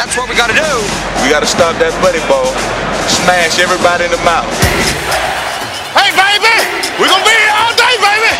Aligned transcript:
That's 0.00 0.16
what 0.16 0.32
we 0.32 0.34
got 0.34 0.48
to 0.48 0.56
do. 0.56 0.74
We 1.20 1.28
got 1.28 1.44
to 1.44 1.50
stop 1.50 1.76
that 1.76 1.92
buddy 2.00 2.24
ball. 2.24 2.48
Smash 3.04 3.60
everybody 3.60 4.08
in 4.08 4.12
the 4.16 4.22
mouth. 4.24 4.48
Hey, 5.92 6.08
baby! 6.16 6.56
We're 6.96 7.12
going 7.12 7.20
to 7.20 7.28
be 7.28 7.36
here 7.36 7.52
all 7.52 7.76
day, 7.76 8.00
baby! 8.00 8.32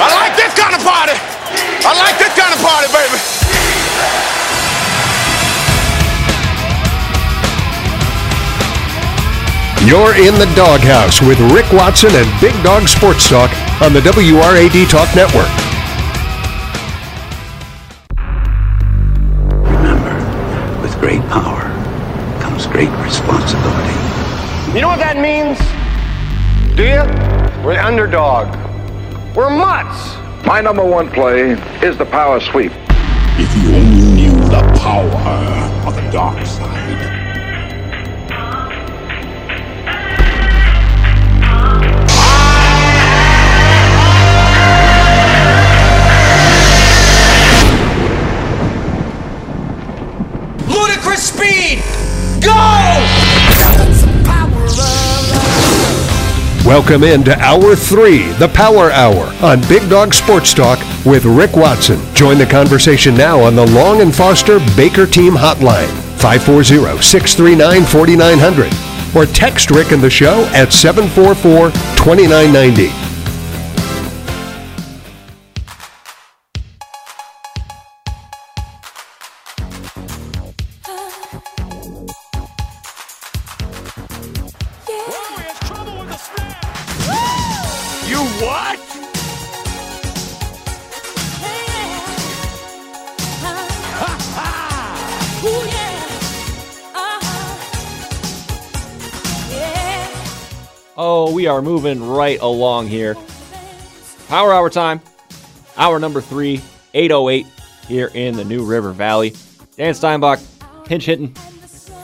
I 0.00 0.08
like 0.16 0.32
this 0.32 0.56
kind 0.56 0.72
of 0.72 0.80
party! 0.80 1.12
I 1.84 1.92
like 2.00 2.16
this 2.16 2.32
kind 2.32 2.56
of 2.56 2.60
party, 2.64 2.88
baby! 2.88 3.20
You're 9.84 10.16
in 10.16 10.40
the 10.40 10.48
doghouse 10.56 11.20
with 11.20 11.36
Rick 11.52 11.68
Watson 11.76 12.16
and 12.16 12.24
Big 12.40 12.56
Dog 12.64 12.88
Sports 12.88 13.28
Talk 13.28 13.52
on 13.84 13.92
the 13.92 14.00
WRAD 14.00 14.88
Talk 14.88 15.12
Network. 15.12 15.52
Do 26.76 26.82
you? 26.82 27.02
We're 27.64 27.74
the 27.74 27.86
underdog. 27.86 28.48
We're 29.36 29.48
mutts. 29.48 30.16
My 30.44 30.60
number 30.60 30.84
one 30.84 31.08
play 31.08 31.52
is 31.86 31.96
the 31.96 32.04
power 32.04 32.40
sweep. 32.40 32.72
If 33.38 33.62
you 33.62 33.76
only 33.76 34.12
knew 34.12 34.40
the 34.48 34.76
power 34.80 35.86
of 35.86 35.94
the 35.94 36.10
dark 36.10 36.44
side. 36.44 37.13
Welcome 56.64 57.04
into 57.04 57.38
Hour 57.40 57.76
3, 57.76 58.32
the 58.38 58.48
Power 58.48 58.90
Hour, 58.90 59.34
on 59.44 59.60
Big 59.68 59.86
Dog 59.90 60.14
Sports 60.14 60.54
Talk 60.54 60.78
with 61.04 61.26
Rick 61.26 61.56
Watson. 61.56 62.00
Join 62.14 62.38
the 62.38 62.46
conversation 62.46 63.14
now 63.14 63.38
on 63.38 63.54
the 63.54 63.66
Long 63.72 64.00
and 64.00 64.14
Foster 64.14 64.58
Baker 64.74 65.04
Team 65.06 65.34
Hotline, 65.34 65.92
540 66.16 67.02
639 67.02 67.84
4900, 67.84 68.72
or 69.14 69.26
text 69.26 69.70
Rick 69.72 69.92
and 69.92 70.02
the 70.02 70.08
show 70.08 70.46
at 70.54 70.72
744 70.72 71.70
2990. 72.02 73.03
Moving 101.84 102.02
right 102.02 102.40
along 102.40 102.86
here. 102.86 103.14
Power 104.26 104.54
hour 104.54 104.70
time. 104.70 105.02
Hour 105.76 105.98
number 105.98 106.22
three, 106.22 106.62
808 106.94 107.46
here 107.86 108.10
in 108.14 108.36
the 108.36 108.44
New 108.44 108.64
River 108.64 108.92
Valley. 108.92 109.34
Dan 109.76 109.92
Steinbach 109.92 110.40
pinch 110.86 111.04
hitting 111.04 111.34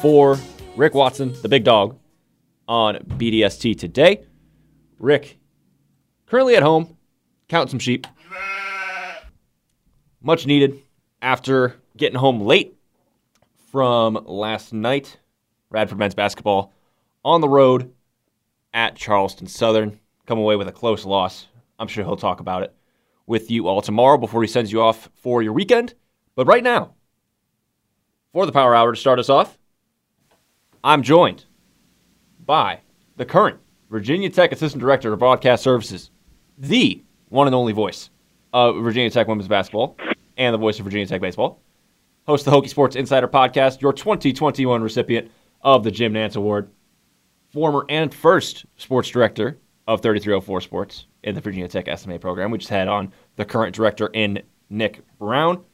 for 0.03 0.37
Rick 0.77 0.93
Watson, 0.93 1.33
the 1.41 1.49
big 1.49 1.65
dog, 1.65 1.99
on 2.69 2.97
BDST 2.97 3.79
today. 3.79 4.23
Rick, 4.99 5.39
currently 6.27 6.57
at 6.57 6.63
home, 6.63 6.99
counting 7.49 7.71
some 7.71 7.79
sheep. 7.79 8.07
Much 10.21 10.47
needed 10.47 10.79
after 11.23 11.77
getting 11.97 12.19
home 12.19 12.43
late 12.43 12.75
from 13.73 14.19
last 14.27 14.75
night. 14.75 15.17
Radford 15.71 15.99
men's 15.99 16.15
basketball 16.15 16.75
on 17.25 17.41
the 17.41 17.49
road 17.49 17.95
at 18.73 18.97
Charleston 18.97 19.47
Southern. 19.47 19.99
Come 20.27 20.39
away 20.39 20.57
with 20.57 20.69
a 20.69 20.73
close 20.73 21.05
loss. 21.05 21.47
I'm 21.79 21.89
sure 21.89 22.05
he'll 22.05 22.17
talk 22.17 22.41
about 22.41 22.63
it 22.63 22.75
with 23.27 23.51
you 23.51 23.69
all 23.69 23.81
tomorrow 23.81 24.19
before 24.19 24.43
he 24.43 24.49
sends 24.49 24.73
you 24.73 24.83
off 24.83 25.09
for 25.15 25.43
your 25.43 25.53
weekend. 25.53 25.95
But 26.35 26.47
right 26.47 26.63
now, 26.63 26.95
for 28.33 28.47
the 28.47 28.53
Power 28.53 28.75
Hour 28.75 28.93
to 28.93 29.01
start 29.01 29.19
us 29.19 29.29
off, 29.29 29.59
I'm 30.83 31.03
joined 31.03 31.45
by 32.45 32.81
the 33.17 33.25
current 33.25 33.59
Virginia 33.91 34.31
Tech 34.31 34.53
Assistant 34.53 34.81
Director 34.81 35.13
of 35.13 35.19
Broadcast 35.19 35.63
Services, 35.63 36.11
the 36.57 37.05
one 37.29 37.47
and 37.47 37.55
only 37.55 37.73
voice 37.73 38.11
of 38.53 38.77
Virginia 38.83 39.11
Tech 39.11 39.29
women's 39.29 39.49
basketball 39.49 39.97
and 40.37 40.55
the 40.55 40.59
voice 40.59 40.79
of 40.79 40.85
Virginia 40.85 41.07
Tech 41.07 41.21
baseball. 41.21 41.61
Host 42.27 42.45
the 42.45 42.51
Hokie 42.51 42.69
Sports 42.69 42.97
Insider 42.97 43.29
podcast, 43.29 43.81
your 43.81 43.93
2021 43.93 44.83
recipient 44.83 45.31
of 45.63 45.85
the 45.85 45.91
Jim 45.91 46.15
Nantz 46.15 46.37
Award, 46.37 46.71
former 47.53 47.85
and 47.89 48.13
first 48.15 48.67
sports 48.77 49.09
director 49.09 49.59
of 49.87 50.01
3304 50.01 50.61
Sports 50.61 51.07
in 51.25 51.35
the 51.35 51.41
Virginia 51.41 51.69
Tech 51.69 51.89
SMA 51.99 52.19
program. 52.19 52.51
We 52.51 52.59
just 52.59 52.71
had 52.71 52.89
on 52.89 53.13
the 53.37 53.45
current 53.45 53.75
director 53.75 54.09
in 54.13 54.43
Nick 54.69 55.03
Brown, 55.19 55.65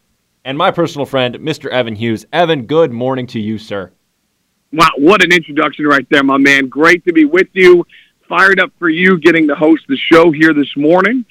and 0.44 0.56
my 0.56 0.70
personal 0.70 1.06
friend, 1.06 1.34
Mr. 1.36 1.68
Evan 1.70 1.94
Hughes. 1.94 2.24
Evan, 2.32 2.66
good 2.66 2.92
morning 2.92 3.26
to 3.28 3.40
you, 3.40 3.58
sir. 3.58 3.92
Wow, 4.72 4.90
what 4.96 5.22
an 5.22 5.32
introduction 5.32 5.86
right 5.86 6.06
there, 6.10 6.22
my 6.22 6.38
man. 6.38 6.68
Great 6.68 7.04
to 7.04 7.12
be 7.12 7.24
with 7.24 7.48
you. 7.52 7.86
Fired 8.28 8.58
up 8.58 8.72
for 8.78 8.88
you 8.88 9.18
getting 9.18 9.48
to 9.48 9.54
host 9.54 9.84
the 9.88 9.96
show 9.96 10.30
here 10.30 10.52
this 10.52 10.76
morning. 10.76 11.24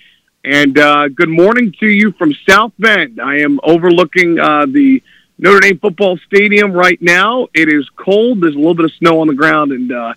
And 0.43 0.77
uh, 0.77 1.07
good 1.09 1.29
morning 1.29 1.73
to 1.79 1.87
you 1.87 2.11
from 2.13 2.33
South 2.47 2.71
Bend. 2.77 3.19
I 3.19 3.39
am 3.39 3.59
overlooking 3.63 4.39
uh, 4.39 4.67
the 4.67 5.01
Notre 5.37 5.59
Dame 5.59 5.79
football 5.79 6.17
stadium 6.27 6.71
right 6.71 7.01
now. 7.01 7.47
It 7.53 7.67
is 7.73 7.89
cold. 7.97 8.41
There's 8.41 8.53
a 8.53 8.57
little 8.57 8.75
bit 8.75 8.85
of 8.85 8.93
snow 8.93 9.21
on 9.21 9.27
the 9.27 9.33
ground, 9.33 9.71
and 9.71 9.91
uh, 9.91 10.13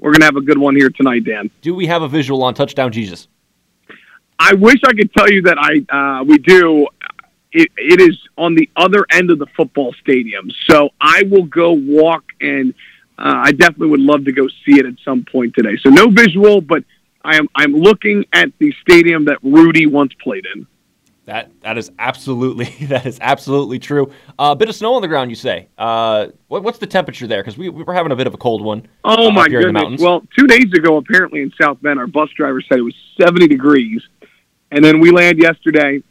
we're 0.00 0.12
going 0.12 0.20
to 0.20 0.26
have 0.26 0.36
a 0.36 0.40
good 0.40 0.58
one 0.58 0.74
here 0.74 0.88
tonight, 0.88 1.24
Dan. 1.24 1.50
Do 1.60 1.74
we 1.74 1.86
have 1.86 2.02
a 2.02 2.08
visual 2.08 2.42
on 2.42 2.54
Touchdown 2.54 2.90
Jesus? 2.90 3.28
I 4.38 4.54
wish 4.54 4.80
I 4.84 4.94
could 4.94 5.12
tell 5.12 5.30
you 5.30 5.42
that 5.42 5.58
I 5.58 6.20
uh, 6.20 6.24
we 6.24 6.38
do. 6.38 6.88
It, 7.52 7.68
it 7.76 8.00
is 8.00 8.16
on 8.38 8.54
the 8.54 8.70
other 8.76 9.04
end 9.10 9.30
of 9.30 9.38
the 9.38 9.46
football 9.56 9.92
stadium, 10.00 10.50
so 10.68 10.90
I 11.00 11.24
will 11.24 11.44
go 11.44 11.72
walk, 11.72 12.24
and 12.40 12.72
uh, 13.18 13.42
I 13.44 13.52
definitely 13.52 13.88
would 13.88 14.00
love 14.00 14.24
to 14.24 14.32
go 14.32 14.48
see 14.48 14.78
it 14.78 14.86
at 14.86 14.94
some 15.04 15.24
point 15.24 15.54
today. 15.54 15.76
So 15.82 15.90
no 15.90 16.08
visual, 16.08 16.60
but 16.60 16.84
I 17.22 17.36
am 17.36 17.48
I'm 17.54 17.74
looking 17.74 18.24
at 18.32 18.50
the 18.58 18.72
stadium 18.80 19.26
that 19.26 19.38
Rudy 19.42 19.86
once 19.86 20.14
played 20.14 20.46
in. 20.54 20.66
That 21.30 21.48
that 21.60 21.78
is 21.78 21.92
absolutely 22.00 22.64
that 22.88 23.06
is 23.06 23.18
absolutely 23.20 23.78
true. 23.78 24.10
A 24.40 24.42
uh, 24.42 24.54
bit 24.56 24.68
of 24.68 24.74
snow 24.74 24.94
on 24.94 25.02
the 25.02 25.06
ground, 25.06 25.30
you 25.30 25.36
say? 25.36 25.68
Uh, 25.78 26.26
what, 26.48 26.64
what's 26.64 26.78
the 26.78 26.88
temperature 26.88 27.28
there? 27.28 27.40
Because 27.40 27.56
we, 27.56 27.68
we 27.68 27.84
were 27.84 27.94
having 27.94 28.10
a 28.10 28.16
bit 28.16 28.26
of 28.26 28.34
a 28.34 28.36
cold 28.36 28.64
one. 28.64 28.88
Oh 29.04 29.28
uh, 29.28 29.30
my 29.30 29.46
here 29.48 29.60
in 29.60 29.74
the 29.74 29.80
goodness! 29.80 30.00
Well, 30.00 30.26
two 30.36 30.48
days 30.48 30.72
ago, 30.72 30.96
apparently 30.96 31.42
in 31.42 31.52
South 31.52 31.80
Bend, 31.82 32.00
our 32.00 32.08
bus 32.08 32.30
driver 32.30 32.60
said 32.62 32.78
it 32.78 32.82
was 32.82 32.96
70 33.20 33.46
degrees, 33.46 34.02
and 34.72 34.84
then 34.84 34.98
we 34.98 35.12
land 35.12 35.38
yesterday, 35.38 36.02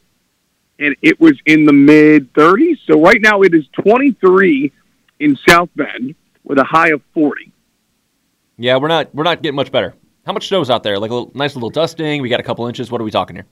and 0.79 0.96
it 1.02 1.19
was 1.19 1.34
in 1.46 1.66
the 1.66 1.74
mid 1.74 2.31
30s. 2.31 2.78
So 2.88 3.02
right 3.02 3.19
now 3.19 3.41
it 3.41 3.53
is 3.53 3.68
23 3.74 4.72
in 5.19 5.38
South 5.46 5.69
Bend 5.75 6.16
with 6.46 6.59
a 6.59 6.63
high 6.63 6.91
of 6.91 7.02
40. 7.13 7.52
yeah, 8.56 8.78
we're 8.78 8.88
not 8.88 9.13
we're 9.13 9.25
not 9.25 9.41
getting 9.41 9.58
much 9.58 9.74
better. 9.74 9.96
How 10.25 10.31
much 10.31 10.47
snow's 10.47 10.69
out 10.69 10.84
there? 10.84 10.97
Like 10.97 11.12
a 11.12 11.13
little, 11.13 11.31
nice 11.35 11.56
little 11.56 11.72
dusting. 11.72 12.22
We 12.22 12.29
got 12.29 12.40
a 12.40 12.44
couple 12.44 12.68
inches. 12.68 12.90
What 12.90 13.02
are 13.02 13.03
we 13.03 13.12
talking 13.12 13.35
here? 13.35 13.47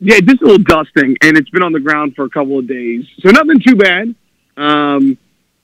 Yeah, 0.00 0.18
just 0.20 0.40
a 0.40 0.46
little 0.46 0.58
dusting, 0.64 1.16
and 1.20 1.36
it's 1.36 1.50
been 1.50 1.62
on 1.62 1.72
the 1.72 1.80
ground 1.80 2.16
for 2.16 2.24
a 2.24 2.30
couple 2.30 2.58
of 2.58 2.66
days, 2.66 3.04
so 3.20 3.30
nothing 3.30 3.60
too 3.60 3.76
bad. 3.76 4.14
Um, 4.56 5.18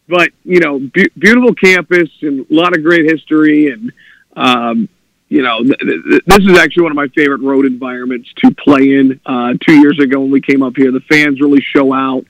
but 0.08 0.30
you 0.44 0.60
know, 0.60 0.78
be- 0.78 1.10
beautiful 1.18 1.54
campus 1.54 2.10
and 2.20 2.46
a 2.50 2.54
lot 2.54 2.76
of 2.76 2.82
great 2.82 3.06
history, 3.10 3.70
and 3.72 3.92
um, 4.36 4.88
you 5.28 5.42
know, 5.42 5.62
th- 5.62 5.78
th- 5.78 6.22
this 6.26 6.38
is 6.38 6.58
actually 6.58 6.82
one 6.82 6.92
of 6.92 6.96
my 6.96 7.08
favorite 7.08 7.40
road 7.40 7.64
environments 7.64 8.30
to 8.44 8.50
play 8.54 8.94
in. 8.94 9.18
Uh, 9.24 9.54
two 9.66 9.80
years 9.80 9.98
ago 9.98 10.20
when 10.20 10.30
we 10.30 10.42
came 10.42 10.62
up 10.62 10.74
here, 10.76 10.92
the 10.92 11.00
fans 11.00 11.40
really 11.40 11.62
show 11.62 11.94
out. 11.94 12.24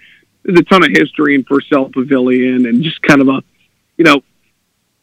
There's 0.45 0.61
a 0.61 0.63
ton 0.63 0.85
of 0.85 0.91
history 0.91 1.35
in 1.35 1.43
Purcell 1.43 1.91
Pavilion, 1.91 2.67
and 2.67 2.85
just 2.85 3.03
kind 3.03 3.21
of 3.21 3.29
a, 3.29 3.43
you 3.97 4.05
know, 4.05 4.23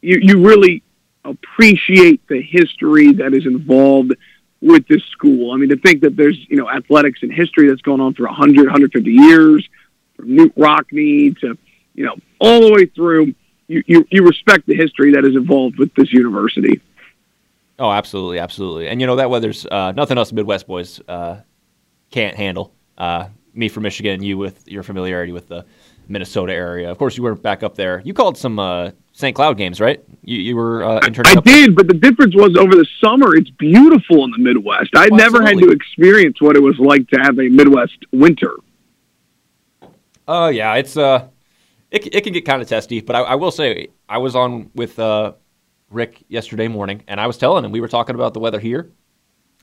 you 0.00 0.20
you 0.22 0.46
really 0.46 0.82
appreciate 1.22 2.26
the 2.28 2.40
history 2.40 3.12
that 3.12 3.34
is 3.34 3.44
involved 3.44 4.14
with 4.64 4.88
this 4.88 5.02
school. 5.04 5.52
I 5.52 5.56
mean, 5.56 5.68
to 5.68 5.76
think 5.76 6.00
that 6.00 6.16
there's, 6.16 6.38
you 6.48 6.56
know, 6.56 6.68
athletics 6.70 7.20
and 7.22 7.30
history 7.30 7.68
that's 7.68 7.82
going 7.82 8.00
on 8.00 8.14
for 8.14 8.24
100, 8.24 8.64
150 8.64 9.10
years, 9.10 9.68
from 10.16 10.28
Knute 10.28 10.54
Rockne 10.56 11.38
to, 11.40 11.58
you 11.94 12.04
know, 12.04 12.16
all 12.40 12.60
the 12.62 12.72
way 12.72 12.86
through, 12.86 13.34
you, 13.68 13.82
you, 13.86 14.06
you 14.10 14.24
respect 14.24 14.66
the 14.66 14.74
history 14.74 15.12
that 15.12 15.24
is 15.24 15.36
involved 15.36 15.78
with 15.78 15.94
this 15.94 16.12
university. 16.12 16.80
Oh, 17.78 17.90
absolutely, 17.90 18.38
absolutely. 18.38 18.88
And 18.88 19.00
you 19.00 19.06
know 19.06 19.16
that 19.16 19.30
weather's 19.30 19.66
uh, 19.66 19.92
nothing 19.92 20.16
us 20.16 20.32
Midwest 20.32 20.66
boys 20.66 21.00
uh, 21.08 21.40
can't 22.10 22.36
handle. 22.36 22.72
Uh, 22.96 23.28
me 23.52 23.68
from 23.68 23.82
Michigan, 23.82 24.22
you 24.22 24.38
with 24.38 24.66
your 24.68 24.82
familiarity 24.82 25.32
with 25.32 25.48
the 25.48 25.64
Minnesota 26.08 26.52
area. 26.52 26.90
Of 26.90 26.98
course, 26.98 27.16
you 27.16 27.22
were 27.22 27.34
back 27.34 27.62
up 27.62 27.74
there. 27.74 28.02
You 28.04 28.14
called 28.14 28.36
some 28.36 28.58
uh, 28.58 28.90
St. 29.12 29.34
Cloud 29.34 29.56
games, 29.56 29.80
right? 29.80 30.02
You, 30.22 30.38
you 30.38 30.56
were 30.56 30.84
uh, 30.84 31.00
interning 31.06 31.36
I 31.36 31.38
up 31.38 31.44
there. 31.44 31.66
did, 31.66 31.76
but 31.76 31.88
the 31.88 31.94
difference 31.94 32.34
was 32.34 32.56
over 32.56 32.74
the 32.74 32.86
summer, 33.02 33.34
it's 33.36 33.50
beautiful 33.50 34.24
in 34.24 34.30
the 34.32 34.38
Midwest. 34.38 34.90
I 34.94 35.08
never 35.08 35.42
had 35.42 35.58
to 35.58 35.70
experience 35.70 36.40
what 36.40 36.56
it 36.56 36.62
was 36.62 36.78
like 36.78 37.08
to 37.08 37.20
have 37.20 37.38
a 37.38 37.48
Midwest 37.48 37.98
winter. 38.12 38.56
Oh 40.26 40.48
yeah, 40.48 40.74
it's 40.74 40.96
uh, 40.96 41.28
it 41.90 42.14
it 42.14 42.24
can 42.24 42.32
get 42.32 42.46
kind 42.46 42.62
of 42.62 42.68
testy, 42.68 43.00
but 43.00 43.14
I, 43.14 43.20
I 43.20 43.34
will 43.34 43.50
say 43.50 43.88
I 44.08 44.18
was 44.18 44.34
on 44.34 44.70
with 44.74 44.98
uh, 44.98 45.34
Rick 45.90 46.24
yesterday 46.28 46.66
morning, 46.66 47.02
and 47.06 47.20
I 47.20 47.26
was 47.26 47.36
telling 47.36 47.64
him 47.64 47.72
we 47.72 47.80
were 47.80 47.88
talking 47.88 48.14
about 48.14 48.32
the 48.32 48.40
weather 48.40 48.58
here, 48.58 48.90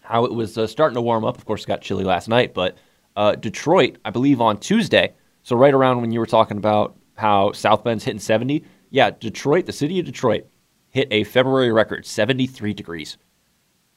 how 0.01 0.25
it 0.25 0.33
was 0.33 0.57
uh, 0.57 0.67
starting 0.67 0.95
to 0.95 1.01
warm 1.01 1.25
up. 1.25 1.37
Of 1.37 1.45
course, 1.45 1.63
it 1.63 1.67
got 1.67 1.81
chilly 1.81 2.03
last 2.03 2.27
night, 2.27 2.53
but 2.53 2.77
uh, 3.15 3.35
Detroit, 3.35 3.97
I 4.05 4.11
believe 4.11 4.39
on 4.39 4.57
Tuesday, 4.59 5.13
so 5.43 5.55
right 5.55 5.73
around 5.73 6.01
when 6.01 6.11
you 6.11 6.19
were 6.19 6.25
talking 6.25 6.57
about 6.57 6.95
how 7.15 7.51
South 7.51 7.83
Bend's 7.83 8.03
hitting 8.03 8.19
seventy, 8.19 8.63
yeah, 8.89 9.11
Detroit, 9.11 9.65
the 9.65 9.71
city 9.73 9.99
of 9.99 10.05
Detroit, 10.05 10.45
hit 10.89 11.07
a 11.11 11.23
February 11.23 11.71
record 11.71 12.05
seventy 12.05 12.47
three 12.47 12.73
degrees, 12.73 13.17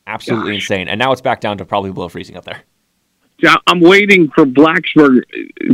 absolutely 0.07 0.53
Gosh. 0.53 0.71
insane, 0.71 0.89
and 0.89 0.99
now 0.99 1.13
it's 1.13 1.21
back 1.21 1.41
down 1.41 1.59
to 1.59 1.65
probably 1.65 1.93
below 1.93 2.09
freezing 2.09 2.37
up 2.37 2.45
there. 2.45 2.63
Yeah, 3.39 3.57
I'm 3.67 3.81
waiting 3.81 4.31
for 4.31 4.45
Blacksburg. 4.45 5.23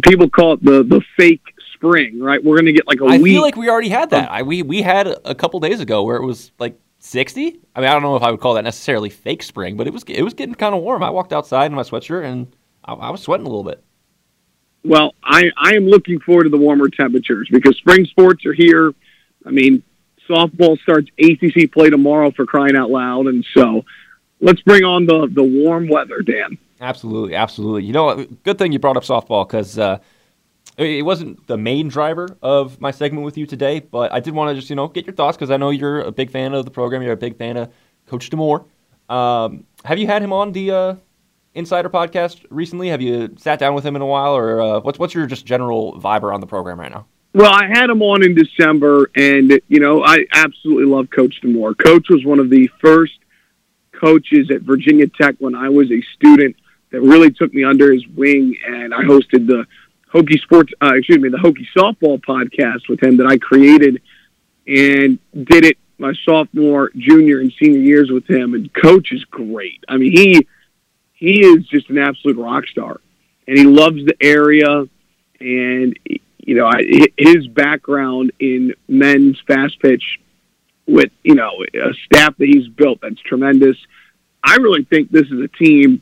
People 0.03 0.31
call 0.31 0.55
it 0.55 0.65
the, 0.65 0.83
the 0.83 1.03
fake 1.17 1.43
spring, 1.75 2.19
right? 2.19 2.43
We're 2.43 2.57
going 2.57 2.67
to 2.67 2.73
get 2.73 2.87
like 2.87 3.01
a 3.01 3.05
I 3.05 3.19
week. 3.19 3.35
feel 3.35 3.43
like 3.43 3.57
we 3.57 3.69
already 3.69 3.91
had 3.91 4.11
that. 4.11 4.31
I, 4.31 4.43
we 4.43 4.63
we 4.63 4.83
had 4.83 5.07
a 5.25 5.35
couple 5.35 5.61
days 5.61 5.81
ago 5.81 6.03
where 6.03 6.17
it 6.17 6.25
was 6.25 6.53
like 6.59 6.79
60. 7.01 7.61
I 7.75 7.81
mean, 7.81 7.89
I 7.89 7.93
don't 7.93 8.03
know 8.03 8.17
if 8.17 8.23
I 8.23 8.31
would 8.31 8.41
call 8.41 8.55
that 8.55 8.65
necessarily 8.65 9.11
fake 9.11 9.43
spring, 9.43 9.77
but 9.77 9.87
it 9.87 9.93
was 9.93 10.05
it 10.05 10.23
was 10.23 10.35
getting 10.35 10.55
kind 10.55 10.75
of 10.75 10.83
warm. 10.83 11.03
I 11.03 11.11
walked 11.11 11.33
outside 11.33 11.67
in 11.67 11.75
my 11.75 11.83
sweatshirt 11.83 12.25
and 12.25 12.55
I, 12.85 12.95
I 12.95 13.11
was 13.11 13.21
sweating 13.23 13.47
a 13.47 13.49
little 13.49 13.65
bit. 13.65 13.83
Well, 14.85 15.15
I, 15.23 15.51
I 15.57 15.75
am 15.75 15.87
looking 15.87 16.21
forward 16.21 16.45
to 16.45 16.51
the 16.51 16.57
warmer 16.57 16.89
temperatures 16.89 17.49
because 17.51 17.77
spring 17.77 18.07
sports 18.07 18.47
are 18.47 18.55
here. 18.55 18.95
I 19.45 19.51
mean, 19.51 19.83
softball 20.29 20.79
starts 20.81 21.11
ACC 21.19 21.71
play 21.71 21.91
tomorrow 21.91 22.31
for 22.31 22.47
crying 22.47 22.77
out 22.77 22.91
loud, 22.91 23.27
and 23.27 23.45
so 23.55 23.85
let's 24.41 24.63
bring 24.63 24.85
on 24.85 25.07
the 25.07 25.29
the 25.31 25.43
warm 25.43 25.89
weather, 25.89 26.23
Dan. 26.23 26.59
Absolutely, 26.81 27.35
absolutely. 27.35 27.85
You 27.85 27.93
know, 27.93 28.25
good 28.43 28.59
thing 28.59 28.73
you 28.73 28.79
brought 28.79 28.97
up 28.97 29.03
softball 29.03 29.47
because 29.47 29.79
uh, 29.79 29.99
it 30.79 30.87
it 30.87 31.03
wasn't 31.03 31.47
the 31.47 31.59
main 31.59 31.89
driver 31.89 32.37
of 32.43 32.81
my 32.81 32.91
segment 32.91 33.25
with 33.25 33.37
you 33.37 33.47
today, 33.47 33.81
but 33.81 34.13
I 34.13 34.21
did 34.21 34.35
want 34.35 34.51
to 34.51 34.55
just 34.55 34.71
you 34.71 34.77
know 34.77 34.89
get 34.89 35.07
your 35.07 35.15
thoughts 35.15 35.37
because 35.37 35.51
I 35.51 35.59
know 35.59 35.71
you're 35.71 36.01
a 36.01 36.13
big 36.13 36.31
fan 36.31 36.55
of 36.55 36.65
the 36.65 36.71
program. 36.71 37.03
You're 37.03 37.13
a 37.13 37.19
big 37.19 37.37
fan 37.37 37.57
of 37.57 37.73
Coach 38.07 38.31
D'Amour. 38.31 38.65
Um, 39.11 39.65
have 39.85 39.99
you 39.99 40.07
had 40.07 40.23
him 40.23 40.33
on 40.33 40.53
the 40.53 40.71
uh, 40.71 40.95
Insider 41.55 41.91
podcast 41.91 42.45
recently? 42.51 42.89
Have 42.89 43.03
you 43.03 43.35
sat 43.37 43.59
down 43.59 43.75
with 43.75 43.85
him 43.85 43.97
in 43.97 44.03
a 44.03 44.07
while, 44.07 44.37
or 44.37 44.61
uh, 44.61 44.81
what's 44.81 44.99
what's 44.99 45.15
your 45.15 45.27
just 45.27 45.45
general 45.45 46.01
vibe 46.01 46.23
around 46.23 46.41
the 46.41 46.47
program 46.47 46.79
right 46.79 46.93
now? 46.93 47.07
Well, 47.33 47.53
I 47.53 47.67
had 47.67 47.91
him 47.91 48.03
on 48.03 48.25
in 48.25 48.35
December, 48.35 49.11
and 49.17 49.61
you 49.69 49.81
know 49.81 50.05
I 50.05 50.27
absolutely 50.33 50.87
love 50.87 51.11
Coach 51.11 51.41
D'Amour. 51.41 51.75
Coach 51.75 52.09
was 52.09 52.25
one 52.25 52.39
of 52.39 52.51
the 52.51 52.69
first 52.81 53.15
coaches 53.93 54.51
at 54.51 54.63
Virginia 54.63 55.07
Tech 55.09 55.37
when 55.39 55.55
I 55.55 55.69
was 55.69 55.91
a 55.91 56.01
student 56.15 56.57
that 56.91 57.01
really 57.01 57.31
took 57.31 57.53
me 57.53 57.65
under 57.65 57.93
his 57.93 58.07
wing, 58.09 58.57
and 58.67 58.95
I 58.95 59.03
hosted 59.03 59.47
the 59.47 59.67
Hokie 60.13 60.41
Sports, 60.41 60.73
uh, 60.83 60.95
excuse 60.95 61.19
me, 61.19 61.29
the 61.29 61.37
Hokie 61.37 61.67
Softball 61.77 62.21
podcast 62.21 62.89
with 62.89 63.03
him 63.03 63.17
that 63.19 63.27
I 63.27 63.39
created, 63.39 64.03
and 64.67 65.19
did 65.35 65.65
it 65.65 65.79
my 65.99 66.15
sophomore, 66.25 66.91
junior, 66.97 67.41
and 67.41 67.53
senior 67.61 67.81
years 67.81 68.11
with 68.11 68.29
him. 68.29 68.55
And 68.55 68.73
Coach 68.73 69.13
is 69.13 69.25
great. 69.27 69.85
I 69.89 69.99
mean, 69.99 70.13
he 70.13 70.47
he 71.21 71.41
is 71.41 71.67
just 71.69 71.89
an 71.91 71.99
absolute 71.99 72.39
rock 72.39 72.67
star, 72.67 73.01
and 73.47 73.57
he 73.57 73.65
loves 73.65 74.05
the 74.05 74.17
area, 74.21 74.89
and 75.39 75.99
you 76.39 76.55
know, 76.57 76.67
I, 76.67 76.83
his 77.17 77.47
background 77.47 78.33
in 78.41 78.75
men's 78.89 79.39
fast 79.47 79.79
pitch 79.81 80.19
with, 80.87 81.13
you 81.23 81.35
know, 81.35 81.65
a 81.75 81.93
staff 82.07 82.37
that 82.39 82.49
he's 82.49 82.67
built 82.67 83.01
that's 83.03 83.21
tremendous. 83.21 83.77
I 84.43 84.57
really 84.57 84.85
think 84.85 85.11
this 85.11 85.27
is 85.27 85.41
a 85.41 85.49
team 85.49 86.01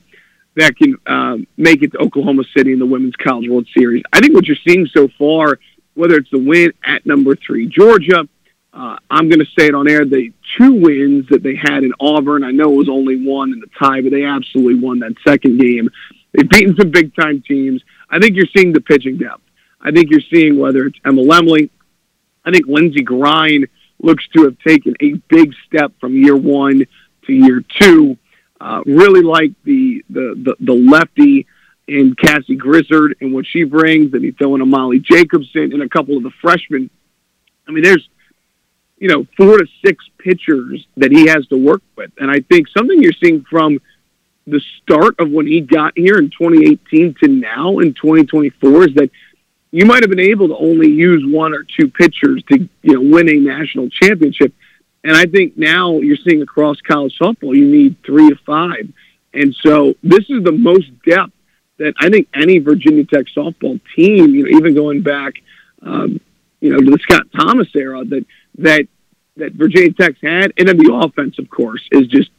that 0.54 0.76
can 0.76 0.96
um, 1.06 1.46
make 1.56 1.82
it 1.82 1.92
to 1.92 1.98
Oklahoma 1.98 2.44
City 2.56 2.72
in 2.72 2.78
the 2.78 2.86
Women's 2.86 3.16
College 3.16 3.48
World 3.48 3.66
Series. 3.76 4.04
I 4.12 4.20
think 4.20 4.34
what 4.34 4.46
you're 4.46 4.56
seeing 4.66 4.86
so 4.86 5.08
far, 5.18 5.58
whether 5.94 6.14
it's 6.14 6.30
the 6.30 6.38
win 6.38 6.72
at 6.84 7.04
number 7.04 7.34
three 7.34 7.66
Georgia, 7.66 8.28
uh, 8.78 8.96
I'm 9.10 9.28
going 9.28 9.40
to 9.40 9.46
say 9.58 9.66
it 9.66 9.74
on 9.74 9.88
air, 9.88 10.04
the 10.04 10.32
two 10.56 10.74
wins 10.74 11.26
that 11.30 11.42
they 11.42 11.56
had 11.56 11.82
in 11.82 11.92
Auburn, 11.98 12.44
I 12.44 12.52
know 12.52 12.72
it 12.72 12.76
was 12.76 12.88
only 12.88 13.16
one 13.16 13.52
in 13.52 13.58
the 13.58 13.66
tie, 13.76 14.00
but 14.00 14.12
they 14.12 14.24
absolutely 14.24 14.76
won 14.76 15.00
that 15.00 15.14
second 15.26 15.58
game. 15.58 15.90
They've 16.32 16.48
beaten 16.48 16.76
some 16.76 16.92
big 16.92 17.12
time 17.16 17.42
teams. 17.42 17.82
I 18.08 18.20
think 18.20 18.36
you're 18.36 18.46
seeing 18.56 18.72
the 18.72 18.80
pitching 18.80 19.18
depth. 19.18 19.42
I 19.80 19.90
think 19.90 20.10
you're 20.10 20.20
seeing 20.32 20.60
whether 20.60 20.86
it's 20.86 20.98
Emma 21.04 21.22
Lemley. 21.22 21.70
I 22.44 22.52
think 22.52 22.66
Lyndsey 22.66 23.04
Grein 23.04 23.66
looks 24.00 24.28
to 24.36 24.44
have 24.44 24.56
taken 24.60 24.94
a 25.00 25.14
big 25.28 25.54
step 25.66 25.92
from 26.00 26.14
year 26.14 26.36
one 26.36 26.86
to 27.26 27.32
year 27.32 27.64
two. 27.80 28.16
Uh, 28.60 28.82
really 28.86 29.22
like 29.22 29.50
the, 29.64 30.04
the, 30.08 30.34
the, 30.36 30.56
the 30.60 30.72
lefty 30.72 31.48
in 31.88 32.14
Cassie 32.14 32.54
Grizzard 32.54 33.16
and 33.20 33.34
what 33.34 33.44
she 33.44 33.64
brings. 33.64 34.12
Then 34.12 34.22
you 34.22 34.32
throw 34.32 34.54
in 34.54 34.60
a 34.60 34.66
Molly 34.66 35.00
Jacobson 35.00 35.72
and 35.72 35.82
a 35.82 35.88
couple 35.88 36.16
of 36.16 36.22
the 36.22 36.32
freshmen. 36.40 36.90
I 37.66 37.72
mean, 37.72 37.82
there's, 37.82 38.08
you 38.98 39.08
know, 39.08 39.26
four 39.36 39.58
to 39.58 39.66
six 39.84 40.04
pitchers 40.18 40.86
that 40.96 41.12
he 41.12 41.26
has 41.28 41.46
to 41.48 41.56
work 41.56 41.82
with. 41.96 42.10
And 42.18 42.30
I 42.30 42.40
think 42.40 42.68
something 42.68 43.00
you're 43.02 43.12
seeing 43.12 43.44
from 43.48 43.80
the 44.46 44.60
start 44.82 45.14
of 45.18 45.30
when 45.30 45.46
he 45.46 45.60
got 45.60 45.92
here 45.96 46.18
in 46.18 46.30
2018 46.30 47.14
to 47.22 47.28
now 47.28 47.78
in 47.78 47.94
2024 47.94 48.88
is 48.88 48.94
that 48.94 49.10
you 49.70 49.84
might 49.84 50.02
have 50.02 50.10
been 50.10 50.20
able 50.20 50.48
to 50.48 50.56
only 50.56 50.90
use 50.90 51.22
one 51.26 51.52
or 51.52 51.62
two 51.62 51.88
pitchers 51.88 52.42
to 52.50 52.68
you 52.82 52.94
know 52.94 53.16
win 53.16 53.28
a 53.28 53.34
national 53.34 53.90
championship. 53.90 54.52
And 55.04 55.14
I 55.14 55.26
think 55.26 55.56
now 55.56 55.98
you're 55.98 56.16
seeing 56.16 56.42
across 56.42 56.80
college 56.80 57.16
softball, 57.20 57.54
you 57.54 57.66
need 57.66 57.96
three 58.04 58.30
to 58.30 58.36
five. 58.46 58.88
And 59.34 59.54
so 59.62 59.94
this 60.02 60.28
is 60.30 60.42
the 60.42 60.52
most 60.52 60.90
depth 61.04 61.32
that 61.78 61.94
I 61.98 62.08
think 62.08 62.28
any 62.34 62.58
Virginia 62.58 63.04
Tech 63.04 63.26
softball 63.26 63.80
team, 63.94 64.34
you 64.34 64.44
know, 64.44 64.58
even 64.58 64.74
going 64.74 65.02
back, 65.02 65.34
um, 65.82 66.20
you 66.60 66.72
know, 66.72 66.80
to 66.80 66.90
the 66.90 66.98
Scott 66.98 67.26
Thomas 67.36 67.68
era, 67.74 68.04
that 68.06 68.26
that 68.58 68.86
that 69.36 69.52
Virginia 69.52 69.92
Tech's 69.92 70.20
had, 70.20 70.52
and 70.58 70.68
then 70.68 70.76
the 70.76 70.92
offense, 70.92 71.38
of 71.38 71.48
course, 71.48 71.86
is 71.92 72.08
just 72.08 72.30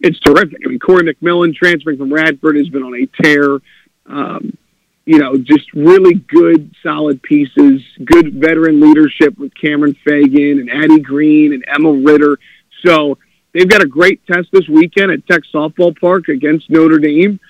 it's 0.00 0.18
terrific. 0.20 0.60
I 0.64 0.68
mean, 0.68 0.78
Cori 0.78 1.02
McMillan 1.02 1.54
transferring 1.54 1.98
from 1.98 2.12
Radford 2.12 2.56
has 2.56 2.68
been 2.68 2.82
on 2.82 2.94
a 2.94 3.06
tear. 3.22 3.58
Um, 4.06 4.56
you 5.04 5.18
know, 5.18 5.36
just 5.36 5.72
really 5.72 6.14
good, 6.14 6.74
solid 6.82 7.22
pieces, 7.22 7.82
good 8.04 8.34
veteran 8.34 8.80
leadership 8.80 9.36
with 9.36 9.52
Cameron 9.54 9.96
Fagan 10.04 10.60
and 10.60 10.70
Addie 10.70 11.00
Green 11.00 11.52
and 11.52 11.64
Emma 11.66 11.92
Ritter. 11.92 12.38
So 12.84 13.18
they've 13.52 13.68
got 13.68 13.82
a 13.82 13.86
great 13.86 14.24
test 14.26 14.48
this 14.52 14.68
weekend 14.68 15.10
at 15.10 15.26
Tech 15.26 15.42
Softball 15.52 15.98
Park 15.98 16.28
against 16.28 16.70
Notre 16.70 16.98
Dame, 16.98 17.40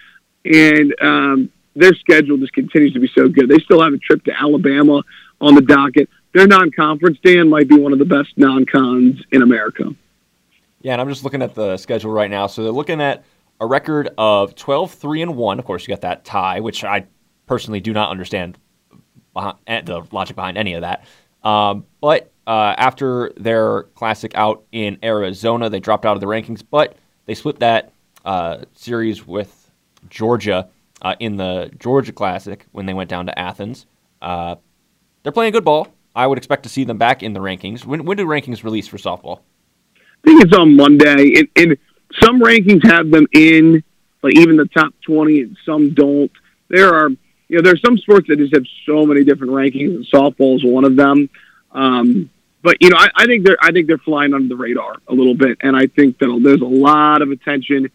and 0.45 0.95
um, 1.00 1.52
their 1.75 1.95
schedule 1.95 2.38
just 2.38 2.52
continues 2.52 2.95
to 2.95 3.00
be 3.00 3.11
so 3.14 3.29
good. 3.29 3.49
They 3.49 3.59
still 3.59 3.83
have 3.83 3.93
a 3.93 3.99
trip 3.99 4.25
to 4.25 4.33
Alabama 4.33 5.02
on 5.41 5.55
the 5.55 5.62
docket. 5.62 6.09
Their 6.35 6.47
non-conference, 6.47 7.19
Dan, 7.23 7.49
might 7.49 7.69
be 7.69 7.79
one 7.79 7.93
of 7.93 7.99
the 7.99 8.05
best 8.05 8.37
non-cons 8.37 9.23
in 9.33 9.43
America. 9.43 9.95
Yeah, 10.81 10.93
and 10.93 11.01
I'm 11.01 11.09
just 11.09 11.25
looking 11.25 11.43
at 11.43 11.55
the 11.55 11.77
schedule 11.77 12.11
right 12.11 12.31
now. 12.31 12.47
So 12.47 12.62
they're 12.62 12.73
looking 12.73 13.01
at 13.01 13.25
a 13.61 13.67
record 13.67 14.11
of 14.19 14.55
12 14.55 14.93
3 14.93 15.23
and 15.23 15.37
1. 15.37 15.59
Of 15.59 15.65
course, 15.65 15.87
you 15.87 15.93
got 15.93 16.01
that 16.01 16.25
tie, 16.25 16.61
which 16.61 16.85
I 16.85 17.07
personally 17.47 17.81
do 17.81 17.93
not 17.93 18.11
understand 18.11 18.59
eh, 19.67 19.83
the 19.83 20.03
logic 20.11 20.37
behind 20.37 20.59
any 20.59 20.75
of 20.75 20.81
that. 20.81 21.05
Um, 21.45 21.87
but 22.01 22.33
uh, 22.47 22.75
after 22.77 23.33
their 23.37 23.85
classic 23.95 24.33
out 24.35 24.65
in 24.73 24.99
Arizona, 25.03 25.71
they 25.71 25.81
dropped 25.81 26.05
out 26.05 26.17
of 26.17 26.21
the 26.21 26.27
rankings, 26.27 26.62
but 26.69 26.97
they 27.27 27.35
split 27.35 27.61
that 27.61 27.93
uh, 28.25 28.59
series 28.75 29.27
with 29.27 29.71
Georgia 30.09 30.69
uh, 31.03 31.15
in 31.21 31.37
the 31.37 31.71
Georgia 31.79 32.12
Classic 32.12 32.67
when 32.73 32.87
they 32.87 32.95
went 32.95 33.11
down 33.11 33.27
to 33.27 33.39
Athens. 33.39 33.87
Uh, 34.21 34.57
they're 35.23 35.33
playing 35.33 35.53
good 35.53 35.65
ball. 35.65 35.89
I 36.14 36.26
would 36.26 36.38
expect 36.38 36.64
to 36.64 36.69
see 36.69 36.85
them 36.85 36.99
back 36.99 37.23
in 37.23 37.33
the 37.33 37.40
rankings. 37.40 37.85
When, 37.85 38.04
when 38.04 38.16
do 38.16 38.26
rankings 38.26 38.64
release 38.64 38.87
for 38.87 38.99
softball? 38.99 39.40
I 39.97 40.28
think 40.28 40.45
it's 40.45 40.57
on 40.57 40.76
Monday, 40.76 41.35
and, 41.37 41.49
and 41.57 41.78
some 42.21 42.40
rankings 42.40 42.85
have 42.85 43.11
them 43.11 43.26
in, 43.33 43.83
like 44.23 44.37
even 44.37 44.57
the 44.57 44.66
top 44.66 44.92
twenty, 45.04 45.40
and 45.40 45.57
some 45.64 45.95
don't. 45.95 46.31
There 46.69 46.95
are, 46.95 47.09
you 47.49 47.57
know, 47.57 47.62
there 47.62 47.73
are 47.73 47.85
some 47.85 47.99
sports 47.99 48.28
that 48.28 48.37
just 48.37 48.54
have 48.54 48.64
so 48.87 49.04
many 49.04 49.25
different 49.25 49.52
rankings, 49.52 49.97
and 49.97 50.07
softball 50.07 50.57
is 50.57 50.64
one 50.64 50.85
of 50.85 50.97
them. 50.97 51.28
Um, 51.73 52.31
but 52.62 52.76
you 52.81 52.90
know, 52.90 52.99
I, 52.99 53.09
I 53.16 53.26
think 53.26 53.45
they're, 53.45 53.59
I 53.61 53.73
think 53.73 53.88
they're 53.88 53.99
flying 53.99 54.35
under 54.35 54.49
the 54.49 54.57
radar 54.57 54.97
a 55.09 55.14
little 55.14 55.35
bit, 55.35 55.59
and 55.62 55.76
I 55.76 55.87
think 55.87 56.19
that 56.19 56.40
there's 56.45 56.61
a 56.61 56.64
lot 56.64 57.23
of 57.23 57.31
attention 57.31 57.90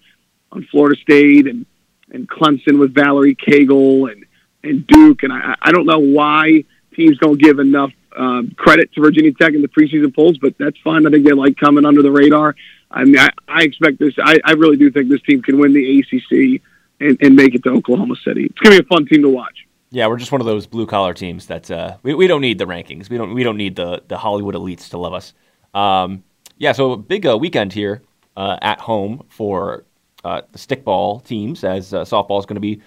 on 0.51 0.67
Florida 0.71 0.99
State 0.99 1.47
and 1.47 1.65
and 2.11 2.27
Clemson 2.27 2.79
with 2.79 2.93
Valerie 2.93 3.35
Cagle 3.35 4.11
and 4.11 4.25
and 4.63 4.85
Duke, 4.87 5.23
and 5.23 5.31
I, 5.31 5.55
I 5.61 5.71
don't 5.71 5.85
know 5.85 5.99
why 5.99 6.63
teams 6.95 7.17
don't 7.19 7.39
give 7.39 7.59
enough 7.59 7.91
um, 8.15 8.51
credit 8.57 8.91
to 8.93 9.01
Virginia 9.01 9.33
Tech 9.33 9.53
in 9.53 9.61
the 9.61 9.67
preseason 9.67 10.13
polls, 10.15 10.37
but 10.37 10.55
that's 10.57 10.77
fine. 10.83 11.05
I 11.05 11.09
think 11.09 11.25
they 11.25 11.33
like 11.33 11.57
coming 11.57 11.85
under 11.85 12.01
the 12.01 12.11
radar. 12.11 12.55
I 12.89 13.03
mean, 13.03 13.19
I, 13.19 13.29
I 13.47 13.63
expect 13.63 13.99
this. 13.99 14.13
I, 14.23 14.39
I 14.45 14.51
really 14.53 14.77
do 14.77 14.89
think 14.91 15.09
this 15.09 15.21
team 15.23 15.41
can 15.41 15.59
win 15.59 15.73
the 15.73 15.99
ACC 15.99 16.61
and, 16.99 17.17
and 17.21 17.35
make 17.35 17.53
it 17.53 17.63
to 17.63 17.69
Oklahoma 17.69 18.15
City. 18.23 18.45
It's 18.45 18.59
going 18.59 18.77
to 18.77 18.83
be 18.83 18.85
a 18.85 18.87
fun 18.87 19.05
team 19.05 19.21
to 19.23 19.29
watch. 19.29 19.67
Yeah, 19.89 20.07
we're 20.07 20.17
just 20.17 20.31
one 20.31 20.41
of 20.41 20.47
those 20.47 20.67
blue 20.67 20.85
collar 20.85 21.13
teams 21.13 21.47
that 21.47 21.71
uh, 21.71 21.97
we, 22.03 22.13
we 22.13 22.27
don't 22.27 22.41
need 22.41 22.57
the 22.57 22.65
rankings. 22.65 23.09
We 23.09 23.17
don't 23.17 23.33
we 23.33 23.43
don't 23.43 23.55
need 23.55 23.77
the 23.77 24.03
the 24.07 24.17
Hollywood 24.17 24.53
elites 24.53 24.89
to 24.89 24.97
love 24.97 25.13
us. 25.13 25.33
Um, 25.73 26.23
yeah, 26.57 26.73
so 26.73 26.97
big 26.97 27.25
uh, 27.25 27.37
weekend 27.37 27.71
here 27.71 28.01
uh, 28.35 28.57
at 28.61 28.81
home 28.81 29.25
for 29.29 29.85
uh, 30.25 30.41
the 30.51 30.57
stickball 30.57 31.23
teams 31.23 31.63
as 31.63 31.93
uh, 31.93 32.01
softball 32.01 32.39
is 32.39 32.45
going 32.45 32.55
to 32.55 32.61
be 32.61 32.81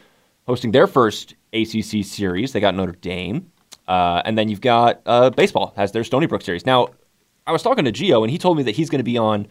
hosting 0.46 0.72
their 0.72 0.86
first 0.86 1.36
ACC 1.52 2.04
series. 2.04 2.52
They 2.52 2.60
got 2.60 2.74
Notre 2.74 2.92
Dame, 2.92 3.50
uh, 3.88 4.22
and 4.24 4.36
then 4.38 4.48
you've 4.48 4.60
got 4.60 5.04
baseball 5.36 5.72
has 5.76 5.92
their 5.92 6.04
Stony 6.04 6.26
Brook 6.26 6.42
series. 6.42 6.66
Now, 6.66 6.88
I 7.46 7.52
was 7.52 7.62
talking 7.62 7.84
to 7.84 7.92
Gio, 7.92 8.22
and 8.22 8.30
he 8.30 8.38
told 8.38 8.56
me 8.56 8.62
that 8.64 8.76
he's 8.76 8.90
going 8.90 9.00
to 9.00 9.04
be 9.04 9.18
on 9.18 9.48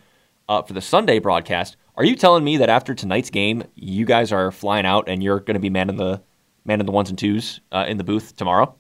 for 0.48 0.74
the 0.74 0.82
Sunday 0.82 1.20
broadcast. 1.20 1.78
Are 2.00 2.06
you 2.06 2.16
telling 2.16 2.46
me 2.46 2.56
that 2.58 2.70
after 2.70 2.96
tonight's 2.96 3.30
game, 3.30 3.64
you 3.76 4.06
guys 4.06 4.32
are 4.32 4.52
flying 4.52 4.86
out 4.86 5.10
and 5.10 5.22
you're 5.22 5.42
going 5.42 5.56
to 5.56 5.60
be 5.60 5.70
manning 5.70 5.98
the 5.98 6.22
manning 6.64 6.86
the 6.86 6.94
ones 6.94 7.10
and 7.10 7.20
twos 7.20 7.60
uh, 7.74 7.86
in 7.90 7.98
the 7.98 8.06
booth 8.06 8.38
tomorrow? 8.38 8.74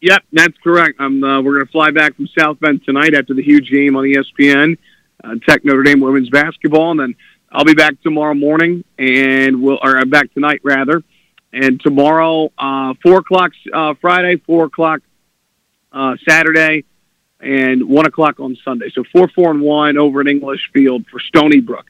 Yep, 0.00 0.24
that's 0.32 0.58
correct. 0.58 1.00
Uh, 1.00 1.08
we're 1.08 1.54
going 1.54 1.66
to 1.66 1.70
fly 1.70 1.92
back 1.92 2.16
from 2.16 2.26
South 2.36 2.58
Bend 2.58 2.84
tonight 2.84 3.14
after 3.14 3.32
the 3.32 3.44
huge 3.44 3.70
game 3.70 3.94
on 3.96 4.04
ESPN, 4.04 4.76
uh, 5.22 5.36
Tech 5.46 5.64
Notre 5.64 5.84
Dame 5.84 6.00
women's 6.00 6.30
basketball, 6.30 6.90
and 6.90 6.98
then 6.98 7.14
I'll 7.52 7.64
be 7.64 7.74
back 7.74 7.94
tomorrow 8.02 8.34
morning, 8.34 8.84
and 8.98 9.62
we'll 9.62 9.78
or 9.80 9.96
I'm 9.96 10.10
back 10.10 10.34
tonight 10.34 10.60
rather, 10.64 11.04
and 11.54 11.80
tomorrow 11.80 12.50
uh, 12.58 12.94
four 13.02 13.18
o'clock 13.18 13.52
uh, 13.72 13.94
Friday, 14.00 14.36
four 14.36 14.64
o'clock 14.64 15.00
uh, 15.92 16.16
Saturday, 16.28 16.84
and 17.40 17.88
one 17.88 18.06
o'clock 18.06 18.40
on 18.40 18.56
Sunday. 18.64 18.90
So 18.92 19.04
four, 19.12 19.28
four, 19.28 19.52
and 19.52 19.60
one 19.60 19.96
over 19.96 20.20
at 20.20 20.26
English 20.26 20.70
Field 20.72 21.06
for 21.06 21.20
Stony 21.20 21.60
Brook. 21.60 21.86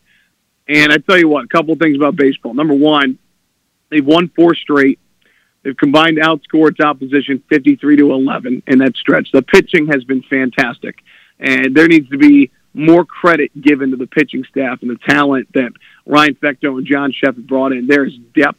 And 0.69 0.93
I 0.93 0.99
tell 0.99 1.19
you 1.19 1.29
what, 1.29 1.45
a 1.45 1.49
couple 1.49 1.75
things 1.77 1.97
about 1.97 2.17
baseball. 2.17 2.55
Number 2.55 2.75
one, 2.75 3.19
they've 3.91 4.05
won 4.05 4.29
four 4.29 4.55
straight. 4.55 4.99
They've 5.63 5.77
combined 5.77 6.19
outscore 6.19 6.71
its 6.71 6.81
opposition 6.81 7.43
53 7.49 7.97
to 7.97 8.13
11 8.13 8.65
in 8.67 8.79
that 8.79 8.97
stretch. 8.97 9.33
The 9.33 9.43
pitching 9.43 9.87
has 9.87 10.05
been 10.05 10.23
fantastic, 10.23 10.97
and 11.39 11.75
there 11.75 11.89
needs 11.89 12.11
to 12.11 12.19
be 12.19 12.51
more 12.75 13.05
credit 13.05 13.51
given 13.59 13.93
to 13.93 13.97
the 13.97 14.07
pitching 14.07 14.45
staff 14.45 14.83
and 14.83 14.91
the 14.91 14.99
talent 15.07 15.51
that 15.55 15.73
Ryan 16.05 16.35
Fecteau 16.35 16.77
and 16.77 16.87
John 16.87 17.13
Shepard 17.13 17.47
brought 17.47 17.73
in. 17.73 17.87
There's 17.87 18.15
depth. 18.35 18.59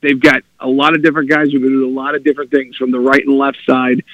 They've 0.00 0.20
got 0.20 0.42
a 0.60 0.68
lot 0.68 0.94
of 0.94 1.02
different 1.02 1.30
guys 1.30 1.50
who 1.50 1.60
can 1.60 1.68
do 1.68 1.86
a 1.86 1.90
lot 1.90 2.14
of 2.14 2.24
different 2.24 2.50
things 2.50 2.76
from 2.76 2.90
the 2.90 3.00
right 3.00 3.24
and 3.24 3.36
left 3.36 3.58
side. 3.66 4.04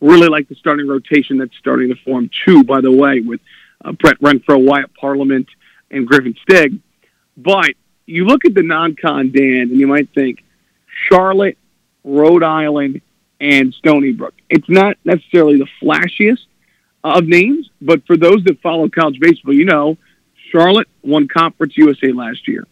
Really 0.00 0.28
like 0.28 0.48
the 0.48 0.54
starting 0.54 0.88
rotation 0.88 1.38
that's 1.38 1.56
starting 1.56 1.88
to 1.88 1.96
form 1.96 2.30
too, 2.44 2.64
by 2.64 2.80
the 2.80 2.90
way, 2.90 3.20
with 3.20 3.40
uh, 3.84 3.92
Brett 3.92 4.18
Renfrow, 4.20 4.64
Wyatt 4.64 4.94
Parliament, 4.94 5.46
and 5.90 6.06
Griffin 6.06 6.34
Stieg. 6.46 6.80
But 7.36 7.72
you 8.06 8.24
look 8.26 8.44
at 8.44 8.54
the 8.54 8.62
non-con 8.62 9.32
Dan, 9.32 9.68
and 9.70 9.76
you 9.76 9.86
might 9.86 10.12
think 10.14 10.44
Charlotte, 11.08 11.58
Rhode 12.02 12.42
Island, 12.42 13.00
and 13.40 13.74
Stony 13.74 14.12
Brook. 14.12 14.34
It's 14.48 14.68
not 14.68 14.96
necessarily 15.04 15.58
the 15.58 15.68
flashiest 15.82 16.46
of 17.02 17.24
names, 17.24 17.68
but 17.80 18.06
for 18.06 18.16
those 18.16 18.42
that 18.44 18.60
follow 18.62 18.88
college 18.88 19.20
baseball, 19.20 19.54
you 19.54 19.64
know 19.64 19.98
Charlotte 20.50 20.88
won 21.02 21.28
Conference 21.28 21.76
USA 21.76 22.12
last 22.12 22.46
year. 22.48 22.66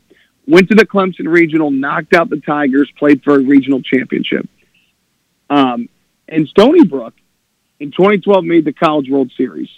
Went 0.46 0.68
to 0.70 0.74
the 0.74 0.86
Clemson 0.86 1.28
Regional, 1.28 1.70
knocked 1.70 2.14
out 2.14 2.28
the 2.28 2.40
Tigers, 2.40 2.90
played 2.98 3.22
for 3.22 3.34
a 3.34 3.38
regional 3.38 3.80
championship. 3.82 4.48
Um, 5.48 5.88
and 6.28 6.48
Stony 6.48 6.84
Brook 6.84 7.14
in 7.78 7.90
2012 7.90 8.44
made 8.44 8.64
the 8.64 8.72
College 8.72 9.08
World 9.08 9.30
Series 9.36 9.68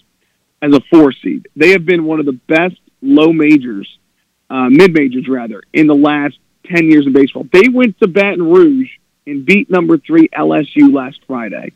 as 0.63 0.73
a 0.73 0.81
four 0.91 1.13
seed. 1.13 1.49
They 1.57 1.71
have 1.71 1.85
been 1.85 2.05
one 2.05 2.21
of 2.21 2.27
the 2.27 2.33
best 2.33 2.77
low 3.03 3.33
majors 3.33 3.89
uh, 4.51 4.69
mid 4.71 4.93
majors 4.93 5.27
rather, 5.29 5.63
in 5.73 5.87
the 5.87 5.95
last 5.95 6.39
10 6.67 6.91
years 6.91 7.07
of 7.07 7.13
baseball. 7.13 7.47
They 7.53 7.69
went 7.69 7.99
to 8.01 8.09
Baton 8.09 8.43
Rouge 8.43 8.91
and 9.27 9.45
beat 9.45 9.71
number 9.71 9.99
three 9.99 10.29
LSU 10.29 10.93
last 10.93 11.19
Friday. 11.27 11.73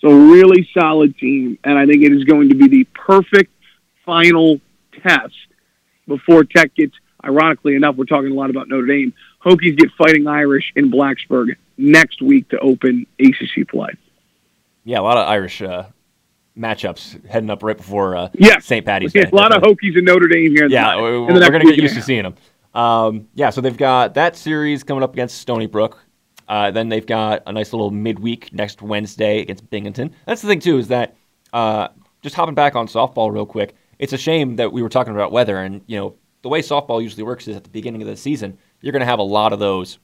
So 0.00 0.08
really 0.10 0.68
solid 0.78 1.16
team, 1.18 1.58
and 1.62 1.78
I 1.78 1.86
think 1.86 2.02
it 2.02 2.12
is 2.12 2.24
going 2.24 2.48
to 2.50 2.54
be 2.54 2.68
the 2.68 2.84
perfect 2.94 3.52
final 4.04 4.60
test 5.02 5.34
before 6.06 6.44
Tech 6.44 6.74
gets. 6.74 6.94
Ironically 7.24 7.74
enough, 7.74 7.96
we're 7.96 8.04
talking 8.04 8.32
a 8.32 8.34
lot 8.34 8.50
about 8.50 8.68
Notre 8.68 8.86
Dame. 8.86 9.12
Hokies 9.44 9.76
get 9.76 9.90
Fighting 9.92 10.26
Irish 10.26 10.72
in 10.76 10.90
Blacksburg 10.90 11.56
next 11.76 12.22
week 12.22 12.48
to 12.50 12.58
open 12.58 13.06
ACC 13.18 13.68
play. 13.68 13.90
Yeah, 14.84 15.00
a 15.00 15.02
lot 15.02 15.16
of 15.16 15.28
Irish 15.28 15.62
uh, 15.62 15.86
matchups 16.56 17.26
heading 17.26 17.50
up 17.50 17.62
right 17.62 17.76
before 17.76 18.16
uh, 18.16 18.28
yeah. 18.34 18.58
St. 18.58 18.84
Patty's 18.84 19.12
Day. 19.12 19.22
a 19.30 19.34
lot 19.34 19.54
of 19.54 19.62
Hokies 19.62 19.96
in 19.96 20.04
Notre 20.04 20.28
Dame 20.28 20.54
here. 20.54 20.66
Yeah, 20.68 20.96
the, 20.96 21.02
we're, 21.02 21.20
we're 21.20 21.50
going 21.50 21.66
to 21.66 21.72
get 21.72 21.76
used 21.76 21.94
to 21.94 22.02
seeing 22.02 22.22
them. 22.22 22.34
Um, 22.74 23.28
yeah, 23.34 23.50
so 23.50 23.60
they've 23.60 23.76
got 23.76 24.14
that 24.14 24.36
series 24.36 24.82
coming 24.82 25.02
up 25.02 25.12
against 25.12 25.38
Stony 25.38 25.66
Brook. 25.66 25.98
Uh, 26.48 26.70
then 26.70 26.88
they've 26.88 27.06
got 27.06 27.42
a 27.46 27.52
nice 27.52 27.72
little 27.72 27.90
midweek 27.90 28.52
next 28.52 28.82
Wednesday 28.82 29.40
against 29.40 29.68
Binghamton. 29.70 30.14
That's 30.26 30.42
the 30.42 30.48
thing 30.48 30.60
too 30.60 30.78
is 30.78 30.88
that 30.88 31.16
uh, 31.52 31.88
just 32.22 32.34
hopping 32.34 32.54
back 32.54 32.74
on 32.74 32.88
softball 32.88 33.32
real 33.32 33.46
quick. 33.46 33.76
It's 33.98 34.12
a 34.12 34.18
shame 34.18 34.56
that 34.56 34.72
we 34.72 34.82
were 34.82 34.88
talking 34.88 35.12
about 35.12 35.30
weather, 35.30 35.58
and 35.58 35.82
you 35.86 35.98
know 35.98 36.14
the 36.42 36.48
way 36.48 36.62
softball 36.62 37.02
usually 37.02 37.22
works 37.22 37.48
is 37.48 37.56
at 37.56 37.64
the 37.64 37.70
beginning 37.70 38.02
of 38.02 38.08
the 38.08 38.16
season 38.16 38.58
you're 38.80 38.92
going 38.92 39.00
to 39.00 39.06
have 39.06 39.18
a 39.18 39.22
lot 39.22 39.52
of 39.52 39.58
those 39.58 39.98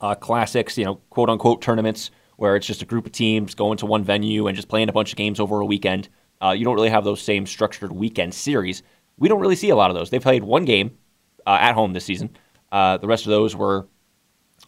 uh, 0.00 0.14
classics, 0.14 0.76
you 0.78 0.84
know, 0.84 0.96
quote 1.10 1.30
unquote 1.30 1.62
tournaments 1.62 2.10
where 2.36 2.56
it's 2.56 2.66
just 2.66 2.82
a 2.82 2.86
group 2.86 3.06
of 3.06 3.12
teams 3.12 3.54
going 3.54 3.78
to 3.78 3.86
one 3.86 4.04
venue 4.04 4.46
and 4.46 4.56
just 4.56 4.68
playing 4.68 4.88
a 4.88 4.92
bunch 4.92 5.12
of 5.12 5.16
games 5.16 5.40
over 5.40 5.60
a 5.60 5.66
weekend. 5.66 6.08
Uh, 6.42 6.50
you 6.50 6.64
don't 6.64 6.74
really 6.74 6.90
have 6.90 7.04
those 7.04 7.20
same 7.20 7.46
structured 7.46 7.92
weekend 7.92 8.34
series. 8.34 8.82
We 9.16 9.28
don't 9.28 9.40
really 9.40 9.56
see 9.56 9.70
a 9.70 9.76
lot 9.76 9.90
of 9.90 9.96
those. 9.96 10.10
They 10.10 10.18
played 10.18 10.44
one 10.44 10.66
game 10.66 10.98
uh, 11.46 11.58
at 11.60 11.72
home 11.72 11.94
this 11.94 12.04
season. 12.04 12.36
Uh, 12.70 12.98
the 12.98 13.06
rest 13.06 13.24
of 13.24 13.30
those 13.30 13.56
were 13.56 13.86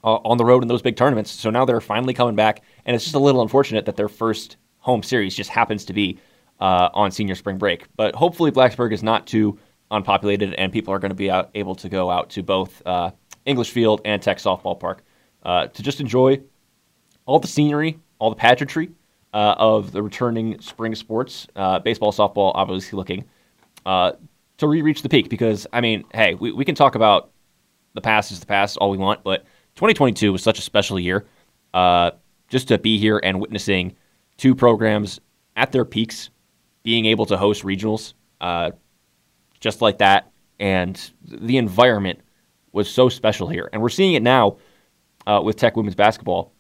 uh, 0.03 0.15
on 0.17 0.39
the 0.39 0.45
road 0.45 0.63
in 0.63 0.69
those 0.69 0.81
big 0.81 0.97
tournaments. 0.97 1.31
So 1.31 1.51
now 1.51 1.67
they're 1.67 1.81
finally 1.81 2.15
coming 2.15 2.37
back, 2.37 2.63
and 2.87 2.97
it's 2.97 3.05
just 3.05 3.17
a 3.17 3.21
little 3.21 3.43
unfortunate 3.43 3.85
that 3.85 3.97
their 3.97 4.09
first 4.09 4.57
home 4.79 5.03
series 5.03 5.35
just 5.35 5.51
happens 5.51 5.85
to 5.87 5.93
be 5.93 6.19
uh, 6.61 6.89
on 6.95 7.11
senior 7.11 7.35
spring 7.35 7.59
break. 7.59 7.85
But 7.97 8.15
hopefully, 8.15 8.51
Blacksburg 8.51 8.93
is 8.95 9.03
not 9.03 9.27
too 9.27 9.59
unpopulated, 9.91 10.55
and 10.55 10.73
people 10.73 10.93
are 10.93 10.99
going 10.99 11.11
to 11.11 11.15
be 11.17 11.31
out, 11.31 11.51
able 11.55 11.75
to 11.77 11.89
go 11.89 12.11
out 12.11 12.31
to 12.31 12.43
both 12.43 12.83
uh, 12.87 13.11
English 13.45 13.71
Field 13.71 14.01
and 14.05 14.23
Tech 14.23 14.39
Softball 14.39 14.79
Park 14.79 15.03
to 15.45 15.83
just 15.83 16.01
enjoy 16.01 16.41
all 17.29 17.39
the 17.39 17.47
scenery, 17.47 17.99
all 18.19 18.31
the 18.31 18.37
pageantry 18.37 18.91
uh, 19.33 19.55
of 19.59 19.93
the 19.93 20.03
returning 20.03 20.61
spring 20.61 20.95
sports. 20.95 21.47
Uh, 21.55 21.79
baseball, 21.79 22.13
softball, 22.13 22.53
obviously 22.55 22.97
looking 22.97 23.25
uh, 23.87 24.13
to 24.57 24.67
re-reach 24.67 25.03
the 25.03 25.09
peak 25.09 25.29
because 25.29 25.67
I 25.73 25.81
mean, 25.81 26.05
hey, 26.13 26.35
we, 26.35 26.53
we 26.53 26.65
can 26.65 26.75
talk 26.75 26.95
about 26.95 27.31
the 27.95 28.01
past 28.01 28.33
is 28.33 28.41
the 28.41 28.47
past 28.47 28.77
all 28.79 28.91
we 28.91 28.99
want, 28.99 29.23
but 29.23 29.45
2022 29.77 30.33
was 30.33 30.43
such 30.43 30.59
a 30.59 30.63
special 30.63 30.99
year. 30.99 31.27
Uh, 31.75 32.13
just 32.49 32.69
to 32.69 32.79
be 32.79 32.99
here 32.99 33.21
and 33.23 33.41
witnessing 33.41 33.95
two 34.39 34.55
programs 34.55 35.21
at 35.55 35.71
their 35.71 35.85
peaks, 35.85 36.31
being 36.83 37.05
able 37.05 37.27
to 37.27 37.37
host 37.37 37.63
regionals, 37.63 38.15
uh, 38.41 38.71
just 39.61 39.83
like 39.83 39.99
that, 39.99 40.31
and 40.59 41.11
the 41.23 41.57
environment 41.57 42.21
was 42.73 42.91
so 42.91 43.09
special 43.09 43.49
here, 43.49 43.69
and 43.73 43.83
we're 43.83 43.89
seeing 43.89 44.15
it 44.15 44.23
now 44.23 44.59
uh, 45.27 45.41
with 45.43 45.57
Tech 45.57 45.77
women's 45.77 45.95
basketball 45.95 46.53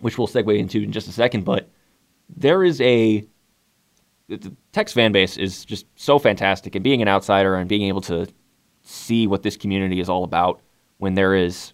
which 0.00 0.18
we'll 0.18 0.26
segue 0.26 0.58
into 0.58 0.82
in 0.82 0.92
just 0.92 1.08
a 1.08 1.12
second. 1.12 1.44
But 1.44 1.68
there 2.28 2.64
is 2.64 2.80
a 2.80 3.26
the 4.28 4.54
Tech's 4.72 4.92
fan 4.92 5.12
base 5.12 5.36
is 5.36 5.64
just 5.64 5.86
so 5.94 6.18
fantastic, 6.18 6.74
and 6.74 6.82
being 6.82 7.02
an 7.02 7.08
outsider 7.08 7.54
and 7.54 7.68
being 7.68 7.82
able 7.82 8.00
to 8.02 8.26
see 8.82 9.26
what 9.26 9.42
this 9.42 9.56
community 9.56 10.00
is 10.00 10.08
all 10.08 10.24
about 10.24 10.60
when 10.98 11.14
there 11.14 11.34
is, 11.34 11.72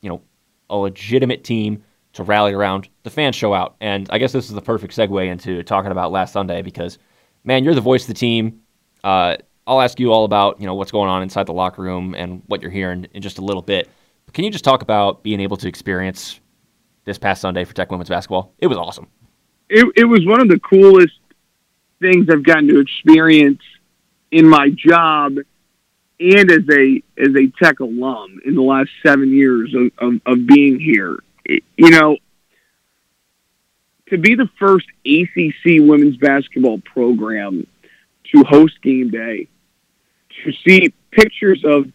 you 0.00 0.08
know, 0.08 0.22
a 0.68 0.76
legitimate 0.76 1.42
team 1.42 1.82
to 2.12 2.22
rally 2.22 2.52
around, 2.52 2.88
the 3.02 3.10
fans 3.10 3.36
show 3.36 3.54
out. 3.54 3.76
And 3.80 4.08
I 4.10 4.18
guess 4.18 4.32
this 4.32 4.48
is 4.48 4.54
the 4.54 4.62
perfect 4.62 4.96
segue 4.96 5.26
into 5.26 5.62
talking 5.62 5.90
about 5.90 6.12
last 6.12 6.32
Sunday 6.32 6.62
because, 6.62 6.98
man, 7.44 7.64
you're 7.64 7.74
the 7.74 7.80
voice 7.80 8.02
of 8.02 8.08
the 8.08 8.14
team. 8.14 8.60
Uh, 9.02 9.36
I'll 9.70 9.80
ask 9.80 10.00
you 10.00 10.12
all 10.12 10.24
about 10.24 10.60
you 10.60 10.66
know 10.66 10.74
what's 10.74 10.90
going 10.90 11.08
on 11.08 11.22
inside 11.22 11.46
the 11.46 11.52
locker 11.52 11.80
room 11.80 12.14
and 12.14 12.42
what 12.46 12.60
you're 12.60 12.70
hearing 12.70 13.06
in 13.14 13.22
just 13.22 13.38
a 13.38 13.44
little 13.44 13.62
bit. 13.62 13.88
But 14.26 14.34
can 14.34 14.44
you 14.44 14.50
just 14.50 14.64
talk 14.64 14.82
about 14.82 15.22
being 15.22 15.40
able 15.40 15.56
to 15.58 15.68
experience 15.68 16.40
this 17.04 17.18
past 17.18 17.40
Sunday 17.40 17.64
for 17.64 17.74
Tech 17.74 17.90
women's 17.90 18.08
basketball. 18.08 18.52
It 18.58 18.66
was 18.66 18.78
awesome. 18.78 19.08
It, 19.68 19.86
it 19.96 20.04
was 20.04 20.24
one 20.26 20.40
of 20.40 20.48
the 20.48 20.60
coolest 20.60 21.18
things 22.00 22.28
I've 22.30 22.42
gotten 22.42 22.68
to 22.68 22.80
experience 22.80 23.62
in 24.30 24.48
my 24.48 24.70
job 24.70 25.38
and 26.18 26.50
as 26.50 26.68
a 26.70 27.02
as 27.18 27.34
a 27.34 27.46
Tech 27.62 27.80
alum 27.80 28.40
in 28.44 28.54
the 28.54 28.62
last 28.62 28.90
seven 29.04 29.32
years 29.32 29.74
of, 29.74 29.90
of, 29.98 30.20
of 30.26 30.46
being 30.46 30.78
here. 30.78 31.18
It, 31.44 31.64
you 31.76 31.90
know, 31.90 32.18
to 34.08 34.18
be 34.18 34.34
the 34.34 34.48
first 34.58 34.86
ACC 35.06 35.80
women's 35.80 36.16
basketball 36.16 36.80
program 36.80 37.66
to 38.32 38.44
host 38.44 38.80
game 38.82 39.10
day, 39.10 39.48
to 40.44 40.52
see 40.66 40.92
pictures 41.10 41.62
of 41.64 41.86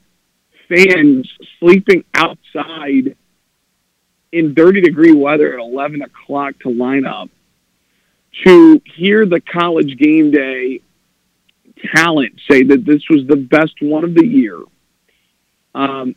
fans 0.68 1.30
sleeping 1.60 2.04
outside 2.14 3.16
in 4.32 4.54
30 4.54 4.82
degree 4.82 5.14
weather 5.14 5.54
at 5.54 5.60
11 5.60 6.02
o'clock 6.02 6.60
to 6.60 6.70
line 6.70 7.06
up, 7.06 7.30
to 8.44 8.82
hear 8.96 9.26
the 9.26 9.40
college 9.40 9.98
game 9.98 10.32
day 10.32 10.82
talent 11.94 12.40
say 12.50 12.64
that 12.64 12.86
this 12.86 13.02
was 13.10 13.26
the 13.28 13.36
best 13.36 13.74
one 13.82 14.04
of 14.04 14.14
the 14.14 14.26
year. 14.26 14.60
Um, 15.74 16.16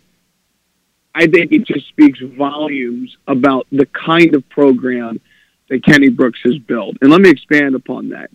I 1.14 1.26
think 1.26 1.52
it 1.52 1.66
just 1.66 1.88
speaks 1.88 2.20
volumes 2.20 3.16
about 3.26 3.66
the 3.72 3.86
kind 3.86 4.34
of 4.34 4.48
program 4.48 5.20
that 5.68 5.84
Kenny 5.84 6.08
Brooks 6.08 6.40
has 6.44 6.58
built. 6.58 6.96
And 7.00 7.10
let 7.10 7.20
me 7.20 7.30
expand 7.30 7.74
upon 7.74 8.10
that. 8.10 8.30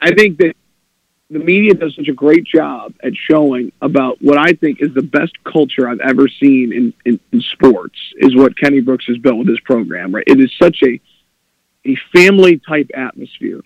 I 0.00 0.14
think 0.14 0.38
that 0.38 0.54
the 1.30 1.38
media 1.38 1.74
does 1.74 1.94
such 1.96 2.08
a 2.08 2.12
great 2.12 2.44
job 2.44 2.94
at 3.02 3.14
showing 3.16 3.72
about 3.80 4.18
what 4.20 4.38
I 4.38 4.52
think 4.52 4.80
is 4.80 4.92
the 4.94 5.02
best 5.02 5.32
culture 5.44 5.88
I've 5.88 6.00
ever 6.00 6.28
seen 6.28 6.72
in, 6.72 6.94
in, 7.04 7.18
in 7.32 7.40
sports 7.40 7.98
is 8.16 8.36
what 8.36 8.58
Kenny 8.58 8.80
Brooks 8.80 9.06
has 9.06 9.18
built 9.18 9.38
with 9.38 9.48
his 9.48 9.60
program, 9.60 10.14
right? 10.14 10.24
It 10.26 10.40
is 10.40 10.52
such 10.60 10.82
a 10.82 11.00
a 11.86 11.96
family 12.14 12.58
type 12.66 12.90
atmosphere. 12.94 13.60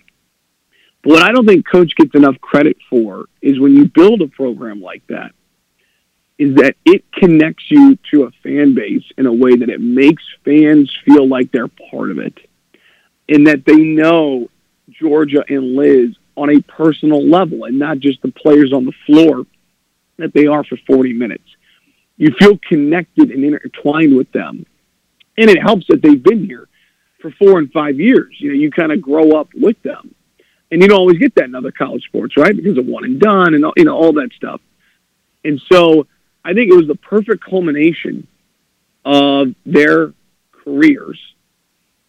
But 1.03 1.09
what 1.09 1.23
I 1.23 1.31
don't 1.31 1.47
think 1.47 1.65
coach 1.65 1.95
gets 1.95 2.13
enough 2.15 2.39
credit 2.41 2.77
for 2.89 3.27
is 3.41 3.59
when 3.59 3.75
you 3.75 3.87
build 3.87 4.21
a 4.21 4.27
program 4.27 4.81
like 4.81 5.05
that, 5.07 5.31
is 6.37 6.55
that 6.55 6.75
it 6.85 7.09
connects 7.13 7.63
you 7.69 7.97
to 8.11 8.23
a 8.23 8.31
fan 8.43 8.73
base 8.73 9.03
in 9.17 9.25
a 9.25 9.33
way 9.33 9.55
that 9.55 9.69
it 9.69 9.81
makes 9.81 10.23
fans 10.43 10.93
feel 11.05 11.27
like 11.27 11.51
they're 11.51 11.69
part 11.91 12.11
of 12.11 12.19
it. 12.19 12.37
And 13.27 13.47
that 13.47 13.65
they 13.65 13.77
know 13.77 14.49
Georgia 14.89 15.43
and 15.47 15.75
Liz 15.75 16.15
on 16.39 16.49
a 16.49 16.61
personal 16.61 17.25
level 17.27 17.65
and 17.65 17.77
not 17.77 17.99
just 17.99 18.21
the 18.21 18.31
players 18.31 18.71
on 18.73 18.85
the 18.85 18.93
floor 19.05 19.45
that 20.17 20.33
they 20.33 20.47
are 20.47 20.63
for 20.63 20.77
40 20.87 21.13
minutes. 21.13 21.43
You 22.17 22.33
feel 22.37 22.57
connected 22.57 23.31
and 23.31 23.43
intertwined 23.43 24.15
with 24.15 24.31
them. 24.31 24.65
And 25.37 25.49
it 25.49 25.61
helps 25.61 25.87
that 25.87 26.01
they've 26.01 26.21
been 26.21 26.45
here 26.45 26.67
for 27.21 27.31
four 27.31 27.59
and 27.59 27.71
five 27.71 27.99
years. 27.99 28.35
You 28.39 28.49
know, 28.49 28.55
you 28.55 28.71
kind 28.71 28.91
of 28.91 29.01
grow 29.01 29.31
up 29.31 29.49
with 29.53 29.81
them. 29.83 30.13
And 30.71 30.81
you 30.81 30.87
don't 30.87 30.99
always 30.99 31.17
get 31.17 31.35
that 31.35 31.45
in 31.45 31.55
other 31.55 31.71
college 31.71 32.03
sports, 32.03 32.37
right? 32.37 32.55
Because 32.55 32.77
of 32.77 32.85
one 32.85 33.03
and 33.03 33.19
done 33.19 33.53
and, 33.53 33.65
you 33.75 33.85
know, 33.85 33.95
all 33.95 34.13
that 34.13 34.31
stuff. 34.35 34.61
And 35.43 35.61
so 35.71 36.07
I 36.43 36.53
think 36.53 36.69
it 36.69 36.75
was 36.75 36.87
the 36.87 36.95
perfect 36.95 37.43
culmination 37.43 38.27
of 39.03 39.55
their 39.65 40.13
careers. 40.51 41.19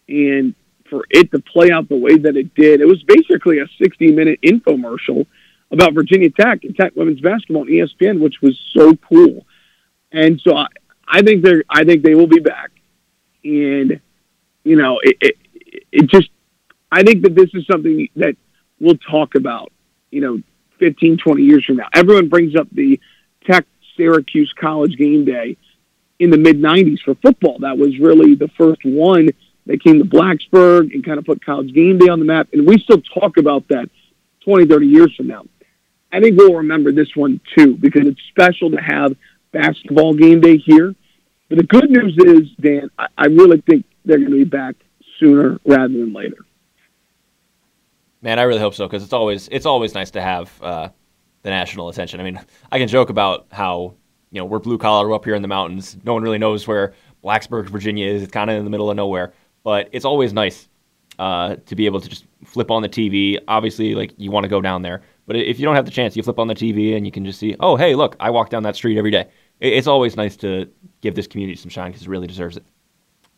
And 0.07 0.53
for 0.91 1.05
it 1.09 1.31
to 1.31 1.39
play 1.39 1.71
out 1.71 1.89
the 1.89 1.95
way 1.95 2.17
that 2.17 2.37
it 2.37 2.53
did, 2.53 2.81
it 2.81 2.85
was 2.85 3.01
basically 3.03 3.59
a 3.59 3.65
60 3.81 4.11
minute 4.11 4.39
infomercial 4.43 5.25
about 5.71 5.93
Virginia 5.93 6.29
Tech 6.29 6.63
and 6.63 6.75
Tech 6.75 6.95
women's 6.95 7.21
basketball 7.21 7.61
on 7.61 7.67
ESPN, 7.67 8.19
which 8.19 8.41
was 8.41 8.59
so 8.73 8.93
cool. 8.97 9.47
And 10.11 10.39
so 10.41 10.55
I, 10.55 10.67
I 11.07 11.21
think 11.23 11.43
they're, 11.43 11.63
I 11.69 11.85
think 11.85 12.03
they 12.03 12.13
will 12.13 12.27
be 12.27 12.41
back. 12.41 12.71
And 13.43 13.99
you 14.63 14.75
know, 14.75 14.99
it, 15.01 15.17
it, 15.21 15.37
it 15.91 16.09
just, 16.09 16.29
I 16.91 17.03
think 17.03 17.23
that 17.23 17.35
this 17.35 17.49
is 17.53 17.65
something 17.65 18.09
that 18.15 18.35
we'll 18.79 18.97
talk 18.97 19.35
about, 19.35 19.71
you 20.11 20.21
know, 20.21 20.41
15, 20.79 21.17
20 21.17 21.41
years 21.41 21.65
from 21.65 21.77
now. 21.77 21.87
Everyone 21.93 22.27
brings 22.27 22.55
up 22.55 22.67
the 22.71 22.99
Tech 23.45 23.65
Syracuse 23.95 24.53
college 24.59 24.97
game 24.97 25.25
day 25.25 25.57
in 26.19 26.29
the 26.29 26.37
mid 26.37 26.57
90s 26.57 26.99
for 27.03 27.15
football. 27.15 27.59
That 27.59 27.77
was 27.77 27.97
really 27.99 28.35
the 28.35 28.49
first 28.57 28.83
one 28.83 29.29
that 29.65 29.83
came 29.83 29.99
to 29.99 30.05
Blacksburg 30.05 30.93
and 30.93 31.05
kind 31.05 31.19
of 31.19 31.25
put 31.25 31.43
college 31.43 31.73
game 31.73 31.97
day 31.97 32.07
on 32.07 32.19
the 32.19 32.25
map. 32.25 32.47
And 32.53 32.67
we 32.67 32.79
still 32.79 33.01
talk 33.01 33.37
about 33.37 33.67
that 33.69 33.89
20, 34.43 34.65
30 34.65 34.87
years 34.87 35.15
from 35.15 35.27
now. 35.27 35.43
I 36.11 36.19
think 36.19 36.37
we'll 36.37 36.55
remember 36.55 36.91
this 36.91 37.15
one 37.15 37.39
too 37.55 37.75
because 37.75 38.05
it's 38.05 38.21
special 38.29 38.71
to 38.71 38.77
have 38.77 39.15
basketball 39.51 40.13
game 40.13 40.41
day 40.41 40.57
here. 40.57 40.95
But 41.49 41.57
the 41.57 41.63
good 41.63 41.89
news 41.89 42.17
is, 42.17 42.49
Dan, 42.59 42.89
I, 42.97 43.07
I 43.17 43.25
really 43.25 43.61
think 43.61 43.85
they're 44.05 44.17
going 44.17 44.31
to 44.31 44.37
be 44.37 44.43
back 44.43 44.75
sooner 45.19 45.59
rather 45.65 45.87
than 45.87 46.13
later. 46.13 46.37
Man, 48.21 48.39
I 48.39 48.43
really 48.43 48.59
hope 48.59 48.75
so 48.75 48.87
because 48.87 49.03
it's 49.03 49.13
always 49.13 49.47
it's 49.47 49.65
always 49.65 49.93
nice 49.93 50.11
to 50.11 50.21
have 50.21 50.51
uh, 50.61 50.89
the 51.41 51.49
national 51.49 51.89
attention. 51.89 52.19
I 52.19 52.23
mean, 52.23 52.39
I 52.71 52.77
can 52.77 52.87
joke 52.87 53.09
about 53.09 53.47
how 53.51 53.95
you 54.31 54.39
know 54.39 54.45
we're 54.45 54.59
blue 54.59 54.77
collar, 54.77 55.11
up 55.13 55.25
here 55.25 55.33
in 55.33 55.41
the 55.41 55.47
mountains. 55.47 55.97
No 56.03 56.13
one 56.13 56.21
really 56.21 56.37
knows 56.37 56.67
where 56.67 56.93
Blacksburg, 57.23 57.69
Virginia 57.69 58.07
is. 58.07 58.21
It's 58.23 58.31
kind 58.31 58.49
of 58.49 58.57
in 58.57 58.63
the 58.63 58.69
middle 58.69 58.89
of 58.91 58.95
nowhere, 58.95 59.33
but 59.63 59.89
it's 59.91 60.05
always 60.05 60.33
nice 60.33 60.67
uh, 61.19 61.55
to 61.65 61.75
be 61.75 61.85
able 61.85 62.01
to 62.01 62.09
just 62.09 62.25
flip 62.45 62.71
on 62.71 62.81
the 62.81 62.89
TV. 62.89 63.37
Obviously, 63.47 63.95
like 63.95 64.13
you 64.17 64.31
want 64.31 64.43
to 64.43 64.49
go 64.49 64.61
down 64.61 64.81
there, 64.81 65.01
but 65.25 65.35
if 65.35 65.59
you 65.59 65.65
don't 65.65 65.75
have 65.75 65.85
the 65.85 65.91
chance, 65.91 66.15
you 66.15 66.23
flip 66.23 66.39
on 66.39 66.47
the 66.47 66.55
TV 66.55 66.95
and 66.95 67.05
you 67.05 67.11
can 67.11 67.25
just 67.25 67.39
see, 67.39 67.55
oh, 67.59 67.75
hey, 67.75 67.95
look, 67.95 68.15
I 68.19 68.29
walk 68.29 68.49
down 68.49 68.63
that 68.63 68.75
street 68.75 68.97
every 68.97 69.11
day. 69.11 69.27
It's 69.59 69.87
always 69.87 70.15
nice 70.15 70.35
to 70.37 70.69
give 71.01 71.15
this 71.15 71.27
community 71.27 71.55
some 71.55 71.69
shine 71.69 71.91
because 71.91 72.07
it 72.07 72.09
really 72.09 72.27
deserves 72.27 72.57
it. 72.57 72.63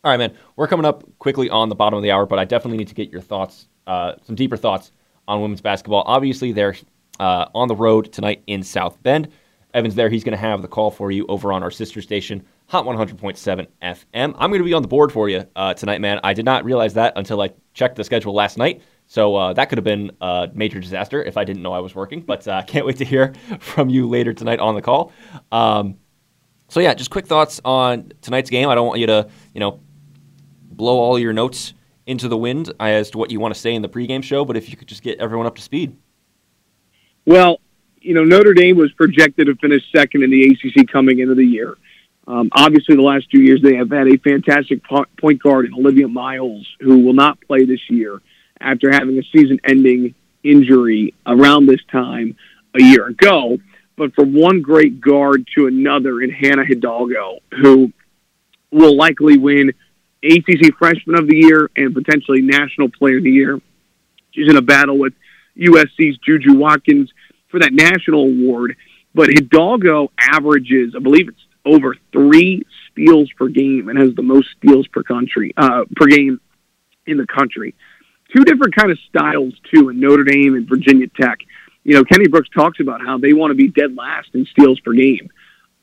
All 0.02 0.10
right, 0.10 0.18
man. 0.18 0.34
We're 0.56 0.66
coming 0.66 0.86
up 0.86 1.04
quickly 1.18 1.48
on 1.50 1.68
the 1.68 1.74
bottom 1.74 1.96
of 1.96 2.02
the 2.02 2.10
hour, 2.10 2.26
but 2.26 2.38
I 2.38 2.44
definitely 2.44 2.78
need 2.78 2.88
to 2.88 2.94
get 2.94 3.10
your 3.10 3.20
thoughts, 3.20 3.68
uh, 3.86 4.14
some 4.22 4.34
deeper 4.34 4.56
thoughts 4.56 4.92
on 5.28 5.40
women's 5.40 5.60
basketball. 5.60 6.02
Obviously, 6.06 6.52
they're 6.52 6.76
uh, 7.20 7.46
on 7.54 7.68
the 7.68 7.74
road 7.74 8.12
tonight 8.12 8.42
in 8.46 8.62
South 8.62 9.02
Bend. 9.02 9.28
Evan's 9.72 9.94
there. 9.94 10.08
He's 10.08 10.24
going 10.24 10.36
to 10.36 10.40
have 10.40 10.62
the 10.62 10.68
call 10.68 10.90
for 10.90 11.10
you 11.10 11.26
over 11.28 11.52
on 11.52 11.62
our 11.62 11.70
sister 11.70 12.00
station, 12.02 12.44
Hot 12.68 12.84
100.7 12.84 13.66
FM. 13.82 14.34
I'm 14.38 14.50
going 14.50 14.58
to 14.58 14.64
be 14.64 14.72
on 14.72 14.82
the 14.82 14.88
board 14.88 15.12
for 15.12 15.28
you 15.28 15.46
uh, 15.54 15.74
tonight, 15.74 16.00
man. 16.00 16.18
I 16.24 16.32
did 16.32 16.44
not 16.44 16.64
realize 16.64 16.94
that 16.94 17.12
until 17.16 17.40
I 17.42 17.50
checked 17.74 17.96
the 17.96 18.04
schedule 18.04 18.34
last 18.34 18.56
night. 18.56 18.82
So 19.06 19.36
uh, 19.36 19.52
that 19.52 19.68
could 19.68 19.76
have 19.76 19.84
been 19.84 20.10
a 20.22 20.48
major 20.54 20.80
disaster 20.80 21.22
if 21.22 21.36
I 21.36 21.44
didn't 21.44 21.62
know 21.62 21.72
I 21.72 21.80
was 21.80 21.94
working. 21.94 22.22
But 22.22 22.48
uh, 22.48 22.62
can't 22.66 22.86
wait 22.86 22.96
to 22.96 23.04
hear 23.04 23.34
from 23.60 23.90
you 23.90 24.08
later 24.08 24.32
tonight 24.32 24.60
on 24.60 24.74
the 24.74 24.82
call. 24.82 25.12
Um, 25.52 25.98
so 26.68 26.80
yeah, 26.80 26.94
just 26.94 27.10
quick 27.10 27.26
thoughts 27.26 27.60
on 27.64 28.12
tonight's 28.22 28.50
game. 28.50 28.68
I 28.68 28.74
don't 28.74 28.86
want 28.86 28.98
you 28.98 29.06
to, 29.08 29.28
you 29.52 29.60
know, 29.60 29.80
blow 30.70 30.98
all 30.98 31.18
your 31.18 31.32
notes 31.32 31.74
into 32.06 32.28
the 32.28 32.36
wind 32.36 32.72
as 32.80 33.10
to 33.10 33.18
what 33.18 33.30
you 33.30 33.40
want 33.40 33.54
to 33.54 33.60
say 33.60 33.74
in 33.74 33.82
the 33.82 33.88
pregame 33.88 34.22
show, 34.22 34.44
but 34.44 34.56
if 34.56 34.70
you 34.70 34.76
could 34.76 34.88
just 34.88 35.02
get 35.02 35.18
everyone 35.20 35.46
up 35.46 35.54
to 35.56 35.62
speed. 35.62 35.96
Well, 37.26 37.60
you 38.00 38.14
know, 38.14 38.24
Notre 38.24 38.52
Dame 38.52 38.76
was 38.76 38.92
projected 38.92 39.46
to 39.46 39.54
finish 39.56 39.82
second 39.94 40.22
in 40.22 40.30
the 40.30 40.44
ACC 40.44 40.88
coming 40.88 41.20
into 41.20 41.34
the 41.34 41.44
year. 41.44 41.78
Um, 42.26 42.48
obviously, 42.52 42.96
the 42.96 43.02
last 43.02 43.30
two 43.30 43.42
years 43.42 43.60
they 43.62 43.76
have 43.76 43.90
had 43.90 44.08
a 44.08 44.16
fantastic 44.18 44.80
point 44.84 45.42
guard 45.42 45.66
in 45.66 45.74
Olivia 45.74 46.08
Miles, 46.08 46.66
who 46.80 47.00
will 47.00 47.12
not 47.12 47.40
play 47.42 47.64
this 47.64 47.90
year 47.90 48.20
after 48.60 48.90
having 48.90 49.18
a 49.18 49.22
season-ending 49.24 50.14
injury 50.42 51.14
around 51.26 51.66
this 51.66 51.84
time 51.90 52.36
a 52.74 52.82
year 52.82 53.06
ago. 53.08 53.58
But 53.96 54.14
from 54.14 54.34
one 54.34 54.62
great 54.62 55.00
guard 55.00 55.46
to 55.54 55.66
another 55.66 56.20
in 56.20 56.30
Hannah 56.30 56.64
Hidalgo, 56.64 57.40
who 57.52 57.92
will 58.70 58.96
likely 58.96 59.38
win 59.38 59.72
ACC 60.22 60.74
Freshman 60.78 61.18
of 61.18 61.28
the 61.28 61.36
Year 61.36 61.70
and 61.76 61.94
potentially 61.94 62.40
National 62.40 62.88
Player 62.88 63.18
of 63.18 63.24
the 63.24 63.30
Year. 63.30 63.60
She's 64.32 64.48
in 64.48 64.56
a 64.56 64.62
battle 64.62 64.98
with 64.98 65.12
USC's 65.56 66.18
Juju 66.18 66.54
Watkins 66.54 67.12
for 67.48 67.60
that 67.60 67.72
national 67.72 68.22
award. 68.22 68.76
But 69.14 69.28
Hidalgo 69.28 70.10
averages, 70.18 70.94
I 70.96 70.98
believe 70.98 71.28
it's 71.28 71.43
over 71.64 71.96
three 72.12 72.62
steals 72.90 73.30
per 73.38 73.48
game 73.48 73.88
and 73.88 73.98
has 73.98 74.14
the 74.14 74.22
most 74.22 74.48
steals 74.58 74.86
per 74.88 75.02
country 75.02 75.52
uh, 75.56 75.84
per 75.96 76.06
game 76.06 76.40
in 77.06 77.16
the 77.16 77.26
country. 77.26 77.74
Two 78.34 78.44
different 78.44 78.74
kind 78.74 78.90
of 78.90 78.98
styles 79.08 79.54
too 79.72 79.88
in 79.88 80.00
Notre 80.00 80.24
Dame 80.24 80.54
and 80.54 80.68
Virginia 80.68 81.06
Tech. 81.08 81.38
You 81.84 81.94
know, 81.94 82.04
Kenny 82.04 82.28
Brooks 82.28 82.48
talks 82.48 82.80
about 82.80 83.00
how 83.00 83.18
they 83.18 83.32
want 83.32 83.50
to 83.50 83.54
be 83.54 83.68
dead 83.68 83.94
last 83.94 84.28
in 84.34 84.46
steals 84.46 84.80
per 84.80 84.92
game 84.92 85.30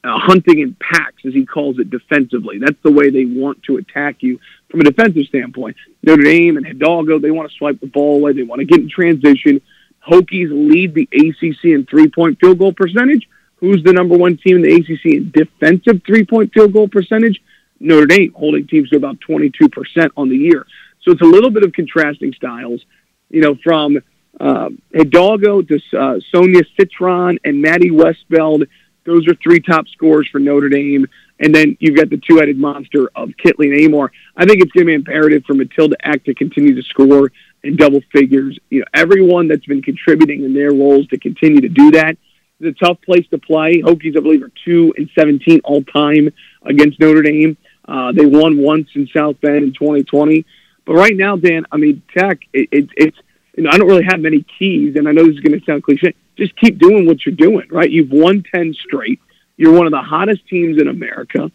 uh, 0.04 0.18
hunting 0.18 0.60
in 0.60 0.76
packs, 0.80 1.24
as 1.26 1.34
he 1.34 1.46
calls 1.46 1.80
it 1.80 1.90
defensively. 1.90 2.58
That's 2.58 2.78
the 2.84 2.92
way 2.92 3.10
they 3.10 3.26
want 3.26 3.62
to 3.64 3.78
attack 3.78 4.18
you 4.22 4.40
from 4.70 4.82
a 4.82 4.84
defensive 4.84 5.26
standpoint. 5.28 5.78
Notre 6.04 6.24
Dame 6.24 6.58
and 6.58 6.66
Hidalgo, 6.66 7.20
they 7.20 7.32
want 7.32 7.50
to 7.50 7.58
swipe 7.58 7.80
the 7.80 7.88
ball 7.88 8.18
away. 8.18 8.34
They 8.34 8.44
want 8.44 8.60
to 8.60 8.66
get 8.66 8.80
in 8.80 8.90
transition. 8.90 9.62
Hokies 10.08 10.50
lead 10.50 10.96
the 10.96 11.08
ACC 11.14 11.66
in 11.66 11.86
three-point 11.86 12.40
field 12.40 12.58
goal 12.58 12.74
percentage. 12.74 13.28
Who's 13.62 13.84
the 13.84 13.94
number 13.94 14.18
one 14.18 14.38
team 14.38 14.58
in 14.58 14.62
the 14.64 14.74
ACC 14.74 15.06
in 15.06 15.32
defensive 15.32 16.02
three-point 16.06 16.54
field 16.54 16.74
goal 16.74 16.88
percentage? 16.88 17.42
Notre 17.80 18.06
Dame, 18.06 18.34
holding 18.34 18.68
teams 18.68 18.90
to 18.90 18.98
about 18.98 19.20
22% 19.20 20.10
on 20.18 20.30
the 20.30 20.38
year. 20.38 20.68
So 21.02 21.12
it's 21.12 21.22
a 21.22 21.26
little 21.26 21.50
bit 21.50 21.64
of 21.64 21.74
contrasting 21.74 22.34
styles, 22.34 22.84
you 23.30 23.42
know, 23.42 23.56
from 23.64 24.00
uh, 24.40 24.70
Hidalgo 24.94 25.62
to 25.64 25.80
uh, 25.98 26.20
Sonia 26.32 26.62
Citron 26.78 27.40
and 27.44 27.62
Maddie 27.62 27.92
Westbeld– 27.92 28.68
those 29.04 29.28
are 29.28 29.36
three 29.36 29.60
top 29.60 29.88
scores 29.88 30.28
for 30.30 30.40
Notre 30.40 30.70
Dame. 30.70 31.08
And 31.40 31.54
then 31.56 31.76
you've 31.80 31.98
got 31.98 32.10
the 32.10 32.18
two-headed 32.18 32.58
monster 32.58 33.10
of 33.16 33.30
Kitley 33.30 33.72
and 33.72 33.94
Amoore. 33.94 34.10
I 34.38 34.46
think 34.46 34.62
it's 34.62 34.72
going 34.72 34.86
to 34.86 34.92
be 34.92 34.94
imperative 34.94 35.44
for 35.46 35.56
Matilda 35.56 35.96
Ekh 36.04 36.24
to 36.26 36.36
continue 36.36 36.76
to 36.76 36.84
score 36.84 37.32
in 37.64 37.76
double 37.76 38.02
figures. 38.12 38.60
You 38.70 38.82
know, 38.82 38.86
everyone 38.94 39.48
that's 39.48 39.66
been 39.66 39.82
contributing 39.82 40.44
in 40.44 40.54
their 40.54 40.72
roles 40.72 41.08
to 41.08 41.18
continue 41.18 41.62
to 41.62 41.70
do 41.70 41.92
that. 41.92 42.16
It's 42.62 42.80
a 42.80 42.86
tough 42.86 43.02
place 43.02 43.28
to 43.32 43.38
play. 43.38 43.82
Hokies, 43.82 44.16
I 44.16 44.22
believe, 44.22 44.44
are 44.44 44.52
two 44.64 44.94
and 44.98 45.10
seventeen 45.16 45.62
all 45.64 45.84
time 45.84 46.30
against 46.64 47.00
Notre 47.00 47.22
Dame. 47.22 47.58
Uh, 47.88 48.12
they 48.12 48.26
won 48.26 48.58
once 48.58 48.90
in 48.96 49.08
South 49.08 49.42
Bend 49.42 49.64
in 49.64 49.74
2020. 49.74 50.46
But 50.86 50.94
right 50.94 51.16
now, 51.16 51.36
Dan, 51.36 51.66
I 51.72 51.78
mean, 51.78 52.02
Tech, 52.16 52.40
it, 52.54 52.70
it, 52.72 52.90
it's 52.96 53.18
you 53.58 53.64
know, 53.64 53.72
I 53.72 53.78
don't 53.78 53.88
really 53.88 54.06
have 54.06 54.20
many 54.20 54.46
keys, 54.58 54.96
and 54.96 55.08
I 55.08 55.12
know 55.12 55.26
this 55.26 55.36
is 55.36 55.42
going 55.42 55.60
to 55.60 55.66
sound 55.66 55.84
cliche 55.84 56.14
just 56.42 56.56
keep 56.56 56.80
doing 56.80 57.06
what 57.06 57.26
you're 57.26 57.36
doing, 57.36 57.68
right? 57.70 57.90
You've 57.90 58.12
won 58.12 58.44
10 58.54 58.74
straight. 58.74 59.20
You're 59.58 59.74
one 59.74 59.86
of 59.86 59.92
the 59.92 60.02
hottest 60.02 60.48
teams 60.48 60.82
in 60.82 60.88
America. 60.88 61.52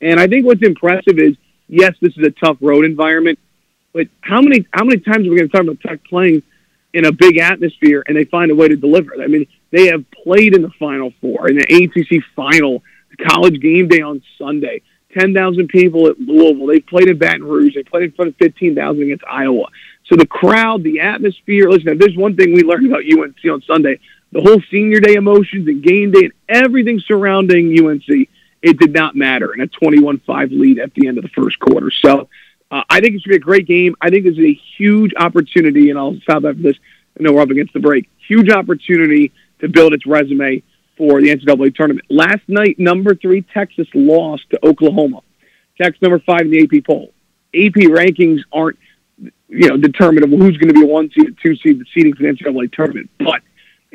And 0.00 0.18
I 0.18 0.26
think 0.26 0.46
what's 0.46 0.62
impressive 0.62 1.18
is, 1.18 1.36
yes, 1.68 1.94
this 2.00 2.16
is 2.16 2.26
a 2.26 2.30
tough 2.30 2.56
road 2.60 2.84
environment, 2.84 3.38
but 3.92 4.08
how 4.20 4.40
many 4.40 4.66
how 4.72 4.84
many 4.84 5.00
times 5.00 5.26
are 5.26 5.30
we 5.30 5.36
going 5.36 5.50
to 5.50 5.52
talk 5.52 5.62
about 5.62 5.80
Tech 5.80 6.02
playing 6.04 6.42
in 6.94 7.04
a 7.04 7.12
big 7.12 7.38
atmosphere 7.38 8.02
and 8.06 8.16
they 8.16 8.24
find 8.24 8.50
a 8.50 8.54
way 8.54 8.68
to 8.68 8.76
deliver? 8.76 9.20
I 9.20 9.26
mean, 9.26 9.46
they 9.70 9.86
have 9.86 10.04
played 10.10 10.54
in 10.54 10.62
the 10.62 10.70
Final 10.78 11.12
Four, 11.20 11.48
in 11.48 11.56
the 11.56 11.64
ACC 11.64 12.24
final 12.34 12.82
college 13.18 13.60
game 13.60 13.88
day 13.88 14.00
on 14.00 14.22
Sunday. 14.38 14.82
10,000 15.14 15.68
people 15.68 16.06
at 16.06 16.18
Louisville. 16.20 16.66
They 16.66 16.80
played 16.80 17.08
in 17.08 17.18
Baton 17.18 17.42
Rouge. 17.42 17.74
They 17.74 17.82
played 17.82 18.04
in 18.04 18.12
front 18.12 18.30
of 18.30 18.36
15,000 18.36 19.02
against 19.02 19.24
Iowa. 19.28 19.66
So 20.06 20.16
the 20.16 20.26
crowd, 20.26 20.82
the 20.82 21.00
atmosphere. 21.00 21.68
Listen, 21.68 21.88
if 21.88 21.98
there's 21.98 22.16
one 22.16 22.36
thing 22.36 22.52
we 22.52 22.62
learned 22.62 22.86
about 22.86 23.02
UNC 23.04 23.36
on 23.50 23.62
Sunday, 23.62 23.98
the 24.32 24.40
whole 24.40 24.62
senior 24.70 25.00
day 25.00 25.14
emotions 25.14 25.66
and 25.66 25.82
game 25.82 26.12
day 26.12 26.24
and 26.24 26.32
everything 26.48 27.00
surrounding 27.00 27.76
UNC, 27.84 28.28
it 28.62 28.78
did 28.78 28.92
not 28.92 29.16
matter 29.16 29.52
in 29.52 29.60
a 29.60 29.66
21-5 29.66 30.50
lead 30.50 30.78
at 30.78 30.94
the 30.94 31.08
end 31.08 31.18
of 31.18 31.24
the 31.24 31.30
first 31.30 31.58
quarter. 31.58 31.90
So 31.90 32.28
uh, 32.70 32.82
I 32.88 33.00
think 33.00 33.14
it 33.14 33.22
should 33.22 33.30
be 33.30 33.36
a 33.36 33.40
great 33.40 33.66
game. 33.66 33.96
I 34.00 34.10
think 34.10 34.24
this 34.24 34.34
is 34.34 34.44
a 34.44 34.60
huge 34.76 35.12
opportunity, 35.16 35.90
and 35.90 35.98
I'll 35.98 36.16
stop 36.20 36.44
after 36.44 36.54
this. 36.54 36.76
I 37.18 37.22
know 37.22 37.32
we're 37.32 37.42
up 37.42 37.50
against 37.50 37.72
the 37.72 37.80
break. 37.80 38.08
Huge 38.28 38.50
opportunity 38.50 39.32
to 39.60 39.68
build 39.68 39.92
its 39.92 40.06
resume 40.06 40.62
for 40.96 41.20
the 41.20 41.28
NCAA 41.28 41.74
tournament. 41.74 42.06
Last 42.10 42.42
night, 42.48 42.78
number 42.78 43.14
three 43.14 43.42
Texas 43.42 43.88
lost 43.94 44.48
to 44.50 44.66
Oklahoma. 44.66 45.22
Texas 45.80 46.00
number 46.02 46.18
five 46.20 46.42
in 46.42 46.50
the 46.50 46.62
AP 46.62 46.84
poll. 46.84 47.12
AP 47.54 47.88
rankings 47.88 48.40
aren't, 48.52 48.78
you 49.48 49.68
know, 49.68 49.76
determinative 49.76 50.30
who's 50.38 50.56
going 50.58 50.68
to 50.68 50.74
be 50.74 50.82
a 50.82 50.86
one 50.86 51.10
seed, 51.10 51.36
two 51.42 51.56
seed, 51.56 51.80
the 51.80 51.86
seeding 51.94 52.14
for 52.14 52.22
the 52.22 52.28
NCAA 52.28 52.72
tournament. 52.72 53.10
But 53.18 53.42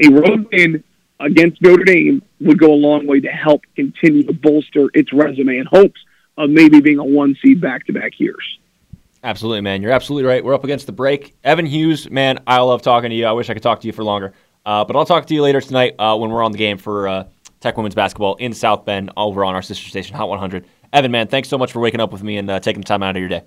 a 0.04 0.10
road 0.10 0.48
win 0.52 0.84
against 1.20 1.62
Notre 1.62 1.84
Dame 1.84 2.22
would 2.42 2.60
go 2.60 2.74
a 2.74 2.76
long 2.76 3.08
way 3.08 3.20
to 3.22 3.30
help 3.30 3.62
continue 3.76 4.24
to 4.24 4.34
bolster 4.34 4.90
its 4.94 5.14
resume 5.14 5.58
in 5.58 5.66
hopes 5.66 6.02
of 6.38 6.50
maybe 6.50 6.82
being 6.82 7.00
a 7.00 7.06
one 7.06 7.38
seed 7.42 7.62
back 7.62 7.86
to 7.86 7.94
back 7.94 8.20
years. 8.20 8.60
Absolutely, 9.24 9.62
man. 9.62 9.82
You're 9.82 9.92
absolutely 9.92 10.28
right. 10.28 10.44
We're 10.44 10.54
up 10.54 10.64
against 10.64 10.86
the 10.86 10.92
break. 10.92 11.36
Evan 11.44 11.66
Hughes, 11.66 12.10
man, 12.12 12.40
I 12.46 12.60
love 12.60 12.82
talking 12.82 13.10
to 13.10 13.16
you. 13.16 13.26
I 13.26 13.32
wish 13.32 13.50
I 13.50 13.54
could 13.54 13.64
talk 13.64 13.82
to 13.82 13.88
you 13.88 13.94
for 13.94 14.04
longer. 14.04 14.34
Uh, 14.66 14.84
but 14.84 14.96
I'll 14.96 15.06
talk 15.06 15.28
to 15.28 15.34
you 15.34 15.44
later 15.44 15.62
tonight 15.62 15.96
uh, 16.00 16.18
when 16.18 16.32
we're 16.32 16.42
on 16.42 16.52
the 16.52 16.58
game 16.58 16.78
for 16.78 17.08
uh, 17.08 17.24
Tech 17.60 17.78
Women's 17.78 17.96
Basketball 17.96 18.36
in 18.36 18.54
South 18.54 18.84
Bend 18.84 19.12
over 19.16 19.46
on 19.46 19.54
our 19.54 19.62
sister 19.62 19.88
station, 19.88 20.16
Hot 20.16 20.28
100. 20.28 20.66
Evan, 20.92 21.12
man, 21.12 21.28
thanks 21.28 21.50
so 21.50 21.58
much 21.58 21.72
for 21.72 21.80
waking 21.80 22.00
up 22.00 22.12
with 22.12 22.24
me 22.24 22.38
and 22.38 22.50
uh, 22.50 22.60
taking 22.60 22.82
the 22.82 22.88
time 22.88 23.04
out 23.04 23.16
of 23.16 23.20
your 23.20 23.30
day. 23.30 23.44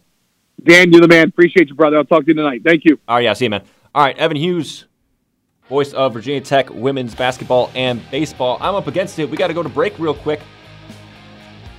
Dan, 0.63 0.93
you're 0.93 1.01
the 1.01 1.09
man. 1.09 1.29
Appreciate 1.29 1.69
you, 1.69 1.75
brother. 1.75 1.97
I'll 1.97 2.05
talk 2.05 2.25
to 2.25 2.29
you 2.29 2.35
tonight. 2.35 2.63
Thank 2.65 2.85
you. 2.85 3.01
All 3.09 3.17
right, 3.17 3.25
yeah, 3.25 3.33
see 3.33 3.47
you, 3.47 3.51
man. 3.51 3.63
All 3.95 4.05
right, 4.05 4.17
Evan 4.17 4.37
Hughes, 4.37 4.85
voice 5.69 5.93
of 5.93 6.13
Virginia 6.13 6.41
Tech 6.41 6.71
women's 6.71 7.15
basketball 7.15 7.71
and 7.75 8.01
baseball. 8.11 8.59
I'm 8.61 8.75
up 8.75 8.87
against 8.87 9.19
it. 9.19 9.29
We 9.29 9.37
got 9.37 9.49
to 9.49 9.55
go 9.55 9.63
to 9.63 9.69
break 9.69 9.99
real 9.99 10.15
quick. 10.15 10.41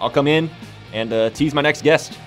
I'll 0.02 0.10
come 0.10 0.28
in 0.28 0.49
and 0.91 1.13
uh, 1.13 1.30
tease 1.30 1.54
my 1.54 1.62
next 1.62 1.82
guest. 1.82 2.17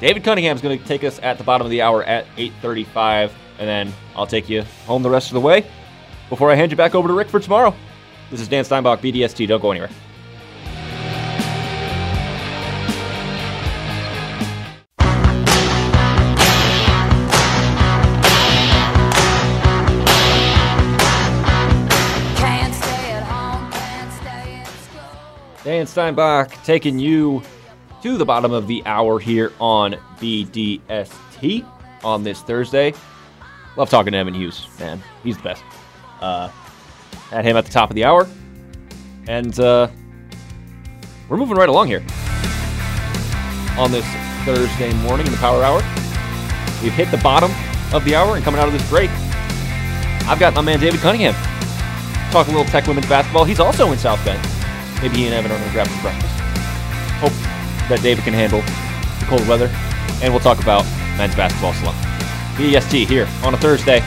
David 0.00 0.24
Cunningham 0.24 0.56
is 0.56 0.62
going 0.62 0.78
to 0.78 0.84
take 0.84 1.04
us 1.04 1.18
at 1.20 1.38
the 1.38 1.44
bottom 1.44 1.66
of 1.66 1.70
the 1.70 1.82
hour 1.82 2.04
at 2.04 2.26
8:35, 2.36 3.32
and 3.58 3.68
then 3.68 3.92
I'll 4.16 4.26
take 4.26 4.48
you 4.48 4.62
home 4.86 5.02
the 5.02 5.10
rest 5.10 5.28
of 5.28 5.34
the 5.34 5.40
way 5.40 5.66
before 6.34 6.50
I 6.50 6.56
hand 6.56 6.72
you 6.72 6.76
back 6.76 6.96
over 6.96 7.06
to 7.06 7.14
Rick 7.14 7.28
for 7.28 7.38
tomorrow. 7.38 7.72
This 8.28 8.40
is 8.40 8.48
Dan 8.48 8.64
Steinbach, 8.64 8.98
BDST. 8.98 9.46
Don't 9.46 9.62
go 9.62 9.70
anywhere. 9.70 9.88
Dan 25.62 25.86
Steinbach 25.86 26.50
taking 26.64 26.98
you 26.98 27.44
to 28.02 28.18
the 28.18 28.24
bottom 28.24 28.50
of 28.50 28.66
the 28.66 28.82
hour 28.86 29.20
here 29.20 29.52
on 29.60 29.92
BDST 30.18 31.64
on 32.02 32.24
this 32.24 32.42
Thursday. 32.42 32.92
Love 33.76 33.88
talking 33.88 34.10
to 34.10 34.18
Evan 34.18 34.34
Hughes, 34.34 34.66
man. 34.80 35.00
He's 35.22 35.36
the 35.36 35.44
best. 35.44 35.62
Uh, 36.20 36.48
had 37.30 37.44
him 37.44 37.56
at 37.56 37.64
the 37.64 37.72
top 37.72 37.90
of 37.90 37.96
the 37.96 38.04
hour. 38.04 38.28
And 39.26 39.58
uh, 39.58 39.88
we're 41.28 41.36
moving 41.36 41.56
right 41.56 41.68
along 41.68 41.88
here 41.88 42.04
on 43.78 43.90
this 43.90 44.06
Thursday 44.44 44.92
morning 45.02 45.26
in 45.26 45.32
the 45.32 45.38
Power 45.38 45.62
Hour. 45.62 45.82
We've 46.82 46.92
hit 46.92 47.10
the 47.10 47.18
bottom 47.18 47.50
of 47.94 48.04
the 48.04 48.14
hour 48.14 48.36
and 48.36 48.44
coming 48.44 48.60
out 48.60 48.66
of 48.66 48.72
this 48.72 48.88
break, 48.90 49.10
I've 50.26 50.38
got 50.38 50.54
my 50.54 50.62
man 50.62 50.80
David 50.80 51.00
Cunningham. 51.00 51.34
Talk 52.30 52.48
a 52.48 52.50
little 52.50 52.64
Tech 52.64 52.86
women's 52.86 53.06
basketball. 53.06 53.44
He's 53.44 53.60
also 53.60 53.92
in 53.92 53.98
South 53.98 54.24
Bend. 54.24 54.42
Maybe 55.02 55.18
he 55.18 55.26
and 55.26 55.34
Evan 55.34 55.52
are 55.52 55.58
going 55.58 55.68
to 55.68 55.72
grab 55.72 55.86
some 55.86 56.00
breakfast. 56.02 56.34
Hope 57.20 57.32
that 57.88 58.00
David 58.02 58.24
can 58.24 58.32
handle 58.32 58.60
the 59.20 59.26
cold 59.26 59.46
weather. 59.46 59.68
And 60.22 60.32
we'll 60.32 60.40
talk 60.40 60.62
about 60.62 60.84
men's 61.16 61.34
basketball 61.34 61.74
slump. 61.74 61.96
BEST 62.56 62.92
here 63.08 63.28
on 63.42 63.54
a 63.54 63.56
Thursday. 63.58 64.00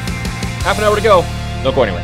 Half 0.64 0.80
an 0.80 0.86
hour 0.86 0.96
to 0.96 1.02
go. 1.02 1.22
Don't 1.64 1.76
go 1.76 1.84
anywhere. 1.84 2.04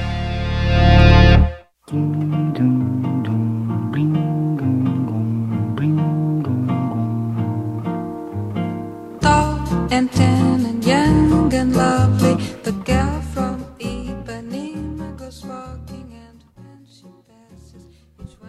Passes, 17.28 17.86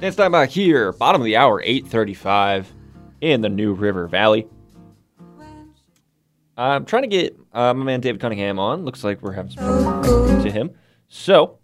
Dan 0.00 0.12
Steinbach 0.12 0.48
here, 0.48 0.92
bottom 0.92 1.20
of 1.20 1.24
the 1.24 1.36
hour, 1.36 1.60
835 1.62 2.72
in 3.20 3.40
the 3.40 3.48
New 3.48 3.72
River 3.74 4.08
Valley. 4.08 4.48
I'm 6.56 6.84
trying 6.84 7.02
to 7.02 7.08
get 7.08 7.36
uh, 7.52 7.74
my 7.74 7.84
man 7.84 8.00
David 8.00 8.20
Cunningham 8.20 8.58
on. 8.58 8.84
Looks 8.84 9.02
like 9.02 9.22
we're 9.22 9.32
having 9.32 9.52
some 9.52 9.64
trouble 9.64 10.42
to 10.42 10.50
him. 10.50 10.70
So, 11.16 11.60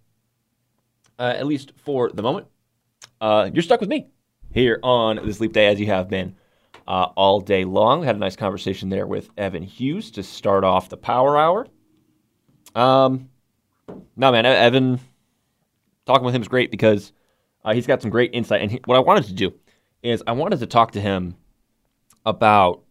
uh, 1.18 1.34
at 1.36 1.44
least 1.44 1.72
for 1.76 2.08
the 2.08 2.22
moment, 2.22 2.46
uh, 3.20 3.50
you're 3.52 3.64
stuck 3.64 3.80
with 3.80 3.88
me 3.88 4.06
here 4.52 4.78
on 4.84 5.16
this 5.26 5.40
leap 5.40 5.52
day 5.52 5.66
as 5.66 5.80
you 5.80 5.86
have 5.86 6.08
been 6.08 6.36
uh, 6.86 7.08
all 7.16 7.40
day 7.40 7.64
long. 7.64 8.04
Had 8.04 8.14
a 8.14 8.20
nice 8.20 8.36
conversation 8.36 8.90
there 8.90 9.08
with 9.08 9.28
Evan 9.36 9.64
Hughes 9.64 10.12
to 10.12 10.22
start 10.22 10.62
off 10.62 10.88
the 10.88 10.96
power 10.96 11.36
hour. 11.36 11.66
Um, 12.76 13.28
no, 14.16 14.30
man, 14.30 14.46
Evan, 14.46 15.00
talking 16.06 16.24
with 16.24 16.34
him 16.34 16.42
is 16.42 16.48
great 16.48 16.70
because 16.70 17.12
uh, 17.64 17.74
he's 17.74 17.88
got 17.88 18.00
some 18.00 18.10
great 18.12 18.30
insight. 18.32 18.62
And 18.62 18.70
he, 18.70 18.80
what 18.84 18.96
I 18.96 19.00
wanted 19.00 19.24
to 19.24 19.32
do 19.32 19.52
is 20.04 20.22
I 20.28 20.32
wanted 20.32 20.60
to 20.60 20.66
talk 20.66 20.92
to 20.92 21.00
him 21.00 21.34
about 22.24 22.84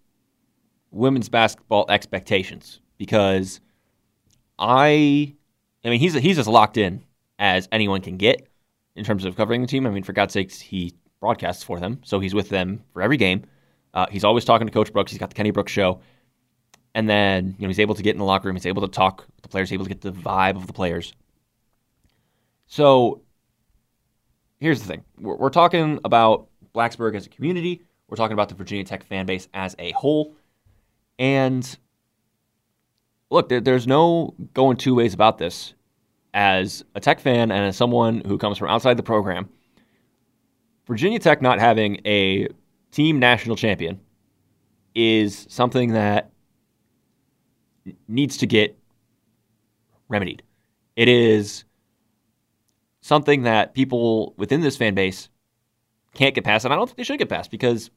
women's 0.92 1.30
basketball 1.30 1.86
expectations 1.88 2.82
because 2.98 3.62
I, 4.60 5.36
I 5.84 5.90
mean, 5.90 6.00
he's 6.00 6.14
he's 6.14 6.38
as 6.38 6.48
locked 6.48 6.78
in 6.78 7.04
as 7.38 7.68
anyone 7.72 8.02
can 8.02 8.18
get 8.18 8.48
in 8.96 9.06
terms 9.06 9.26
of 9.26 9.36
covering 9.36 9.62
the 9.62 9.68
team. 9.68 9.88
I 9.88 9.90
mean, 9.90 10.04
for 10.04 10.14
God's 10.14 10.34
sakes, 10.34 10.60
he 10.60 10.94
broadcasts 11.20 11.64
for 11.64 11.80
them, 11.80 12.02
so 12.04 12.20
he's 12.20 12.34
with 12.34 12.50
them 12.50 12.84
for 12.94 13.02
every 13.02 13.18
game. 13.18 13.44
Uh, 13.94 14.06
he's 14.12 14.24
always 14.24 14.46
talking 14.46 14.68
to 14.68 14.74
Coach 14.74 14.94
Brooks. 14.94 15.12
He's 15.12 15.20
got 15.20 15.30
the 15.30 15.36
Kenny 15.36 15.52
Brooks 15.52 15.72
show, 15.72 16.02
and 16.94 17.10
then 17.10 17.56
you 17.58 17.64
know 17.64 17.70
he's 17.70 17.80
able 17.80 17.96
to 17.96 18.04
get 18.04 18.12
in 18.12 18.20
the 18.20 18.26
locker 18.26 18.48
room. 18.48 18.56
He's 18.56 18.66
able 18.66 18.82
to 18.82 18.88
talk 18.88 19.26
with 19.36 19.44
the 19.44 19.50
players. 19.50 19.72
Able 19.72 19.86
to 19.86 19.90
get 19.90 20.02
the 20.02 20.12
vibe 20.12 20.56
of 20.56 20.68
the 20.68 20.74
players. 20.74 21.14
So 22.68 23.22
here's 24.60 24.82
the 24.82 24.88
thing: 24.88 25.04
we're, 25.18 25.36
we're 25.36 25.50
talking 25.50 26.00
about 26.04 26.50
Blacksburg 26.76 27.16
as 27.16 27.26
a 27.26 27.30
community. 27.30 27.82
We're 28.10 28.18
talking 28.18 28.34
about 28.34 28.50
the 28.50 28.56
Virginia 28.56 28.84
Tech 28.84 29.04
fan 29.04 29.26
base 29.26 29.48
as 29.54 29.76
a 29.80 29.92
whole. 29.92 30.36
And 31.20 31.78
look, 33.30 33.50
there, 33.50 33.62
there's 33.62 33.88
no 33.88 34.34
going 34.54 34.78
two 34.78 34.96
ways 34.96 35.14
about 35.14 35.38
this. 35.38 35.74
As 36.34 36.84
a 36.94 37.00
Tech 37.00 37.20
fan 37.20 37.52
and 37.52 37.66
as 37.66 37.76
someone 37.76 38.22
who 38.26 38.38
comes 38.38 38.58
from 38.58 38.70
outside 38.70 38.98
the 38.98 39.04
program, 39.04 39.50
Virginia 40.86 41.20
Tech 41.20 41.42
not 41.42 41.60
having 41.60 42.02
a 42.06 42.48
team 42.92 43.20
national 43.20 43.56
champion 43.56 44.00
is 44.94 45.48
something 45.50 45.94
that 45.94 46.32
needs 48.08 48.38
to 48.38 48.48
get 48.48 48.78
remedied. 50.08 50.44
It 50.96 51.08
is 51.08 51.64
something 53.02 53.44
that 53.44 53.74
people 53.74 54.34
within 54.38 54.62
this 54.62 54.78
fan 54.78 54.94
base 54.94 55.30
can't 56.14 56.36
get 56.36 56.44
past, 56.44 56.66
and 56.66 56.74
I 56.74 56.78
don't 56.78 56.88
think 56.88 56.98
they 56.98 57.04
should 57.04 57.20
get 57.20 57.30
past 57.30 57.50
because 57.50 57.90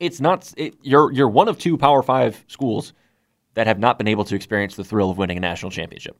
it's 0.00 0.20
not. 0.20 0.52
It, 0.56 0.76
you're 0.82 1.12
you're 1.12 1.28
one 1.28 1.48
of 1.48 1.58
two 1.58 1.76
Power 1.76 2.02
Five 2.02 2.42
schools 2.48 2.92
that 3.54 3.66
have 3.66 3.78
not 3.78 3.98
been 3.98 4.08
able 4.08 4.24
to 4.24 4.34
experience 4.34 4.76
the 4.76 4.84
thrill 4.84 5.10
of 5.10 5.18
winning 5.18 5.36
a 5.36 5.40
national 5.40 5.70
championship. 5.70 6.16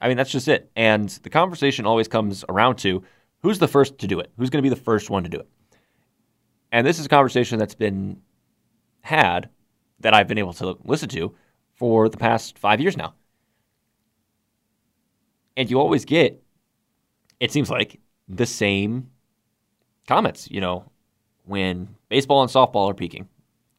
I 0.00 0.08
mean, 0.08 0.16
that's 0.16 0.30
just 0.30 0.48
it. 0.48 0.70
And 0.74 1.08
the 1.08 1.30
conversation 1.30 1.86
always 1.86 2.08
comes 2.08 2.44
around 2.48 2.76
to 2.78 3.04
who's 3.42 3.58
the 3.58 3.68
first 3.68 3.98
to 3.98 4.06
do 4.06 4.20
it? 4.20 4.30
Who's 4.36 4.50
going 4.50 4.62
to 4.62 4.68
be 4.68 4.74
the 4.74 4.80
first 4.80 5.10
one 5.10 5.22
to 5.22 5.28
do 5.28 5.38
it? 5.38 5.48
And 6.72 6.86
this 6.86 6.98
is 6.98 7.06
a 7.06 7.08
conversation 7.08 7.58
that's 7.58 7.74
been 7.74 8.20
had 9.02 9.48
that 10.00 10.14
I've 10.14 10.26
been 10.26 10.38
able 10.38 10.54
to 10.54 10.76
listen 10.84 11.08
to 11.10 11.34
for 11.74 12.08
the 12.08 12.16
past 12.16 12.58
five 12.58 12.80
years 12.80 12.96
now. 12.96 13.14
And 15.56 15.70
you 15.70 15.78
always 15.78 16.04
get, 16.04 16.42
it 17.40 17.52
seems 17.52 17.70
like, 17.70 18.00
the 18.28 18.46
same 18.46 19.10
comments. 20.08 20.48
You 20.50 20.60
know, 20.60 20.90
when 21.44 21.94
baseball 22.08 22.42
and 22.42 22.50
softball 22.50 22.90
are 22.90 22.94
peaking, 22.94 23.28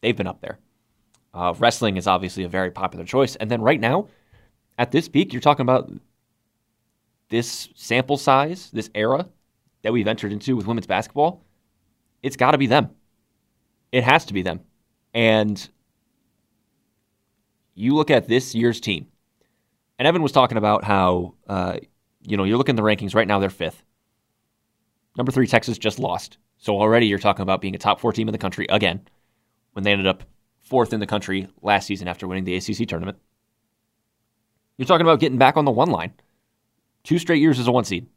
they've 0.00 0.16
been 0.16 0.26
up 0.26 0.40
there. 0.40 0.58
Uh, 1.34 1.52
wrestling 1.58 1.96
is 1.96 2.06
obviously 2.06 2.44
a 2.44 2.48
very 2.48 2.70
popular 2.70 3.04
choice. 3.04 3.34
And 3.36 3.50
then 3.50 3.60
right 3.60 3.80
now, 3.80 4.08
at 4.78 4.92
this 4.92 5.08
peak, 5.08 5.32
you're 5.32 5.42
talking 5.42 5.62
about 5.62 5.90
this 7.28 7.68
sample 7.74 8.16
size, 8.16 8.70
this 8.72 8.88
era 8.94 9.26
that 9.82 9.92
we've 9.92 10.06
entered 10.06 10.32
into 10.32 10.54
with 10.56 10.66
women's 10.66 10.86
basketball. 10.86 11.44
it's 12.22 12.36
got 12.36 12.52
to 12.52 12.58
be 12.58 12.68
them. 12.68 12.90
It 13.92 14.04
has 14.04 14.24
to 14.26 14.34
be 14.34 14.42
them. 14.42 14.60
And 15.12 15.68
you 17.74 17.94
look 17.94 18.10
at 18.10 18.28
this 18.28 18.54
year's 18.54 18.80
team, 18.80 19.08
and 19.98 20.08
Evan 20.08 20.22
was 20.22 20.32
talking 20.32 20.56
about 20.56 20.84
how, 20.84 21.34
uh, 21.48 21.78
you 22.22 22.36
know, 22.36 22.44
you're 22.44 22.56
looking 22.56 22.74
at 22.74 22.76
the 22.76 22.82
rankings 22.82 23.14
right 23.14 23.28
now, 23.28 23.38
they're 23.40 23.50
fifth. 23.50 23.84
Number 25.16 25.32
three, 25.32 25.46
Texas 25.46 25.78
just 25.78 25.98
lost. 25.98 26.38
So 26.58 26.80
already 26.80 27.06
you're 27.06 27.18
talking 27.18 27.42
about 27.42 27.60
being 27.60 27.74
a 27.74 27.78
top 27.78 28.00
four 28.00 28.12
team 28.12 28.28
in 28.28 28.32
the 28.32 28.38
country 28.38 28.66
again 28.70 29.02
when 29.72 29.84
they 29.84 29.92
ended 29.92 30.06
up 30.06 30.24
fourth 30.64 30.92
in 30.92 31.00
the 31.00 31.06
country 31.06 31.48
last 31.62 31.86
season 31.86 32.08
after 32.08 32.26
winning 32.26 32.44
the 32.44 32.56
ACC 32.56 32.88
tournament. 32.88 33.18
You're 34.76 34.86
talking 34.86 35.06
about 35.06 35.20
getting 35.20 35.38
back 35.38 35.56
on 35.56 35.64
the 35.64 35.70
one 35.70 35.90
line. 35.90 36.12
Two 37.04 37.18
straight 37.18 37.40
years 37.40 37.60
as 37.60 37.68
a 37.68 37.72
one 37.72 37.84
seed. 37.84 38.08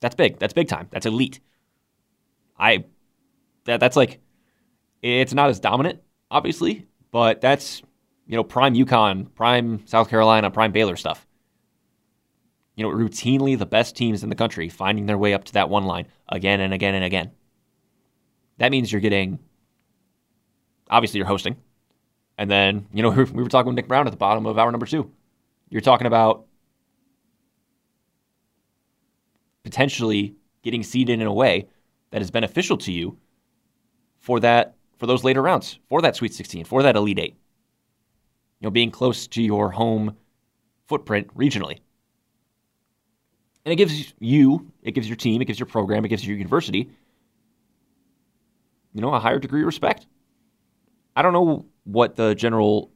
That's 0.00 0.14
big. 0.14 0.38
That's 0.38 0.52
big 0.52 0.68
time. 0.68 0.88
That's 0.90 1.06
elite. 1.06 1.40
I 2.58 2.84
that 3.64 3.80
that's 3.80 3.96
like 3.96 4.20
it's 5.00 5.34
not 5.34 5.48
as 5.48 5.58
dominant, 5.58 6.00
obviously, 6.30 6.86
but 7.10 7.40
that's 7.40 7.82
you 8.26 8.36
know 8.36 8.44
prime 8.44 8.74
UConn, 8.74 9.34
prime 9.34 9.86
South 9.86 10.08
Carolina, 10.08 10.50
prime 10.50 10.72
Baylor 10.72 10.96
stuff. 10.96 11.26
You 12.76 12.84
know, 12.84 12.90
routinely 12.90 13.58
the 13.58 13.66
best 13.66 13.96
teams 13.96 14.22
in 14.22 14.28
the 14.28 14.34
country 14.34 14.68
finding 14.68 15.06
their 15.06 15.18
way 15.18 15.34
up 15.34 15.44
to 15.44 15.52
that 15.54 15.68
one 15.68 15.84
line 15.84 16.06
again 16.28 16.60
and 16.60 16.72
again 16.72 16.94
and 16.94 17.04
again. 17.04 17.30
That 18.58 18.70
means 18.70 18.90
you're 18.90 19.00
getting 19.00 19.38
obviously 20.92 21.18
you're 21.18 21.26
hosting. 21.26 21.56
And 22.38 22.48
then, 22.48 22.86
you 22.92 23.02
know, 23.02 23.10
we 23.34 23.42
were 23.42 23.48
talking 23.48 23.68
with 23.68 23.76
Nick 23.76 23.88
Brown 23.88 24.06
at 24.06 24.10
the 24.10 24.16
bottom 24.16 24.46
of 24.46 24.58
hour 24.58 24.70
number 24.70 24.86
two. 24.86 25.10
You're 25.70 25.80
talking 25.80 26.06
about 26.06 26.44
potentially 29.64 30.36
getting 30.62 30.82
seeded 30.82 31.20
in 31.20 31.26
a 31.26 31.32
way 31.32 31.68
that 32.10 32.22
is 32.22 32.30
beneficial 32.30 32.76
to 32.76 32.92
you 32.92 33.16
for 34.18 34.38
that 34.40 34.76
for 34.98 35.06
those 35.06 35.24
later 35.24 35.42
rounds, 35.42 35.80
for 35.88 36.00
that 36.02 36.14
Sweet 36.14 36.34
16, 36.34 36.64
for 36.64 36.82
that 36.82 36.94
Elite 36.94 37.18
Eight. 37.18 37.36
You 38.60 38.66
know, 38.66 38.70
being 38.70 38.92
close 38.92 39.26
to 39.28 39.42
your 39.42 39.70
home 39.70 40.16
footprint 40.86 41.34
regionally. 41.36 41.80
And 43.64 43.72
it 43.72 43.76
gives 43.76 44.12
you, 44.20 44.70
it 44.82 44.92
gives 44.92 45.08
your 45.08 45.16
team, 45.16 45.40
it 45.40 45.46
gives 45.46 45.58
your 45.58 45.66
program, 45.66 46.04
it 46.04 46.08
gives 46.08 46.24
your 46.24 46.36
university, 46.36 46.90
you 48.92 49.00
know, 49.00 49.12
a 49.14 49.18
higher 49.18 49.38
degree 49.38 49.62
of 49.62 49.66
respect. 49.66 50.06
I 51.14 51.22
don't 51.22 51.32
know 51.32 51.66
what 51.84 52.16
the 52.16 52.34
general 52.34 52.90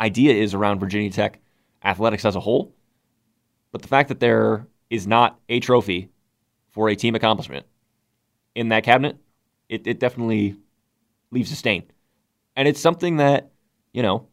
idea 0.00 0.34
is 0.34 0.54
around 0.54 0.80
Virginia 0.80 1.10
Tech 1.10 1.40
athletics 1.84 2.24
as 2.24 2.36
a 2.36 2.40
whole, 2.40 2.74
but 3.72 3.82
the 3.82 3.88
fact 3.88 4.08
that 4.08 4.20
there 4.20 4.66
is 4.90 5.06
not 5.06 5.38
a 5.48 5.60
trophy 5.60 6.10
for 6.70 6.88
a 6.88 6.96
team 6.96 7.14
accomplishment 7.14 7.66
in 8.54 8.70
that 8.70 8.84
cabinet, 8.84 9.16
it, 9.68 9.86
it 9.86 10.00
definitely 10.00 10.56
leaves 11.30 11.52
a 11.52 11.56
stain. 11.56 11.84
And 12.56 12.66
it's 12.66 12.80
something 12.80 13.18
that, 13.18 13.50
you 13.92 14.02
know, 14.02 14.28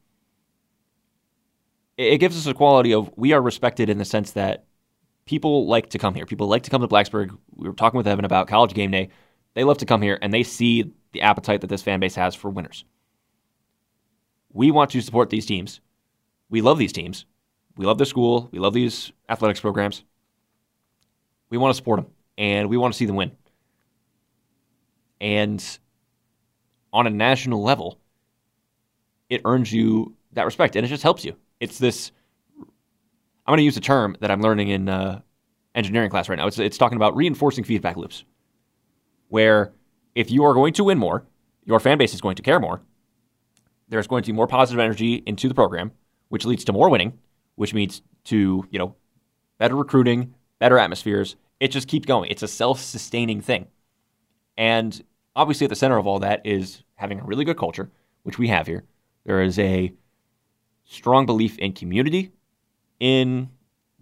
it, 1.97 2.13
it 2.13 2.17
gives 2.17 2.37
us 2.37 2.47
a 2.47 2.53
quality 2.53 2.93
of 2.93 3.11
we 3.15 3.33
are 3.33 3.41
respected 3.41 3.89
in 3.89 3.97
the 3.97 4.05
sense 4.05 4.31
that 4.31 4.65
people 5.25 5.67
like 5.67 5.89
to 5.89 5.99
come 5.99 6.15
here. 6.15 6.25
People 6.25 6.47
like 6.47 6.63
to 6.63 6.69
come 6.69 6.81
to 6.81 6.87
Blacksburg. 6.87 7.37
We 7.55 7.67
were 7.67 7.75
talking 7.75 7.97
with 7.97 8.07
Evan 8.07 8.25
about 8.25 8.47
college 8.47 8.73
game 8.73 8.91
day. 8.91 9.09
They 9.53 9.63
love 9.63 9.77
to 9.79 9.85
come 9.85 10.01
here 10.01 10.17
and 10.21 10.33
they 10.33 10.43
see 10.43 10.91
the 11.15 11.21
appetite 11.21 11.61
that 11.61 11.67
this 11.67 11.81
fan 11.81 12.01
base 12.01 12.15
has 12.15 12.35
for 12.35 12.49
winners. 12.49 12.83
We 14.51 14.69
want 14.69 14.91
to 14.91 15.01
support 15.01 15.29
these 15.29 15.45
teams. 15.45 15.79
We 16.49 16.61
love 16.61 16.77
these 16.77 16.91
teams. 16.91 17.25
We 17.77 17.85
love 17.85 17.97
the 17.97 18.05
school. 18.05 18.49
We 18.51 18.59
love 18.59 18.73
these 18.73 19.13
athletics 19.29 19.61
programs. 19.61 20.03
We 21.49 21.57
want 21.57 21.71
to 21.71 21.75
support 21.75 22.01
them 22.01 22.11
and 22.37 22.69
we 22.69 22.75
want 22.75 22.93
to 22.93 22.97
see 22.97 23.05
them 23.05 23.15
win. 23.15 23.31
And 25.21 25.63
on 26.91 27.07
a 27.07 27.09
national 27.09 27.63
level, 27.63 27.97
it 29.29 29.41
earns 29.45 29.71
you 29.71 30.15
that 30.33 30.43
respect 30.43 30.75
and 30.75 30.85
it 30.85 30.89
just 30.89 31.03
helps 31.03 31.23
you. 31.23 31.37
It's 31.61 31.79
this 31.79 32.11
I'm 32.59 33.51
going 33.51 33.59
to 33.59 33.63
use 33.63 33.77
a 33.77 33.81
term 33.81 34.17
that 34.19 34.31
I'm 34.31 34.41
learning 34.41 34.67
in 34.69 34.89
uh, 34.89 35.21
engineering 35.75 36.09
class 36.09 36.27
right 36.27 36.37
now. 36.37 36.47
It's, 36.47 36.59
it's 36.59 36.77
talking 36.77 36.97
about 36.97 37.15
reinforcing 37.15 37.63
feedback 37.63 37.95
loops, 37.95 38.25
where 39.29 39.71
if 40.15 40.31
you 40.31 40.43
are 40.45 40.53
going 40.53 40.73
to 40.73 40.83
win 40.85 40.97
more, 40.97 41.25
your 41.65 41.79
fan 41.79 41.97
base 41.97 42.13
is 42.13 42.21
going 42.21 42.35
to 42.37 42.41
care 42.41 42.59
more. 42.59 42.81
There's 43.89 44.07
going 44.07 44.23
to 44.23 44.31
be 44.31 44.35
more 44.35 44.47
positive 44.47 44.79
energy 44.79 45.21
into 45.25 45.47
the 45.47 45.53
program, 45.53 45.91
which 46.29 46.45
leads 46.45 46.63
to 46.65 46.73
more 46.73 46.89
winning, 46.89 47.19
which 47.55 47.73
means 47.73 48.01
to, 48.25 48.65
you 48.71 48.79
know, 48.79 48.95
better 49.57 49.75
recruiting, 49.75 50.33
better 50.59 50.79
atmospheres. 50.79 51.35
It 51.59 51.67
just 51.67 51.87
keeps 51.87 52.05
going. 52.05 52.31
It's 52.31 52.43
a 52.43 52.47
self-sustaining 52.47 53.41
thing. 53.41 53.67
And 54.57 55.03
obviously 55.35 55.65
at 55.65 55.69
the 55.69 55.75
center 55.75 55.97
of 55.97 56.07
all 56.07 56.19
that 56.19 56.45
is 56.45 56.83
having 56.95 57.19
a 57.19 57.23
really 57.23 57.45
good 57.45 57.57
culture, 57.57 57.91
which 58.23 58.39
we 58.39 58.47
have 58.47 58.67
here. 58.67 58.85
There 59.25 59.41
is 59.41 59.59
a 59.59 59.93
strong 60.85 61.25
belief 61.25 61.57
in 61.57 61.73
community 61.73 62.31
in 62.99 63.49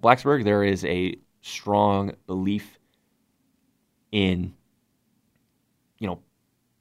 Blacksburg. 0.02 0.43
There 0.43 0.63
is 0.63 0.86
a 0.86 1.15
strong 1.41 2.13
belief 2.28 2.78
in 4.12 4.54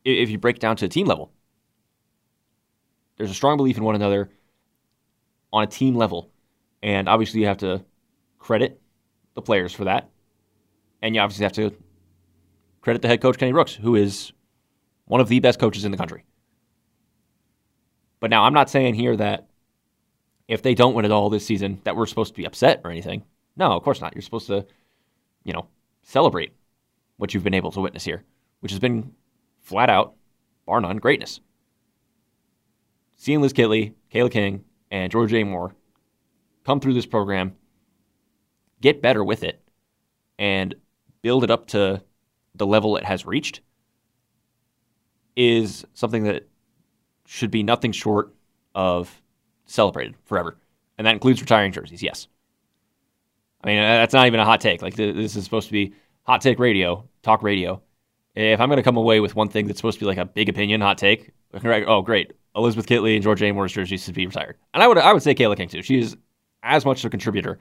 if 0.05 0.31
you 0.31 0.39
break 0.39 0.59
down 0.59 0.77
to 0.77 0.85
the 0.87 0.89
team 0.89 1.07
level, 1.07 1.33
there's 3.17 3.31
a 3.31 3.35
strong 3.35 3.57
belief 3.57 3.77
in 3.77 3.85
one 3.85 3.95
another 3.95 4.31
on 5.53 5.63
a 5.63 5.67
team 5.67 5.95
level. 5.95 6.31
And 6.83 7.09
obviously, 7.09 7.41
you 7.41 7.47
have 7.47 7.59
to 7.59 7.85
credit 8.39 8.81
the 9.35 9.43
players 9.43 9.73
for 9.73 9.85
that. 9.85 10.11
And 11.01 11.15
you 11.15 11.21
obviously 11.21 11.45
have 11.45 11.53
to 11.53 11.75
credit 12.81 13.03
the 13.03 13.09
head 13.09 13.21
coach, 13.21 13.39
Kenny 13.39 13.53
Brooks, 13.53 13.75
who 13.75 13.95
is 13.95 14.33
one 15.07 15.21
of 15.21 15.29
the 15.29 15.41
best 15.41 15.59
coaches 15.59 15.85
in 15.85 15.91
the 15.93 15.99
country. 15.99 16.25
But 18.21 18.31
now, 18.31 18.45
I'm 18.45 18.55
not 18.55 18.71
saying 18.71 18.95
here 18.95 19.17
that 19.17 19.49
if 20.49 20.63
they 20.63 20.75
don't 20.75 20.95
win 20.95 21.05
it 21.05 21.11
all 21.11 21.31
this 21.31 21.47
season, 21.47 21.81
that 21.85 21.97
we're 21.97 22.07
supposed 22.07 22.35
to 22.35 22.37
be 22.37 22.47
upset 22.47 22.81
or 22.85 22.91
anything. 22.91 23.25
No, 23.57 23.73
of 23.73 23.83
course 23.83 24.01
not. 24.01 24.15
You're 24.15 24.23
supposed 24.23 24.47
to, 24.47 24.67
you 25.45 25.53
know, 25.53 25.67
celebrate 26.03 26.53
what 27.17 27.35
you've 27.35 27.45
been 27.45 27.55
able 27.55 27.73
to 27.73 27.81
witness 27.81 28.05
here 28.05 28.25
which 28.63 28.71
has 28.71 28.79
been 28.79 29.13
flat 29.63 29.89
out, 29.89 30.15
bar 30.67 30.81
none, 30.81 30.99
greatness. 30.99 31.41
Seeing 33.17 33.41
Liz 33.41 33.53
Kitley, 33.53 33.95
Cayla 34.13 34.31
King, 34.31 34.65
and 34.91 35.11
Georgia 35.11 35.37
Amoore 35.37 35.73
come 36.65 36.81
through 36.81 36.95
this 36.95 37.07
program, 37.07 37.55
get 38.81 39.01
better 39.01 39.25
with 39.25 39.43
it, 39.45 39.61
and 40.39 40.75
build 41.23 41.45
it 41.45 41.51
up 41.51 41.67
to 41.69 42.03
the 42.55 42.67
level 42.67 42.97
it 42.97 43.05
has 43.05 43.25
reached 43.25 43.61
is 45.37 45.87
something 45.95 46.25
that 46.25 46.49
should 47.27 47.51
be 47.51 47.63
nothing 47.63 47.93
short 47.93 48.35
of 48.75 49.23
celebrated 49.67 50.15
forever. 50.25 50.59
And 50.99 51.07
that 51.07 51.15
includes 51.15 51.41
retiring 51.41 51.73
jerseys, 51.73 52.03
yes. 52.03 52.29
I 53.65 53.69
mean, 53.69 53.79
that's 53.79 54.13
not 54.13 54.27
even 54.27 54.41
a 54.41 54.45
hot 54.45 54.61
take. 54.61 54.83
Like, 54.83 54.95
this 54.97 55.37
is 55.37 55.45
supposed 55.45 55.69
to 55.69 55.73
be 55.73 55.95
hot 56.25 56.41
take 56.41 56.59
radio, 56.59 57.09
talk 57.23 57.43
radio 57.43 57.81
if 58.35 58.61
I'm 58.61 58.69
going 58.69 58.79
to 58.79 58.83
come 58.83 58.97
away 58.97 59.21
with 59.21 59.37
one 59.37 59.49
thing 59.49 59.67
that's 59.67 59.79
supposed 59.79 59.99
to 59.99 60.05
be 60.05 60.07
like 60.07 60.19
a 60.19 60.25
big 60.25 60.49
opinion, 60.49 60.81
hot 60.81 60.99
take, 60.99 61.33
oh 61.55 62.03
great, 62.03 62.33
Elizabeth 62.57 62.87
Kitley 62.87 63.15
and 63.15 63.23
Georgia 63.23 63.47
Amoore's 63.47 63.73
jerseys 63.73 64.05
should 64.05 64.15
be 64.15 64.27
retired, 64.27 64.57
and 64.75 64.83
I 64.83 64.89
would 64.89 64.99
I 64.99 65.13
would 65.13 65.23
say 65.23 65.35
Cayla 65.35 65.57
King 65.57 65.69
too. 65.69 65.83
She 65.83 65.99
is 65.99 66.17
as 66.63 66.85
much 66.85 67.05
a 67.05 67.11
contributor 67.11 67.59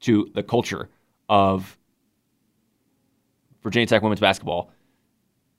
to 0.00 0.30
the 0.34 0.42
culture 0.42 0.88
of 1.28 1.76
Virginia 3.62 3.86
Tech 3.86 4.02
women's 4.02 4.20
basketball 4.20 4.72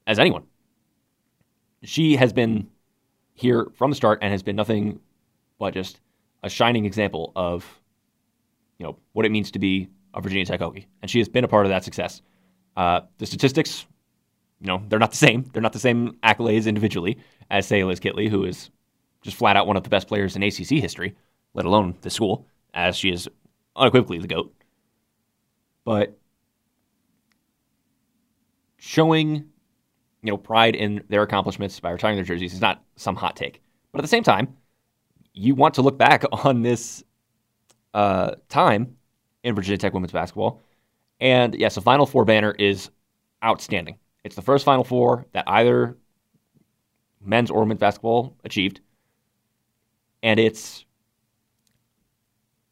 as 0.07 0.19
anyone. 0.19 0.43
She 1.83 2.15
has 2.15 2.33
been 2.33 2.69
here 3.33 3.67
from 3.75 3.91
the 3.91 3.95
start 3.95 4.19
and 4.21 4.31
has 4.31 4.43
been 4.43 4.55
nothing 4.55 4.99
but 5.59 5.73
just 5.73 5.99
a 6.43 6.49
shining 6.49 6.85
example 6.85 7.31
of 7.35 7.65
you 8.77 8.85
know 8.85 8.97
what 9.13 9.25
it 9.25 9.31
means 9.31 9.51
to 9.51 9.59
be 9.59 9.89
a 10.13 10.21
Virginia 10.21 10.45
Tech 10.45 10.59
Hokie, 10.59 10.85
and 11.01 11.09
she 11.09 11.19
has 11.19 11.29
been 11.29 11.43
a 11.43 11.47
part 11.47 11.65
of 11.65 11.69
that 11.69 11.83
success. 11.83 12.21
Uh, 12.75 13.01
the 13.17 13.25
statistics 13.25 13.85
you 14.61 14.67
know, 14.67 14.83
they're 14.87 14.99
not 14.99 15.11
the 15.11 15.17
same. 15.17 15.43
They're 15.51 15.61
not 15.61 15.73
the 15.73 15.79
same 15.79 16.17
accolades 16.23 16.67
individually 16.67 17.17
as, 17.49 17.65
say, 17.65 17.83
Liz 17.83 17.99
Kitley, 17.99 18.29
who 18.29 18.45
is 18.45 18.69
just 19.23 19.35
flat 19.35 19.57
out 19.57 19.65
one 19.65 19.75
of 19.75 19.83
the 19.83 19.89
best 19.89 20.07
players 20.07 20.35
in 20.35 20.43
ACC 20.43 20.79
history, 20.79 21.15
let 21.55 21.65
alone 21.65 21.97
the 22.01 22.11
school, 22.11 22.45
as 22.75 22.95
she 22.95 23.11
is 23.11 23.27
unequivocally 23.75 24.19
the 24.19 24.27
GOAT. 24.27 24.53
But 25.83 26.15
showing, 28.77 29.33
you 29.33 30.31
know, 30.31 30.37
pride 30.37 30.75
in 30.75 31.03
their 31.09 31.23
accomplishments 31.23 31.79
by 31.79 31.89
retiring 31.89 32.17
their 32.17 32.25
jerseys 32.25 32.53
is 32.53 32.61
not 32.61 32.83
some 32.97 33.15
hot 33.15 33.35
take. 33.35 33.61
But 33.91 33.99
at 33.99 34.03
the 34.03 34.07
same 34.07 34.23
time, 34.23 34.55
you 35.33 35.55
want 35.55 35.73
to 35.75 35.81
look 35.81 35.97
back 35.97 36.23
on 36.31 36.61
this 36.61 37.03
uh, 37.95 38.35
time 38.47 38.95
in 39.43 39.55
Virginia 39.55 39.79
Tech 39.79 39.93
women's 39.93 40.11
basketball. 40.11 40.61
And 41.19 41.55
yes, 41.55 41.75
the 41.75 41.81
Final 41.81 42.05
Four 42.05 42.25
banner 42.25 42.51
is 42.59 42.91
outstanding. 43.43 43.97
It's 44.23 44.35
the 44.35 44.41
first 44.41 44.65
Final 44.65 44.83
Four 44.83 45.25
that 45.33 45.45
either 45.47 45.97
men's 47.23 47.49
or 47.49 47.61
women's 47.61 47.79
basketball 47.79 48.35
achieved. 48.43 48.81
And 50.23 50.39
it's 50.39 50.85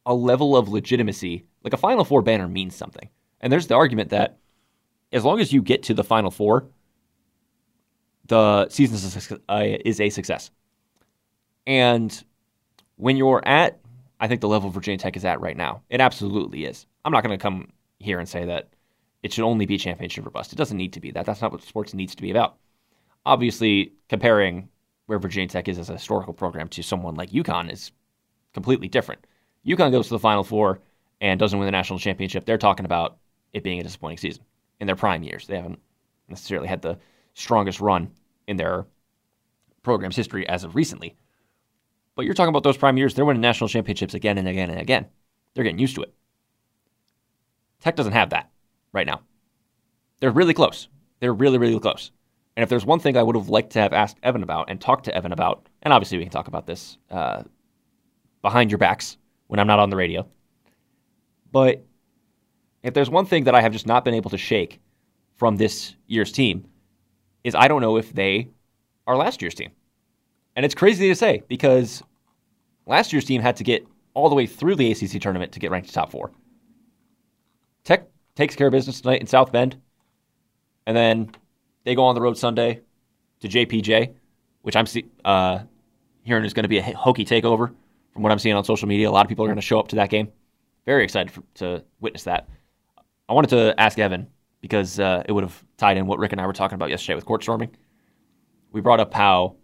a 0.06 0.14
level 0.14 0.56
of 0.56 0.70
legitimacy. 0.70 1.46
Like 1.64 1.74
a 1.74 1.78
Final 1.78 2.04
Four 2.04 2.22
banner 2.22 2.48
means 2.48 2.76
something. 2.76 3.10
And 3.42 3.52
there's 3.52 3.68
the 3.68 3.76
argument 3.76 4.10
that 4.10 4.38
as 5.12 5.26
long 5.26 5.40
as 5.40 5.52
you 5.52 5.62
get 5.62 5.84
to 5.84 5.94
the 5.94 6.04
Final 6.04 6.32
Four, 6.32 6.68
the 8.28 8.70
season 8.70 8.96
is 8.96 9.16
a, 9.16 9.22
suc- 9.22 9.42
uh, 9.50 10.10
success. 10.12 10.52
And 11.66 12.24
when 12.98 13.18
you're 13.18 13.46
at, 13.48 13.80
I 14.20 14.28
think 14.28 14.42
the 14.42 14.48
level 14.48 14.70
Virginia 14.70 14.98
Tech 14.98 15.16
is 15.18 15.26
at 15.26 15.42
right 15.42 15.58
now, 15.58 15.82
it 15.90 16.02
absolutely 16.02 16.66
is. 16.66 16.86
I'm 17.06 17.12
not 17.12 17.24
going 17.24 17.38
to 17.38 17.42
come 17.42 17.70
here 18.00 18.20
and 18.20 18.28
say 18.28 18.46
that 18.46 18.70
it 19.23 19.34
should 19.34 19.43
only 19.43 19.65
be 19.65 19.77
championship 19.77 20.25
or 20.25 20.29
bust. 20.29 20.53
It 20.53 20.58
doesn't 20.58 20.77
need 20.77 20.93
to 20.93 20.99
be 20.99 21.12
that. 21.12 21.25
That's 21.25 21.41
not 21.41 21.51
what 21.51 21.63
sports 21.63 21.93
needs 21.93 22.15
to 22.15 22.21
be 22.21 22.32
about. 22.32 22.58
Obviously, 23.25 23.93
comparing 24.08 24.69
where 25.08 25.19
Virginia 25.19 25.49
Tech 25.49 25.67
is 25.67 25.77
as 25.77 25.89
a 25.89 25.93
historical 25.93 26.34
program 26.34 26.67
to 26.69 26.84
someone 26.84 27.15
like 27.15 27.32
UConn 27.32 27.71
is 27.71 27.91
completely 28.53 28.88
different. 28.88 29.25
UConn 29.65 29.91
goes 29.91 30.08
to 30.08 30.13
the 30.13 30.19
Final 30.19 30.43
Four 30.43 30.79
and 31.19 31.39
doesn't 31.39 31.60
win 31.60 31.65
the 31.65 31.71
national 31.71 31.99
championship. 31.99 32.45
They're 32.45 32.58
talking 32.58 32.86
about 32.86 33.17
it 33.51 33.63
being 33.63 33.79
a 33.79 33.84
disappointing 33.84 34.19
season 34.19 34.43
in 34.79 34.88
their 34.88 34.95
prime 34.95 35.23
years. 35.23 35.47
They 35.47 35.58
haven't 35.58 35.79
necessarily 36.29 36.67
had 36.67 36.82
the 36.82 36.97
strongest 37.34 37.82
run 37.82 38.12
in 38.47 38.55
their 38.55 38.86
program's 39.84 40.15
history 40.15 40.47
as 40.47 40.63
of 40.63 40.75
recently. 40.75 41.15
But 42.15 42.25
you're 42.25 42.34
talking 42.34 42.49
about 42.49 42.63
those 42.63 42.77
prime 42.77 42.97
years, 42.97 43.13
they're 43.13 43.25
winning 43.25 43.41
national 43.41 43.67
championships 43.67 44.13
again 44.13 44.38
and 44.38 44.47
again 44.47 44.69
and 44.69 44.79
again. 44.79 45.08
They're 45.53 45.63
getting 45.63 45.79
used 45.79 45.95
to 45.95 46.03
it. 46.03 46.13
Tech 47.82 47.95
doesn't 47.95 48.13
have 48.13 48.29
that 48.29 48.51
right 48.93 49.08
now. 49.08 49.21
They're 50.19 50.32
really 50.32 50.54
close. 50.54 50.88
They're 51.19 51.34
really, 51.34 51.58
really 51.58 51.80
close. 51.80 52.12
And 52.56 52.63
if 52.63 52.69
there's 52.69 52.86
one 52.86 52.99
thing 52.99 53.15
I 53.15 53.23
would 53.23 53.36
have 53.36 53.49
liked 53.49 53.71
to 53.71 53.80
have 53.80 53.93
asked 53.93 54.17
Evan 54.21 54.43
about 54.43 54.69
and 54.69 54.82
talked 54.82 55.06
to 55.06 55.15
Evan 55.15 55.32
about, 55.32 55.67
and 55.82 55.93
obviously 55.93 56.17
we 56.17 56.25
can 56.25 56.32
talk 56.32 56.47
about 56.47 56.65
this 56.65 56.97
uh, 57.10 57.43
behind 58.41 58.71
your 58.71 58.78
backs 58.78 59.17
when 59.47 59.60
I'm 59.60 59.67
not 59.67 59.80
on 59.80 59.89
the 59.89 59.95
radio. 59.95 60.28
But 61.52 61.86
if 62.84 62.93
there's 62.93 63.10
one 63.10 63.25
thing 63.25 63.45
that 63.45 63.56
I 63.56 63.62
have 63.62 63.71
just 63.71 63.88
not 63.88 64.04
been 64.06 64.13
able 64.13 64.30
to 64.32 64.38
shake 64.38 64.80
from 65.36 65.56
this 65.56 65.95
year's 66.08 66.32
team, 66.32 66.67
is 67.43 67.56
I 67.56 67.67
don't 67.67 67.82
know 67.82 67.97
if 67.97 68.13
they 68.13 68.49
are 69.08 69.15
last 69.15 69.41
year's 69.41 69.56
team. 69.56 69.71
And 70.56 70.65
it's 70.65 70.75
crazy 70.75 71.08
to 71.08 71.15
say 71.15 71.43
because 71.47 72.04
last 72.86 73.13
year's 73.13 73.25
team 73.25 73.41
had 73.41 73.56
to 73.58 73.63
get 73.63 73.88
all 74.13 74.30
the 74.30 74.36
way 74.36 74.45
through 74.45 74.75
the 74.75 74.91
ACC 74.91 75.21
tournament 75.21 75.54
to 75.54 75.60
get 75.60 75.71
ranked 75.71 75.93
top 75.93 76.12
four. 76.12 76.32
Tech 77.86 78.08
takes 78.39 78.56
care 78.56 78.67
of 78.67 78.71
business 78.71 79.02
tonight 79.02 79.19
in 79.19 79.28
South 79.28 79.52
Bend, 79.52 79.75
and 80.88 80.95
then 80.95 81.30
they 81.84 81.93
go 81.93 82.06
on 82.06 82.15
the 82.15 82.21
road 82.21 82.38
Sunday 82.38 82.80
to 83.41 83.49
JPJ, 83.49 84.13
which 84.62 84.78
I'm 84.78 84.86
see, 84.86 85.06
uh, 85.25 85.60
hearing 86.23 86.45
is 86.45 86.54
going 86.54 86.63
to 86.63 86.69
be 86.69 86.78
a 86.78 86.84
Hokie 86.84 87.28
takeover 87.28 87.73
from 88.13 88.23
what 88.23 88.32
I'm 88.32 88.39
seeing 88.39 88.56
on 88.56 88.63
social 88.63 88.88
media. 88.88 89.10
A 89.10 89.12
lot 89.12 89.25
of 89.25 89.30
people 89.30 89.43
are 89.43 89.49
going 89.49 89.58
to 89.58 89.62
show 89.62 89.78
up 89.78 89.89
to 89.89 89.97
that 89.97 90.10
game. 90.10 90.32
Very 90.86 91.04
excited 91.04 91.34
for, 91.34 91.43
to 91.56 91.84
witness 91.99 92.23
that. 92.23 92.47
I 93.28 93.34
wanted 93.34 93.49
to 93.49 93.78
ask 93.78 93.99
Evan 93.99 94.25
because 94.62 95.02
uh, 95.02 95.21
it 95.25 95.34
would 95.34 95.43
have 95.43 95.62
tied 95.75 95.97
in 95.97 96.08
what 96.08 96.17
Rick 96.17 96.32
and 96.32 96.39
I 96.39 96.47
were 96.47 96.54
talking 96.54 96.75
about 96.75 96.89
yesterday 96.89 97.15
with 97.15 97.25
court 97.25 97.43
storming. 97.43 97.75
We 98.71 98.80
brought 98.80 99.02
up 99.02 99.13
how 99.13 99.58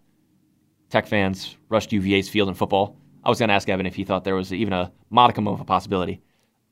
Tech 0.90 1.06
fans 1.06 1.56
rushed 1.70 1.92
UVA's 1.92 2.28
field 2.28 2.50
in 2.50 2.54
football. 2.54 2.98
I 3.24 3.30
was 3.30 3.38
going 3.38 3.48
to 3.48 3.54
ask 3.54 3.70
Evan 3.70 3.86
if 3.86 3.94
he 3.94 4.04
thought 4.04 4.24
there 4.24 4.34
was 4.34 4.52
even 4.52 4.74
a 4.74 4.92
modicum 5.08 5.48
of 5.48 5.62
a 5.62 5.64
possibility 5.64 6.20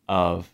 of 0.07 0.54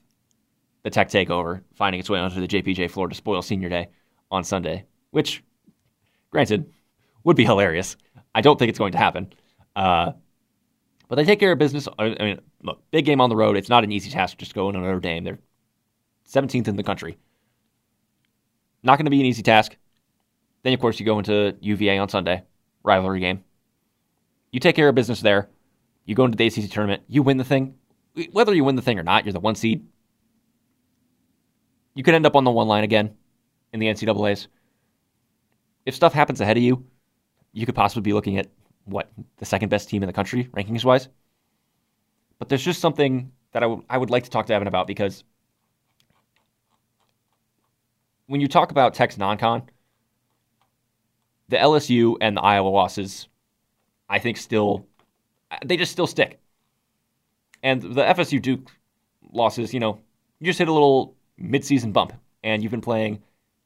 the 0.83 0.91
Tech 0.91 1.09
takeover 1.09 1.63
finding 1.75 2.01
its 2.01 2.09
way 2.09 2.19
onto 2.19 2.41
the 2.41 2.49
JPJ 2.49 2.91
floor 2.91 3.09
to 3.09 3.15
spoil 3.15 3.43
senior 3.43 3.69
day 3.69 3.89
on 4.31 4.45
Sunday, 4.45 4.85
which, 5.11 5.43
granted, 6.31 6.73
would 7.25 7.37
be 7.37 7.45
hilarious. 7.45 7.97
I 8.35 8.41
don't 8.41 8.59
think 8.59 8.71
it's 8.71 8.79
going 8.79 8.93
to 8.93 8.99
happen. 8.99 9.33
Uh, 9.77 10.13
but 11.09 11.17
they 11.17 11.25
take 11.25 11.41
care 11.41 11.53
of 11.53 11.59
business. 11.59 11.89
I 11.99 12.15
mean, 12.21 12.41
look, 12.63 12.83
big 12.91 13.05
game 13.05 13.21
on 13.21 13.31
the 13.31 13.37
road. 13.37 13.57
It's 13.57 13.69
not 13.69 13.85
an 13.85 13.93
easy 13.93 14.11
task 14.11 14.39
just 14.39 14.55
going 14.55 14.75
to 14.75 14.81
Notre 14.81 15.01
Dame. 15.01 15.25
They're 15.25 15.39
17th 16.29 16.69
in 16.69 16.77
the 16.77 16.83
country. 16.83 17.19
Not 18.83 18.97
going 18.97 19.07
to 19.07 19.11
be 19.11 19.21
an 19.21 19.27
easy 19.27 19.43
task. 19.43 19.77
Then, 20.63 20.73
of 20.73 20.81
course, 20.81 21.01
you 21.01 21.07
go 21.07 21.19
into 21.19 21.57
UVA 21.61 21.99
on 21.99 22.09
Sunday, 22.09 22.45
rivalry 22.83 23.21
game. 23.21 23.45
You 24.53 24.61
take 24.61 24.77
care 24.77 24.89
of 24.89 24.95
business 24.95 25.21
there. 25.21 25.49
You 26.05 26.15
go 26.15 26.25
into 26.25 26.37
the 26.37 26.47
ACC 26.47 26.71
tournament. 26.71 27.03
You 27.09 27.23
win 27.23 27.37
the 27.37 27.45
thing. 27.45 27.75
Whether 28.33 28.55
you 28.55 28.65
win 28.65 28.77
the 28.77 28.83
thing 28.83 28.99
or 28.99 29.03
not, 29.03 29.25
you're 29.25 29.33
the 29.33 29.41
one 29.41 29.55
seed. 29.55 29.87
You 32.01 32.03
could 32.03 32.15
end 32.15 32.25
up 32.25 32.35
on 32.35 32.45
the 32.45 32.51
one 32.51 32.67
line 32.67 32.83
again 32.83 33.15
in 33.75 33.79
the 33.79 33.87
NCAA's. 33.89 34.49
If 35.85 35.95
stuff 35.95 36.15
happens 36.15 36.41
ahead 36.41 36.57
of 36.57 36.63
you, 36.63 36.87
you 37.53 37.67
could 37.67 37.75
possibly 37.75 38.01
be 38.01 38.15
looking 38.15 38.39
at 38.39 38.47
what 38.87 39.13
the 39.37 39.45
second 39.45 39.69
best 39.69 39.91
team 39.91 40.03
in 40.03 40.07
the 40.07 40.13
country 40.15 40.45
rankings 40.57 40.83
wise. 40.83 41.11
But 42.39 42.49
there's 42.49 42.65
just 42.65 42.81
something 42.81 43.31
that 43.53 43.63
I, 43.63 43.67
w- 43.67 43.85
I 43.91 43.99
would 43.99 44.09
like 44.09 44.25
to 44.25 44.31
talk 44.31 44.47
to 44.47 44.55
Evan 44.55 44.67
about 44.67 44.87
because 44.87 45.25
when 48.29 48.41
you 48.41 48.49
talk 48.49 48.71
about 48.71 48.95
Tech's 48.95 49.19
non-con, 49.19 49.65
the 51.51 51.59
LSU 51.59 52.17
and 52.23 52.35
the 52.35 52.41
Iowa 52.41 52.69
losses, 52.69 53.29
I 54.09 54.21
think 54.21 54.39
still 54.39 54.87
they 55.67 55.77
just 55.77 55.93
still 55.93 56.07
stick. 56.07 56.41
And 57.63 57.83
the 57.83 58.05
FSU 58.05 58.41
Duke 58.41 58.71
losses, 59.31 59.75
you 59.75 59.81
know, 59.81 60.01
you 60.39 60.47
just 60.47 60.59
hit 60.59 60.69
a 60.69 60.73
little 60.73 61.15
midseason 61.43 61.93
bump, 61.93 62.13
and 62.43 62.63
you've 62.63 62.71
been 62.71 62.81
playing 62.81 63.23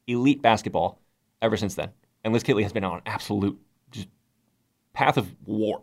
elite 0.07 0.41
basketball 0.41 0.99
ever 1.41 1.57
since 1.57 1.75
then. 1.75 1.89
And 2.23 2.33
Liz 2.33 2.43
Kitley 2.43 2.63
has 2.63 2.73
been 2.73 2.83
on 2.83 2.97
an 2.97 3.01
absolute 3.05 3.59
path 4.93 5.17
of 5.17 5.29
war. 5.45 5.81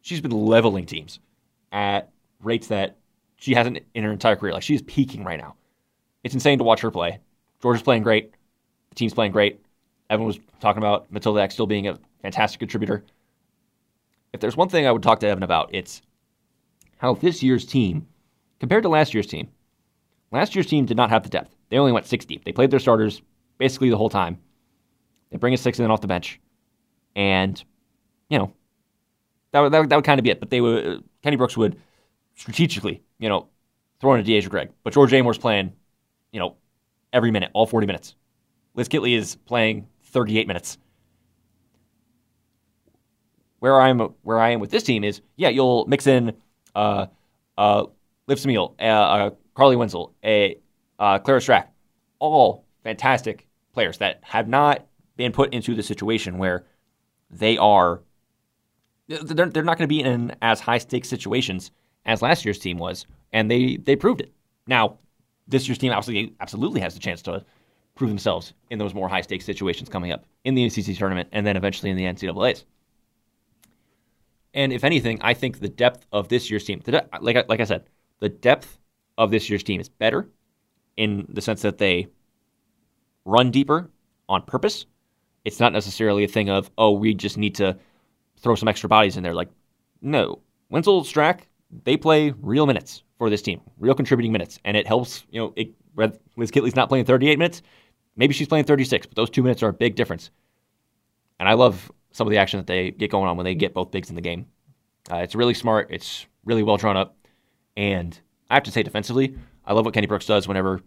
She's 0.00 0.20
been 0.20 0.30
leveling 0.30 0.86
teams 0.86 1.18
at 1.72 2.10
rates 2.42 2.68
that 2.68 2.96
she 3.36 3.54
hasn't 3.54 3.80
in 3.94 4.04
her 4.04 4.12
entire 4.12 4.36
career. 4.36 4.52
Like 4.52 4.62
she 4.62 4.74
is 4.74 4.82
peaking 4.82 5.24
right 5.24 5.40
now. 5.40 5.56
It's 6.22 6.34
insane 6.34 6.58
to 6.58 6.64
watch 6.64 6.80
her 6.80 6.90
play. 6.90 7.18
Georgia's 7.60 7.82
playing 7.82 8.02
great. 8.02 8.32
The 8.90 8.94
team's 8.94 9.14
playing 9.14 9.32
great. 9.32 9.60
Evan 10.08 10.26
was 10.26 10.38
talking 10.60 10.78
about 10.78 11.10
Matilda 11.10 11.40
Ekh 11.40 11.52
still 11.52 11.66
being 11.66 11.88
a 11.88 11.98
fantastic 12.22 12.60
contributor. 12.60 13.04
If 14.32 14.40
there's 14.40 14.56
one 14.56 14.68
thing 14.68 14.86
I 14.86 14.92
would 14.92 15.02
talk 15.02 15.20
to 15.20 15.26
Evan 15.26 15.42
about, 15.42 15.70
it's 15.72 16.02
how 16.98 17.14
this 17.14 17.42
year's 17.42 17.64
team, 17.64 18.06
compared 18.60 18.82
to 18.84 18.88
last 18.88 19.14
year's 19.14 19.26
team, 19.26 19.48
last 20.34 20.54
year's 20.54 20.66
team 20.66 20.86
did 20.86 20.96
not 20.96 21.10
have 21.10 21.22
the 21.22 21.28
depth. 21.28 21.54
They 21.70 21.78
only 21.78 21.92
went 21.92 22.06
six 22.06 22.24
deep. 22.24 22.44
They 22.44 22.52
played 22.52 22.70
their 22.70 22.80
starters 22.80 23.22
basically 23.58 23.90
the 23.90 23.96
whole 23.96 24.10
time. 24.10 24.38
They 25.30 25.38
bring 25.38 25.54
a 25.54 25.56
six 25.56 25.78
and 25.78 25.84
then 25.84 25.90
off 25.90 26.00
the 26.00 26.06
bench, 26.06 26.40
and 27.16 27.62
you 28.28 28.38
know 28.38 28.52
that 29.52 29.60
would, 29.60 29.72
that 29.72 29.80
would, 29.80 29.90
that 29.90 29.96
would 29.96 30.04
kind 30.04 30.20
of 30.20 30.24
be 30.24 30.30
it. 30.30 30.40
But 30.40 30.50
they 30.50 30.60
would 30.60 31.02
Kenny 31.22 31.36
Brooks 31.36 31.56
would 31.56 31.80
strategically, 32.34 33.02
you 33.18 33.28
know, 33.28 33.48
throw 34.00 34.14
in 34.14 34.20
a 34.20 34.22
D'Asia 34.22 34.48
Gregg. 34.48 34.70
But 34.82 34.92
George 34.92 35.12
Amoore's 35.12 35.38
playing, 35.38 35.72
you 36.32 36.40
know, 36.40 36.56
every 37.12 37.30
minute, 37.30 37.50
all 37.54 37.66
40 37.66 37.86
minutes. 37.86 38.14
Liz 38.74 38.88
Kitley 38.88 39.16
is 39.16 39.36
playing 39.36 39.86
38 40.02 40.46
minutes. 40.46 40.78
Where 43.60 43.80
I'm 43.80 43.98
where 44.22 44.38
I 44.38 44.50
am 44.50 44.60
with 44.60 44.70
this 44.70 44.82
team 44.82 45.04
is, 45.04 45.22
yeah, 45.36 45.48
you'll 45.48 45.86
mix 45.86 46.06
in 46.06 46.34
uh, 46.74 47.06
uh, 47.56 47.84
Liv 48.26 48.38
Summiel, 48.38 48.74
uh, 48.78 48.82
uh, 48.82 49.30
Carly 49.54 49.76
Wenzel, 49.76 50.14
a 50.24 50.58
uh, 50.98 51.18
Clara 51.18 51.40
Strack, 51.40 51.68
all 52.18 52.64
fantastic 52.82 53.46
players 53.72 53.98
that 53.98 54.20
have 54.22 54.48
not 54.48 54.86
been 55.16 55.32
put 55.32 55.54
into 55.54 55.74
the 55.74 55.82
situation 55.82 56.38
where 56.38 56.64
they 57.30 57.56
are 57.56 58.02
they're, 59.06 59.46
they're 59.46 59.62
not 59.62 59.78
going 59.78 59.88
to 59.88 59.94
be 59.94 60.00
in 60.00 60.34
as 60.40 60.60
high 60.60 60.78
stakes 60.78 61.08
situations 61.08 61.70
as 62.06 62.22
last 62.22 62.44
year's 62.44 62.58
team 62.58 62.78
was, 62.78 63.06
and 63.32 63.50
they 63.50 63.76
they 63.76 63.96
proved 63.96 64.20
it. 64.20 64.32
Now, 64.66 64.98
this 65.46 65.68
year's 65.68 65.78
team 65.78 65.92
absolutely 65.92 66.34
absolutely 66.40 66.80
has 66.80 66.94
the 66.94 67.00
chance 67.00 67.22
to 67.22 67.44
prove 67.94 68.10
themselves 68.10 68.54
in 68.70 68.78
those 68.78 68.94
more 68.94 69.08
high 69.08 69.20
stakes 69.20 69.44
situations 69.44 69.88
coming 69.88 70.10
up 70.10 70.24
in 70.44 70.54
the 70.54 70.64
ACC 70.64 70.96
tournament 70.96 71.28
and 71.32 71.46
then 71.46 71.56
eventually 71.56 71.90
in 71.90 71.96
the 71.96 72.04
NCAA's. 72.04 72.64
And 74.52 74.72
if 74.72 74.84
anything, 74.84 75.18
I 75.20 75.34
think 75.34 75.60
the 75.60 75.68
depth 75.68 76.06
of 76.12 76.28
this 76.28 76.50
year's 76.50 76.64
team, 76.64 76.80
de- 76.80 77.06
like 77.20 77.48
like 77.48 77.60
I 77.60 77.64
said, 77.64 77.84
the 78.20 78.28
depth 78.28 78.78
of 79.18 79.30
this 79.30 79.48
year's 79.48 79.62
team 79.62 79.80
is 79.80 79.88
better 79.88 80.28
in 80.96 81.26
the 81.28 81.40
sense 81.40 81.62
that 81.62 81.78
they 81.78 82.08
run 83.24 83.50
deeper 83.50 83.90
on 84.28 84.42
purpose. 84.42 84.86
It's 85.44 85.60
not 85.60 85.72
necessarily 85.72 86.24
a 86.24 86.28
thing 86.28 86.48
of 86.48 86.70
oh 86.78 86.92
we 86.92 87.14
just 87.14 87.36
need 87.36 87.54
to 87.56 87.76
throw 88.38 88.54
some 88.54 88.68
extra 88.68 88.88
bodies 88.88 89.16
in 89.16 89.22
there. 89.22 89.34
Like 89.34 89.50
no, 90.00 90.40
Wenzel 90.70 91.02
Strack 91.02 91.40
they 91.82 91.96
play 91.96 92.32
real 92.40 92.66
minutes 92.66 93.02
for 93.18 93.30
this 93.30 93.42
team, 93.42 93.60
real 93.78 93.94
contributing 93.94 94.32
minutes, 94.32 94.58
and 94.64 94.76
it 94.76 94.86
helps. 94.86 95.24
You 95.30 95.40
know, 95.40 95.52
it, 95.56 95.72
Liz 96.36 96.50
Kitley's 96.50 96.76
not 96.76 96.88
playing 96.88 97.04
38 97.04 97.38
minutes. 97.38 97.62
Maybe 98.16 98.32
she's 98.32 98.48
playing 98.48 98.64
36, 98.64 99.06
but 99.06 99.16
those 99.16 99.30
two 99.30 99.42
minutes 99.42 99.62
are 99.62 99.70
a 99.70 99.72
big 99.72 99.96
difference. 99.96 100.30
And 101.40 101.48
I 101.48 101.54
love 101.54 101.90
some 102.12 102.26
of 102.26 102.30
the 102.30 102.38
action 102.38 102.58
that 102.58 102.66
they 102.66 102.92
get 102.92 103.10
going 103.10 103.28
on 103.28 103.36
when 103.36 103.44
they 103.44 103.54
get 103.54 103.74
both 103.74 103.90
bigs 103.90 104.08
in 104.08 104.14
the 104.14 104.20
game. 104.20 104.46
Uh, 105.10 105.16
it's 105.16 105.34
really 105.34 105.54
smart. 105.54 105.88
It's 105.90 106.26
really 106.44 106.62
well 106.62 106.76
drawn 106.76 106.96
up. 106.96 107.16
And 107.76 108.18
I 108.54 108.56
have 108.58 108.62
to 108.64 108.70
say, 108.70 108.84
defensively, 108.84 109.36
I 109.66 109.72
love 109.72 109.84
what 109.84 109.94
Kenny 109.94 110.06
Brooks 110.06 110.26
does 110.26 110.46
whenever 110.46 110.80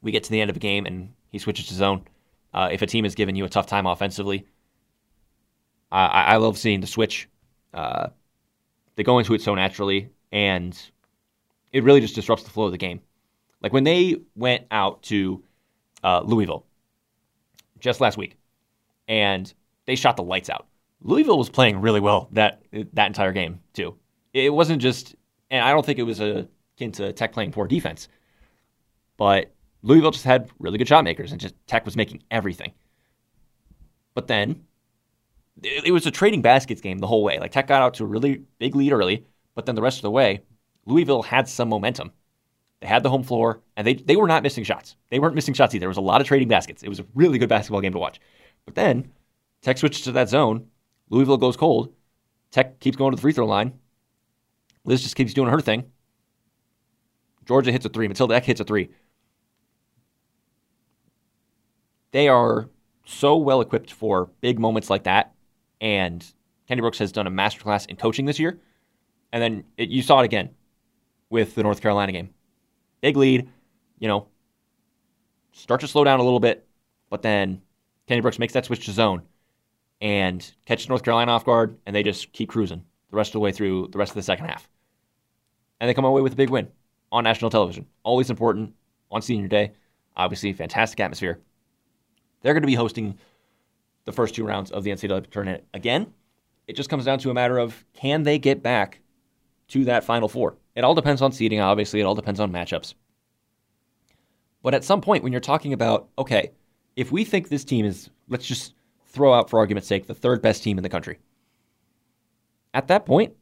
we 0.00 0.12
get 0.12 0.24
to 0.24 0.30
the 0.30 0.40
end 0.40 0.48
of 0.48 0.56
a 0.56 0.60
game 0.60 0.86
and 0.86 1.12
he 1.28 1.38
switches 1.38 1.66
to 1.66 1.74
zone. 1.74 2.04
Uh, 2.54 2.70
if 2.72 2.80
a 2.80 2.86
team 2.86 3.04
is 3.04 3.14
giving 3.14 3.36
you 3.36 3.44
a 3.44 3.50
tough 3.50 3.66
time 3.66 3.84
offensively, 3.84 4.46
I, 5.92 6.06
I 6.06 6.36
love 6.36 6.56
seeing 6.56 6.80
the 6.80 6.86
switch. 6.86 7.28
Uh, 7.74 8.08
they 8.96 9.02
go 9.02 9.18
into 9.18 9.34
it 9.34 9.42
so 9.42 9.54
naturally, 9.54 10.08
and 10.32 10.74
it 11.70 11.84
really 11.84 12.00
just 12.00 12.14
disrupts 12.14 12.44
the 12.44 12.50
flow 12.50 12.64
of 12.64 12.72
the 12.72 12.78
game. 12.78 13.02
Like 13.60 13.74
when 13.74 13.84
they 13.84 14.16
went 14.34 14.64
out 14.70 15.02
to 15.02 15.44
uh, 16.02 16.22
Louisville 16.24 16.64
just 17.78 18.00
last 18.00 18.16
week, 18.16 18.38
and 19.06 19.52
they 19.84 19.96
shot 19.96 20.16
the 20.16 20.22
lights 20.22 20.48
out. 20.48 20.66
Louisville 21.02 21.36
was 21.36 21.50
playing 21.50 21.82
really 21.82 22.00
well 22.00 22.30
that 22.32 22.62
that 22.94 23.08
entire 23.08 23.32
game 23.32 23.60
too. 23.74 23.96
It 24.32 24.50
wasn't 24.50 24.80
just, 24.80 25.14
and 25.50 25.62
I 25.62 25.72
don't 25.72 25.84
think 25.84 25.98
it 25.98 26.04
was 26.04 26.20
a, 26.20 26.48
akin 26.80 26.92
to 26.92 27.12
Tech 27.12 27.32
playing 27.32 27.52
poor 27.52 27.66
defense, 27.66 28.08
but 29.16 29.52
Louisville 29.82 30.10
just 30.10 30.24
had 30.24 30.50
really 30.58 30.78
good 30.78 30.88
shot 30.88 31.04
makers, 31.04 31.32
and 31.32 31.40
just 31.40 31.54
Tech 31.66 31.84
was 31.84 31.96
making 31.96 32.22
everything. 32.30 32.72
But 34.14 34.26
then 34.26 34.64
it, 35.62 35.86
it 35.86 35.92
was 35.92 36.06
a 36.06 36.10
trading 36.10 36.42
baskets 36.42 36.80
game 36.80 36.98
the 36.98 37.06
whole 37.06 37.22
way. 37.22 37.38
Like 37.38 37.52
Tech 37.52 37.66
got 37.66 37.82
out 37.82 37.94
to 37.94 38.04
a 38.04 38.06
really 38.06 38.42
big 38.58 38.74
lead 38.74 38.92
early, 38.92 39.26
but 39.54 39.66
then 39.66 39.74
the 39.74 39.82
rest 39.82 39.98
of 39.98 40.02
the 40.02 40.10
way, 40.10 40.42
Louisville 40.86 41.22
had 41.22 41.48
some 41.48 41.68
momentum. 41.68 42.12
They 42.80 42.86
had 42.86 43.02
the 43.02 43.10
home 43.10 43.22
floor, 43.22 43.60
and 43.76 43.86
they 43.86 43.94
they 43.94 44.16
were 44.16 44.28
not 44.28 44.42
missing 44.42 44.64
shots. 44.64 44.96
They 45.10 45.18
weren't 45.18 45.34
missing 45.34 45.54
shots 45.54 45.74
either. 45.74 45.80
There 45.80 45.88
was 45.88 45.98
a 45.98 46.02
lot 46.02 46.20
of 46.20 46.26
trading 46.26 46.48
baskets. 46.48 46.82
It 46.82 46.88
was 46.88 47.00
a 47.00 47.06
really 47.14 47.38
good 47.38 47.48
basketball 47.48 47.82
game 47.82 47.92
to 47.92 47.98
watch. 47.98 48.20
But 48.64 48.74
then 48.74 49.12
Tech 49.62 49.78
switches 49.78 50.02
to 50.04 50.12
that 50.12 50.28
zone. 50.28 50.66
Louisville 51.10 51.36
goes 51.36 51.56
cold. 51.56 51.92
Tech 52.50 52.80
keeps 52.80 52.96
going 52.96 53.12
to 53.12 53.16
the 53.16 53.20
free 53.20 53.32
throw 53.32 53.46
line. 53.46 53.78
Liz 54.84 55.02
just 55.02 55.16
keeps 55.16 55.34
doing 55.34 55.50
her 55.50 55.60
thing. 55.60 55.84
Georgia 57.50 57.72
hits 57.72 57.84
a 57.84 57.88
three. 57.88 58.06
Matilda 58.06 58.36
Ekh 58.36 58.44
hits 58.44 58.60
a 58.60 58.64
three. 58.64 58.90
They 62.12 62.28
are 62.28 62.68
so 63.04 63.36
well 63.38 63.60
equipped 63.60 63.92
for 63.92 64.30
big 64.40 64.60
moments 64.60 64.88
like 64.88 65.02
that. 65.02 65.34
And 65.80 66.24
Kenny 66.68 66.80
Brooks 66.80 67.00
has 67.00 67.10
done 67.10 67.26
a 67.26 67.30
masterclass 67.30 67.88
in 67.88 67.96
coaching 67.96 68.24
this 68.24 68.38
year. 68.38 68.60
And 69.32 69.42
then 69.42 69.64
it, 69.76 69.88
you 69.88 70.00
saw 70.00 70.20
it 70.20 70.26
again 70.26 70.50
with 71.28 71.56
the 71.56 71.64
North 71.64 71.80
Carolina 71.80 72.12
game. 72.12 72.30
Big 73.00 73.16
lead, 73.16 73.48
you 73.98 74.06
know, 74.06 74.28
start 75.50 75.80
to 75.80 75.88
slow 75.88 76.04
down 76.04 76.20
a 76.20 76.22
little 76.22 76.38
bit, 76.38 76.68
but 77.08 77.22
then 77.22 77.62
Kenny 78.06 78.20
Brooks 78.20 78.38
makes 78.38 78.52
that 78.52 78.66
switch 78.66 78.84
to 78.86 78.92
zone 78.92 79.22
and 80.00 80.48
catches 80.66 80.88
North 80.88 81.02
Carolina 81.02 81.32
off 81.32 81.44
guard, 81.44 81.76
and 81.84 81.96
they 81.96 82.04
just 82.04 82.32
keep 82.32 82.48
cruising 82.48 82.84
the 83.10 83.16
rest 83.16 83.30
of 83.30 83.32
the 83.32 83.40
way 83.40 83.50
through 83.50 83.88
the 83.88 83.98
rest 83.98 84.12
of 84.12 84.16
the 84.16 84.22
second 84.22 84.46
half. 84.46 84.68
And 85.80 85.90
they 85.90 85.94
come 85.94 86.04
away 86.04 86.22
with 86.22 86.34
a 86.34 86.36
big 86.36 86.50
win 86.50 86.68
on 87.12 87.24
national 87.24 87.50
television. 87.50 87.86
Always 88.02 88.30
important 88.30 88.74
on 89.10 89.22
senior 89.22 89.48
day. 89.48 89.72
Obviously, 90.16 90.52
fantastic 90.52 91.00
atmosphere. 91.00 91.40
They're 92.42 92.54
going 92.54 92.62
to 92.62 92.66
be 92.66 92.74
hosting 92.74 93.18
the 94.04 94.12
first 94.12 94.34
two 94.34 94.44
rounds 94.44 94.70
of 94.70 94.84
the 94.84 94.90
NCAA 94.90 95.30
tournament 95.30 95.64
again. 95.74 96.12
It 96.66 96.76
just 96.76 96.88
comes 96.88 97.04
down 97.04 97.18
to 97.20 97.30
a 97.30 97.34
matter 97.34 97.58
of 97.58 97.84
can 97.92 98.22
they 98.22 98.38
get 98.38 98.62
back 98.62 99.00
to 99.68 99.84
that 99.84 100.04
Final 100.04 100.28
Four? 100.28 100.56
It 100.74 100.84
all 100.84 100.94
depends 100.94 101.22
on 101.22 101.32
seeding, 101.32 101.60
obviously. 101.60 102.00
It 102.00 102.04
all 102.04 102.14
depends 102.14 102.40
on 102.40 102.52
matchups. 102.52 102.94
But 104.62 104.74
at 104.74 104.84
some 104.84 105.00
point, 105.00 105.22
when 105.22 105.32
you're 105.32 105.40
talking 105.40 105.72
about, 105.72 106.08
okay, 106.18 106.52
if 106.96 107.10
we 107.10 107.24
think 107.24 107.48
this 107.48 107.64
team 107.64 107.84
is, 107.84 108.10
let's 108.28 108.46
just 108.46 108.74
throw 109.06 109.32
out 109.32 109.50
for 109.50 109.58
argument's 109.58 109.88
sake, 109.88 110.06
the 110.06 110.14
third 110.14 110.42
best 110.42 110.62
team 110.62 110.78
in 110.78 110.82
the 110.82 110.88
country. 110.88 111.18
At 112.72 112.88
that 112.88 113.06
point, 113.06 113.34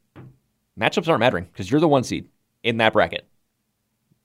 matchups 0.79 1.07
aren't 1.07 1.19
mattering 1.19 1.45
because 1.45 1.69
you're 1.69 1.81
the 1.81 1.87
one 1.87 2.03
seed 2.03 2.27
in 2.63 2.77
that 2.77 2.93
bracket. 2.93 3.27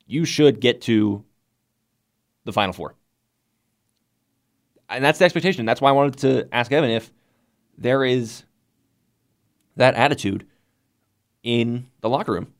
You 0.07 0.25
should 0.25 0.61
get 0.61 0.83
to 0.83 1.25
the 2.45 2.53
Final 2.53 2.73
Four. 2.73 2.95
And 4.89 5.05
that's 5.05 5.19
the 5.19 5.25
expectation. 5.25 5.65
That's 5.65 5.81
why 5.81 5.89
I 5.89 5.93
wanted 5.93 6.19
to 6.19 6.49
ask 6.53 6.71
Evan 6.71 6.91
if 6.91 7.11
there 7.79 8.05
is 8.05 8.45
that 9.77 9.95
attitude 9.95 10.47
in 11.43 11.87
the 12.01 12.09
locker 12.09 12.33
room. 12.33 12.53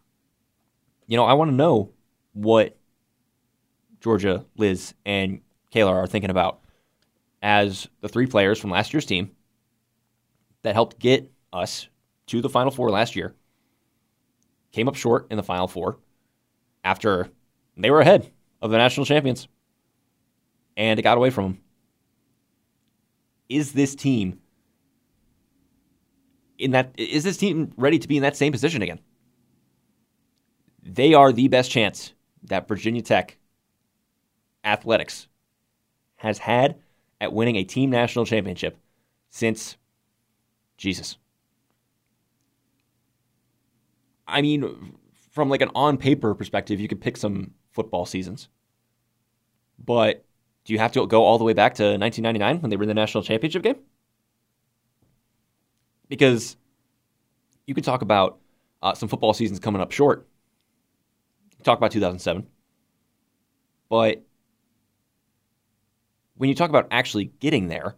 You 1.07 1.17
know, 1.17 1.25
I 1.25 1.35
want 1.35 1.51
to 1.51 1.55
know 1.55 1.91
what 2.33 2.77
Georgia, 4.01 4.45
Liz, 4.57 4.95
and 5.05 5.41
Cayla 5.73 5.93
are 5.93 6.07
thinking 6.07 6.31
about 6.31 6.61
as 7.43 7.89
the 8.01 8.09
three 8.09 8.27
players 8.27 8.59
from 8.59 8.71
last 8.71 8.93
year's 8.93 9.07
team 9.07 9.31
that 10.63 10.75
helped 10.75 10.99
get 10.99 11.31
us 11.53 11.89
to 12.27 12.41
the 12.41 12.49
Final 12.49 12.71
Four 12.71 12.91
last 12.91 13.15
year 13.15 13.35
came 14.73 14.89
up 14.89 14.97
short 14.97 15.27
in 15.31 15.37
the 15.37 15.43
Final 15.43 15.69
Four 15.69 15.99
after 16.85 17.31
they 17.77 17.91
were 17.91 18.01
ahead 18.01 18.31
of 18.63 18.71
the 18.71 18.77
national 18.77 19.07
champions 19.07 19.49
and 20.77 20.99
it 20.99 21.03
got 21.03 21.17
away 21.17 21.31
from 21.31 21.45
them. 21.45 21.61
Is 23.49 23.73
this 23.73 23.95
team 23.95 24.41
in 26.59 26.71
that 26.73 26.95
is 26.97 27.25
this 27.25 27.37
team 27.37 27.73
ready 27.77 27.99
to 27.99 28.09
be 28.09 28.17
in 28.17 28.23
that 28.23 28.37
same 28.37 28.53
position 28.53 28.83
again? 28.83 29.01
They 30.83 31.15
are 31.15 31.33
the 31.33 31.49
best 31.49 31.71
chance 31.71 32.13
that 32.45 32.69
Virginia 32.69 33.03
Tech 33.03 33.39
athletics 34.65 35.29
has 36.17 36.39
had 36.39 36.77
at 37.21 37.33
winning 37.33 37.57
a 37.57 37.65
team 37.65 37.91
national 37.91 38.27
championship 38.27 38.79
since 39.31 39.77
Jesus. 40.77 41.17
I 44.27 44.43
mean, 44.43 44.97
from 45.35 45.51
like 45.51 45.61
an 45.61 45.71
on 45.75 45.97
paper 45.97 46.33
perspective, 46.33 46.79
you 46.79 46.87
could 46.87 47.01
pick 47.01 47.17
some 47.17 47.51
football 47.73 48.07
seasons. 48.07 48.49
But 49.85 50.25
do 50.65 50.73
you 50.73 50.79
have 50.79 50.93
to 50.93 51.05
go 51.09 51.25
all 51.25 51.39
the 51.39 51.45
way 51.45 51.53
back 51.53 51.75
to 51.75 51.83
1999 51.83 52.63
when 52.63 52.71
they 52.71 52.77
were 52.77 52.85
in 52.85 52.89
the 52.89 52.95
national 52.95 53.25
championship 53.25 53.65
game? 53.65 53.75
Because 56.09 56.57
you 57.67 57.75
could 57.75 57.83
talk 57.83 58.03
about 58.03 58.39
uh, 58.81 58.95
some 58.95 59.09
football 59.09 59.35
seasons 59.35 59.59
coming 59.59 59.83
up 59.83 59.91
short. 59.91 60.25
Talk 61.65 61.79
about 61.79 61.91
2007. 61.91 62.47
But 63.89 64.23
when 66.37 66.49
you 66.49 66.55
talk 66.55 66.71
about 66.71 66.87
actually 66.93 67.33
getting 67.41 67.67
there, 67.67 67.97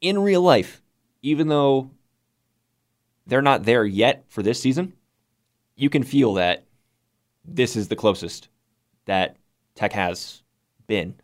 in 0.00 0.18
real 0.18 0.40
life, 0.40 0.80
even 1.20 1.48
though 1.48 1.90
they're 3.26 3.42
not 3.42 3.64
there 3.64 3.84
yet 3.84 4.24
for 4.28 4.42
this 4.42 4.58
season, 4.58 4.94
you 5.76 5.90
can 5.90 6.02
feel 6.02 6.34
that 6.34 6.64
this 7.44 7.76
is 7.76 7.88
the 7.88 7.96
closest 7.96 8.48
that 9.06 9.36
Tech 9.74 9.92
has 9.92 10.42
been 10.86 11.14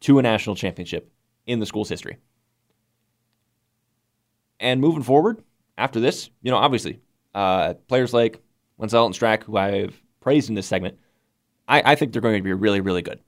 to 0.00 0.18
a 0.18 0.22
national 0.22 0.56
championship 0.56 1.10
in 1.46 1.58
the 1.58 1.66
school's 1.66 1.88
history. 1.88 2.18
And 4.60 4.80
moving 4.80 5.02
forward 5.02 5.42
after 5.76 6.00
this, 6.00 6.30
you 6.42 6.50
know, 6.50 6.56
obviously, 6.56 7.00
uh, 7.34 7.74
players 7.86 8.12
like 8.12 8.40
Wenzel 8.76 9.06
and 9.06 9.14
Strack, 9.14 9.44
who 9.44 9.56
I've 9.56 10.00
praised 10.20 10.48
in 10.48 10.54
this 10.54 10.66
segment, 10.66 10.98
I, 11.68 11.92
I 11.92 11.94
think 11.94 12.12
they're 12.12 12.22
going 12.22 12.36
to 12.36 12.42
be 12.42 12.52
really, 12.52 12.80
really 12.80 13.02
good. 13.02 13.20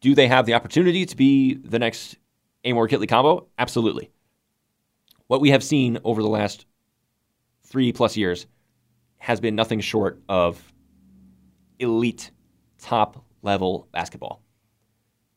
Do 0.00 0.14
they 0.14 0.28
have 0.28 0.46
the 0.46 0.54
opportunity 0.54 1.04
to 1.06 1.16
be 1.16 1.54
the 1.54 1.78
next 1.78 2.16
Amoore 2.64 2.88
Kitley 2.88 3.08
combo? 3.08 3.46
Absolutely. 3.58 4.10
What 5.26 5.40
we 5.40 5.50
have 5.50 5.64
seen 5.64 5.98
over 6.04 6.22
the 6.22 6.28
last 6.28 6.66
three 7.76 7.92
plus 7.92 8.16
years 8.16 8.46
has 9.18 9.38
been 9.38 9.54
nothing 9.54 9.80
short 9.80 10.18
of 10.30 10.72
elite, 11.78 12.30
top 12.78 13.22
level 13.42 13.86
basketball. 13.92 14.40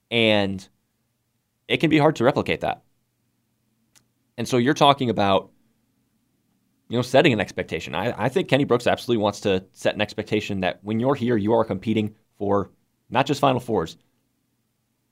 And 0.09 0.65
it 1.67 1.81
can 1.81 1.89
be 1.89 1.97
hard 1.97 2.15
to 2.15 2.23
replicate 2.23 2.61
that. 2.61 2.81
And 4.37 4.47
so 4.47 4.55
you're 4.55 4.73
talking 4.73 5.09
about, 5.09 5.51
you 6.87 6.97
know, 6.97 7.01
setting 7.01 7.33
an 7.33 7.41
expectation. 7.41 7.93
I, 7.93 8.13
I 8.17 8.29
think 8.29 8.47
Kenny 8.47 8.63
Brooks 8.63 8.87
absolutely 8.87 9.21
wants 9.21 9.41
to 9.41 9.65
set 9.73 9.95
an 9.95 9.99
expectation 9.99 10.61
that 10.61 10.79
when 10.81 11.01
you're 11.01 11.15
here, 11.15 11.35
you 11.35 11.51
are 11.51 11.65
competing 11.65 12.15
for 12.37 12.71
not 13.09 13.25
just 13.25 13.41
Final 13.41 13.59
Fours, 13.59 13.97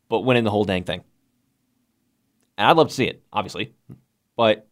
but 0.07 0.21
winning 0.21 0.45
the 0.45 0.49
whole 0.49 0.63
dang 0.63 0.85
thing. 0.85 1.03
And 2.57 2.69
I'd 2.69 2.77
love 2.77 2.87
to 2.87 2.93
see 2.93 3.07
it, 3.07 3.21
obviously. 3.33 3.73
But 4.37 4.66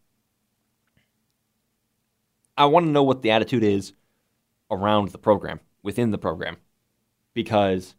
I 2.58 2.66
want 2.66 2.86
to 2.86 2.92
know 2.92 3.04
what 3.04 3.22
the 3.22 3.32
attitude 3.32 3.64
is 3.64 3.94
around 4.72 5.10
the 5.10 5.18
program, 5.18 5.60
within 5.84 6.12
the 6.12 6.18
program, 6.18 6.58
because 7.34 7.96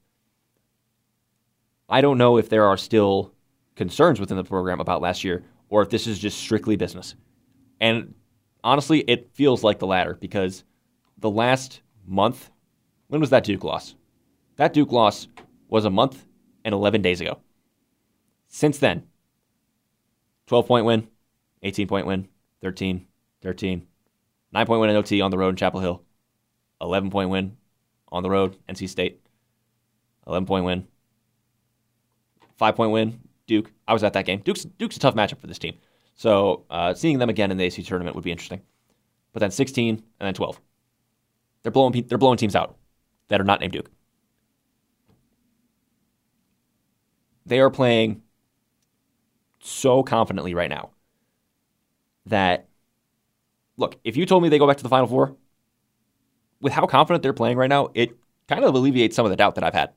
I 1.89 2.01
don't 2.01 2.19
know 2.19 2.37
if 2.39 2.49
there 2.49 2.65
are 2.65 2.77
still 2.77 3.33
concerns 3.75 4.19
within 4.19 4.37
the 4.37 4.45
program 4.45 4.81
about 4.81 5.03
last 5.03 5.23
year 5.25 5.45
or 5.69 5.83
if 5.83 5.91
this 5.91 6.07
is 6.07 6.19
just 6.19 6.39
strictly 6.39 6.77
business. 6.77 7.15
And 7.81 8.15
honestly, 8.65 9.01
it 9.01 9.31
feels 9.35 9.63
like 9.63 9.79
the 9.79 9.87
latter 9.87 10.15
because 10.15 10.65
the 11.19 11.31
last 11.31 11.81
month, 12.07 12.51
when 13.09 13.21
was 13.21 13.31
that 13.31 13.45
Duke 13.45 13.65
loss? 13.65 13.95
That 14.57 14.73
Duke 14.73 14.93
loss 14.93 15.29
was 15.69 15.85
a 15.85 15.91
month 15.91 16.25
and 16.65 16.73
11 16.75 17.03
days 17.03 17.21
ago. 17.21 17.39
Since 18.49 18.79
then, 18.79 19.05
12 20.47 20.67
point 20.67 20.87
win, 20.87 21.09
18 21.63 21.89
point 21.89 22.07
win, 22.07 22.29
13, 22.63 23.07
13, 23.43 23.87
9 24.57 24.67
point 24.67 24.81
win 24.81 24.91
in 24.91 24.97
OT 24.97 25.21
on 25.21 25.31
the 25.31 25.39
road 25.39 25.51
in 25.51 25.57
Chapel 25.57 25.81
Hill, 25.81 26.03
11 26.81 27.11
point 27.11 27.31
win 27.31 27.57
on 28.11 28.23
the 28.23 28.31
road, 28.31 28.57
NC 28.69 28.89
State, 28.89 29.21
11 30.27 30.47
point 30.47 30.65
win, 30.65 30.87
5 32.57 32.77
point 32.77 32.93
win, 32.93 33.21
Duke. 33.47 33.71
I 33.87 33.93
was 33.93 34.03
at 34.03 34.13
that 34.15 34.27
game. 34.27 34.41
Duke's, 34.41 34.65
Duke's 34.65 34.97
a 34.97 35.01
tough 35.01 35.15
matchup 35.15 35.41
for 35.41 35.47
this 35.47 35.59
team. 35.59 35.77
So 36.15 36.65
uh, 36.71 36.95
seeing 36.95 37.19
them 37.19 37.29
again 37.29 37.51
in 37.51 37.57
the 37.57 37.65
AC 37.65 37.83
tournament 37.83 38.17
would 38.17 38.25
be 38.25 38.33
interesting. 38.33 38.63
But 39.33 39.41
then 39.41 39.51
16 39.51 39.95
and 39.95 40.03
then 40.27 40.35
12. 40.35 40.61
They're 41.63 41.73
blowing, 41.73 42.05
they're 42.09 42.19
blowing 42.19 42.39
teams 42.39 42.57
out 42.57 42.77
that 43.29 43.41
are 43.41 43.45
not 43.45 43.61
named 43.61 43.73
Duke. 43.73 43.91
they 47.47 47.61
are 47.61 47.71
playing 47.71 48.23
so 49.61 50.03
confidently 50.03 50.53
right 50.53 50.69
now 50.69 50.91
that 52.27 52.69
look, 53.77 53.99
if 54.05 54.17
you 54.17 54.27
told 54.27 54.43
me 54.43 54.49
they 54.49 54.59
go 54.59 54.67
back 54.67 54.79
to 54.79 54.83
the 54.83 54.89
Final 54.89 55.07
Four, 55.07 55.37
with 56.61 56.73
how 56.73 56.87
confident 56.87 57.23
they're 57.23 57.33
playing 57.33 57.57
right 57.57 57.69
now, 57.69 57.91
it 57.95 58.17
kind 58.49 58.65
of 58.65 58.75
alleviates 58.75 59.17
some 59.17 59.27
of 59.27 59.31
the 59.31 59.37
doubt 59.37 59.57
that 59.57 59.65
I've 59.65 59.75
had 59.75 59.93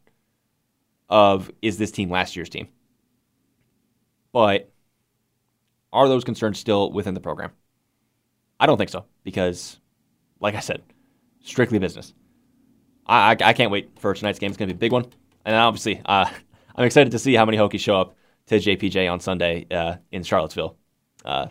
of 1.09 1.49
is 1.61 1.77
this 1.77 1.91
team 1.91 2.09
last 2.09 2.36
year's 2.36 2.49
team. 2.49 2.67
But 4.32 4.71
are 5.91 6.07
those 6.07 6.23
concerns 6.23 6.59
still 6.59 6.91
within 6.91 7.13
the 7.13 7.19
program? 7.19 7.51
I 8.59 8.65
don't 8.65 8.77
think 8.77 8.89
so 8.89 9.05
because, 9.23 9.80
like 10.39 10.55
I 10.55 10.59
said, 10.59 10.84
strictly 11.41 11.80
business. 11.80 12.13
I, 13.07 13.32
I, 13.32 13.38
I 13.49 13.53
can't 13.53 13.71
wait 13.71 13.97
for 13.99 14.13
tonight's 14.13 14.38
game. 14.38 14.49
It's 14.49 14.57
going 14.57 14.67
to 14.67 14.73
be 14.73 14.77
a 14.77 14.80
big 14.80 14.91
one. 14.91 15.05
And 15.45 15.55
obviously, 15.55 16.01
uh, 16.05 16.30
I'm 16.75 16.86
excited 16.86 17.11
to 17.11 17.19
see 17.19 17.34
how 17.34 17.45
many 17.45 17.57
Hokies 17.57 17.80
show 17.80 17.99
up 17.99 18.15
to 18.47 18.55
JPJ 18.55 19.11
on 19.11 19.19
Sunday 19.19 19.65
uh, 19.71 19.95
in 20.11 20.23
Charlottesville 20.23 20.77
uh, 21.25 21.47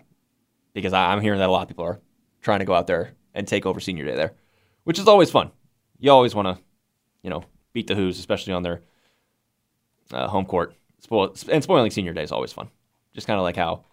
because 0.75 0.93
I, 0.93 1.13
I'm 1.13 1.21
hearing 1.21 1.41
that 1.41 1.49
a 1.49 1.53
lot 1.53 1.63
of 1.63 1.69
people 1.69 1.85
are 1.85 2.01
trying 2.41 2.61
to 2.61 2.65
go 2.65 2.75
out 2.75 2.87
there 2.87 3.13
and 3.35 3.47
take 3.47 3.67
over 3.67 3.81
senior 3.81 4.05
day 4.05 4.15
there, 4.15 4.33
which 4.85 4.99
is 4.99 5.09
always 5.09 5.31
fun. 5.31 5.51
You 5.99 6.11
always 6.11 6.35
want 6.35 6.49
to, 6.49 6.63
you 7.23 7.31
know, 7.31 7.45
beat 7.73 7.87
the 7.87 7.95
Hoos, 7.95 8.19
especially 8.19 8.53
on 8.53 8.63
their 8.63 8.83
uh, 10.13 10.29
home 10.29 10.45
court. 10.45 10.75
Spoil, 11.01 11.35
and 11.51 11.63
spoiling 11.63 11.91
senior 11.91 12.13
day 12.13 12.23
is 12.23 12.33
always 12.33 12.53
fun. 12.53 12.69
Just 13.15 13.27
kind 13.27 13.39
of 13.39 13.45
like 13.45 13.57
how 13.57 13.85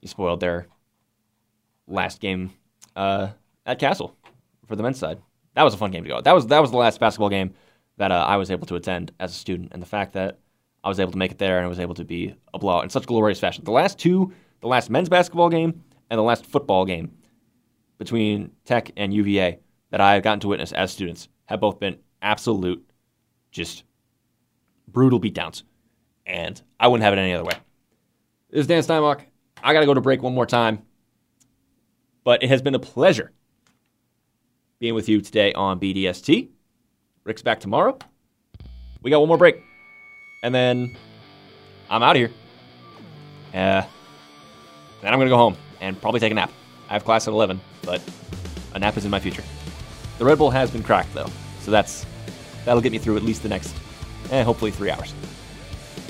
you 0.00 0.08
spoiled 0.08 0.40
their 0.40 0.66
last 1.86 2.20
game 2.20 2.52
uh, 2.94 3.28
at 3.64 3.78
Cassell 3.78 4.16
for 4.66 4.76
the 4.76 4.82
men's 4.82 4.98
side. 4.98 5.18
That 5.54 5.62
was 5.62 5.74
a 5.74 5.78
fun 5.78 5.90
game 5.90 6.04
to 6.04 6.08
go. 6.08 6.20
That 6.20 6.34
was 6.34 6.46
that 6.48 6.60
was 6.60 6.70
the 6.70 6.76
last 6.76 7.00
basketball 7.00 7.30
game 7.30 7.54
that 7.96 8.12
uh, 8.12 8.24
I 8.26 8.36
was 8.36 8.50
able 8.50 8.66
to 8.66 8.74
attend 8.76 9.12
as 9.18 9.30
a 9.30 9.34
student, 9.34 9.72
and 9.72 9.80
the 9.80 9.86
fact 9.86 10.12
that 10.12 10.38
I 10.84 10.88
was 10.88 11.00
able 11.00 11.10
to 11.12 11.18
make 11.18 11.32
it 11.32 11.38
there 11.38 11.56
and 11.56 11.66
I 11.66 11.68
was 11.68 11.80
able 11.80 11.94
to 11.94 12.04
be 12.04 12.34
a 12.54 12.58
blowout 12.60 12.84
in 12.84 12.90
such 12.90 13.06
glorious 13.06 13.40
fashion. 13.40 13.64
The 13.64 13.72
last 13.72 13.98
two, 13.98 14.32
the 14.60 14.68
last 14.68 14.88
men's 14.88 15.08
basketball 15.08 15.48
game 15.48 15.82
and 16.10 16.18
the 16.18 16.22
last 16.22 16.46
football 16.46 16.84
game 16.84 17.16
between 17.98 18.52
Tech 18.64 18.90
and 18.96 19.12
UVA 19.12 19.58
that 19.90 20.00
I 20.00 20.14
have 20.14 20.22
gotten 20.22 20.40
to 20.40 20.48
witness 20.48 20.72
as 20.72 20.92
students 20.92 21.28
have 21.46 21.60
both 21.60 21.78
been 21.78 21.98
absolute, 22.22 22.84
just 23.50 23.84
brutal 24.88 25.20
beatdowns, 25.20 25.62
and 26.26 26.60
I 26.78 26.88
wouldn't 26.88 27.04
have 27.04 27.12
it 27.12 27.18
any 27.18 27.32
other 27.32 27.44
way. 27.44 27.54
This 28.50 28.60
is 28.60 28.66
Dan 28.66 28.82
Steinbach. 28.82 29.22
I 29.62 29.72
got 29.72 29.80
to 29.80 29.86
go 29.86 29.94
to 29.94 30.00
break 30.00 30.22
one 30.22 30.34
more 30.34 30.46
time, 30.46 30.82
but 32.24 32.42
it 32.42 32.48
has 32.48 32.62
been 32.62 32.74
a 32.74 32.78
pleasure 32.78 33.32
being 34.78 34.94
with 34.94 35.08
you 35.08 35.20
today 35.20 35.52
on 35.54 35.80
BDST. 35.80 36.48
Rick's 37.24 37.42
back 37.42 37.60
tomorrow. 37.60 37.98
We 39.02 39.10
got 39.10 39.20
one 39.20 39.28
more 39.28 39.38
break, 39.38 39.62
and 40.42 40.54
then 40.54 40.96
I'm 41.88 42.02
out 42.02 42.16
of 42.16 42.20
here. 42.20 42.30
Uh, 43.54 43.82
then 45.00 45.12
I'm 45.12 45.18
gonna 45.18 45.30
go 45.30 45.36
home 45.36 45.56
and 45.80 46.00
probably 46.00 46.20
take 46.20 46.32
a 46.32 46.34
nap. 46.34 46.50
I 46.88 46.94
have 46.94 47.04
class 47.04 47.26
at 47.26 47.32
11, 47.32 47.60
but 47.82 48.00
a 48.74 48.78
nap 48.78 48.96
is 48.96 49.04
in 49.04 49.10
my 49.10 49.20
future. 49.20 49.42
The 50.18 50.24
Red 50.24 50.38
Bull 50.38 50.50
has 50.50 50.70
been 50.70 50.82
cracked 50.82 51.12
though, 51.14 51.30
so 51.60 51.70
that's 51.70 52.06
that'll 52.64 52.80
get 52.80 52.92
me 52.92 52.98
through 52.98 53.16
at 53.16 53.22
least 53.22 53.42
the 53.42 53.48
next, 53.48 53.74
eh, 54.30 54.42
hopefully 54.42 54.70
three 54.70 54.90
hours. 54.90 55.14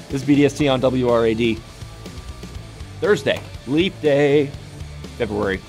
This 0.08 0.22
is 0.22 0.28
BDST 0.28 0.72
on 0.72 0.80
WRAD. 0.80 1.58
Thursday, 3.00 3.40
Leap 3.66 4.00
Day, 4.00 4.46
February 5.18 5.60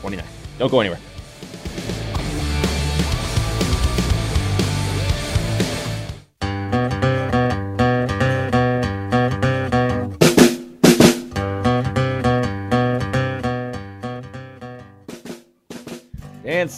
29th. 0.00 0.24
Don't 0.58 0.70
go 0.70 0.80
anywhere. 0.80 1.00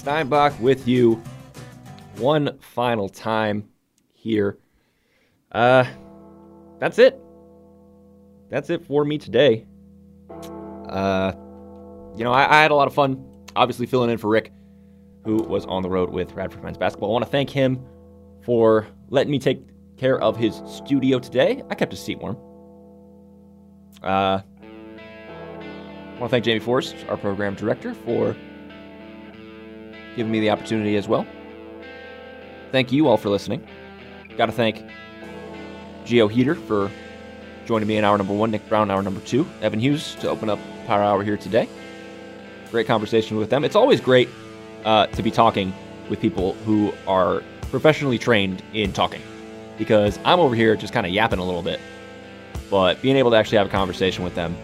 Steinbach 0.07 0.61
with 0.61 0.87
you 0.87 1.21
one 2.19 2.57
final 2.61 3.09
time 3.09 3.69
here. 4.13 4.57
Uh, 5.51 5.85
that's 6.79 7.01
it. 7.01 7.21
That's 8.49 8.71
it 8.71 8.85
for 8.85 9.05
me 9.05 9.19
today. 9.19 9.67
Uh, 10.89 11.33
you 12.17 12.23
know, 12.23 12.31
I, 12.31 12.49
I 12.49 12.63
had 12.63 12.71
a 12.71 12.75
lot 12.77 12.87
of 12.87 12.95
fun, 12.95 13.21
obviously 13.57 13.87
filling 13.87 14.09
in 14.09 14.17
for 14.17 14.29
Rick, 14.29 14.53
who 15.25 15.39
was 15.39 15.67
on 15.67 15.83
the 15.83 15.91
road 15.91 16.11
with 16.11 16.33
Radford 16.35 16.63
men's 16.63 16.79
basketball. 16.79 17.11
I 17.11 17.13
want 17.15 17.25
to 17.25 17.31
thank 17.33 17.51
him 17.51 17.85
for 18.45 18.87
letting 19.09 19.33
me 19.33 19.41
take 19.41 19.61
care 19.97 20.21
of 20.21 20.37
his 20.37 20.63
studio 20.69 21.19
today. 21.19 21.65
I 21.69 21.75
kept 21.75 21.91
his 21.91 22.01
seat 22.01 22.21
warm. 22.21 22.37
Uh, 24.05 24.39
I 24.39 26.21
want 26.21 26.21
to 26.21 26.29
thank 26.29 26.45
Jamie 26.45 26.61
Forrest, 26.61 26.95
our 27.09 27.17
program 27.17 27.57
director, 27.57 27.93
for 27.93 28.37
giving 30.17 30.33
me 30.33 30.41
the 30.41 30.51
opportunity 30.51 30.97
as 30.97 31.07
well. 31.07 31.27
Thank 32.73 32.91
you 32.91 33.07
all 33.07 33.17
for 33.17 33.29
listening. 33.29 33.67
Got 34.37 34.47
to 34.47 34.53
thank 34.53 34.83
Geo 36.05 36.27
Heater 36.27 36.55
for 36.55 36.91
joining 37.67 37.87
me 37.87 37.97
in 37.97 38.05
hour 38.05 38.17
number 38.17 38.33
one, 38.33 38.51
Nick 38.51 38.69
Brown, 38.69 38.91
hour 38.91 39.03
number 39.03 39.21
two, 39.21 39.47
Evan 39.61 39.81
Hughes 39.81 40.15
to 40.17 40.29
open 40.29 40.49
up 40.49 40.59
Power 40.87 41.03
Hour 41.03 41.23
here 41.23 41.37
today. 41.37 41.69
Great 42.71 42.87
conversation 42.87 43.37
with 43.37 43.51
them. 43.51 43.65
It's 43.65 43.77
always 43.77 44.01
great 44.01 44.29
uh, 44.85 45.07
to 45.09 45.23
be 45.23 45.31
talking 45.31 45.73
with 46.09 46.21
people 46.21 46.55
who 46.65 46.93
are 47.07 47.43
professionally 47.71 48.19
trained 48.19 48.63
in 48.73 48.93
talking 48.93 49.21
because 49.79 50.19
I'm 50.25 50.41
over 50.41 50.55
here 50.55 50.77
just 50.77 50.93
kind 50.93 51.07
of 51.07 51.13
yapping 51.13 51.39
a 51.39 51.45
little 51.45 51.63
bit. 51.63 51.81
But 52.71 53.01
being 53.03 53.17
able 53.17 53.31
to 53.31 53.37
actually 53.37 53.59
have 53.59 53.67
a 53.67 53.71
conversation 53.71 54.25
with 54.25 54.35
them, 54.35 54.57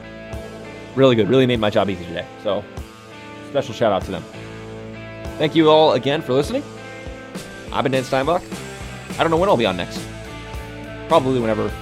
really 0.94 1.14
good, 1.14 1.28
really 1.28 1.46
made 1.46 1.60
my 1.60 1.70
job 1.70 1.88
easy 1.90 2.04
today. 2.04 2.26
So, 2.42 2.64
special 3.50 3.74
shout 3.74 3.92
out 3.92 4.02
to 4.02 4.10
them. 4.10 4.24
Thank 5.38 5.54
you 5.54 5.70
all 5.70 5.92
again 5.92 6.22
for 6.22 6.32
listening. 6.32 6.62
I've 7.72 7.82
been 7.82 7.92
Dan 7.92 8.04
Steinbach. 8.04 8.42
I 9.12 9.22
don't 9.22 9.30
know 9.30 9.36
when 9.36 9.48
I'll 9.48 9.56
be 9.56 9.66
on 9.66 9.76
next. 9.76 10.00
Probably 11.08 11.40
whenever 11.40 11.72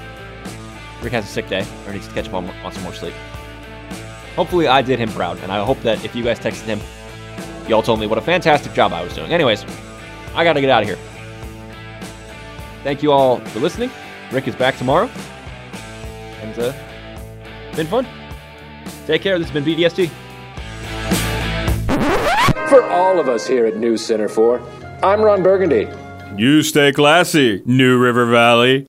Rick 1.03 1.13
has 1.13 1.25
a 1.25 1.29
sick 1.29 1.49
day 1.49 1.67
or 1.87 1.93
needs 1.93 2.09
to 2.09 2.15
catch 2.15 2.29
up 2.29 2.35
on, 2.35 2.49
on 2.49 2.73
some 2.73 2.83
more 2.83 2.93
sleep. 2.93 3.15
Hopefully, 4.37 4.69
I 4.69 4.83
did 4.83 4.99
him 4.99 5.11
proud, 5.11 5.39
and 5.41 5.51
I 5.51 5.65
hope 5.65 5.81
that 5.83 6.05
if 6.05 6.15
you 6.15 6.23
guys 6.23 6.39
texted 6.39 6.65
him, 6.65 6.81
y'all 7.69 7.83
told 7.83 8.01
me 8.01 8.07
what 8.07 8.19
a 8.19 8.23
fantastic 8.23 8.73
job 8.73 8.93
I 8.93 9.03
was 9.03 9.15
doing. 9.15 9.33
Anyways, 9.33 9.65
I 10.35 10.45
got 10.45 10.55
to 10.55 10.61
get 10.61 10.71
out 10.71 10.83
of 10.83 10.89
here. 10.89 10.99
Thank 12.83 13.03
you 13.03 13.13
all 13.13 13.41
for 13.41 13.59
listening. 13.59 13.91
Rick 14.33 14.49
is 14.49 14.55
back 14.55 14.79
tomorrow. 14.79 15.11
And, 16.41 16.59
uh, 16.59 16.73
been 17.77 17.87
fun. 17.87 18.07
Take 19.07 19.23
care. 19.23 19.39
This 19.39 19.51
has 19.51 19.55
been 19.55 19.65
BDST. 19.65 20.11
For 22.71 22.85
all 22.85 23.19
of 23.19 23.29
us 23.29 23.49
here 23.49 23.67
at 23.67 23.79
News 23.79 24.01
Center 24.01 24.29
4, 24.29 24.61
I'm 25.03 25.23
Ron 25.23 25.43
Burgundy. 25.43 25.89
You 26.37 26.63
stay 26.63 26.93
classy, 26.93 27.63
New 27.67 27.99
River 27.99 28.27
Valley. 28.27 28.79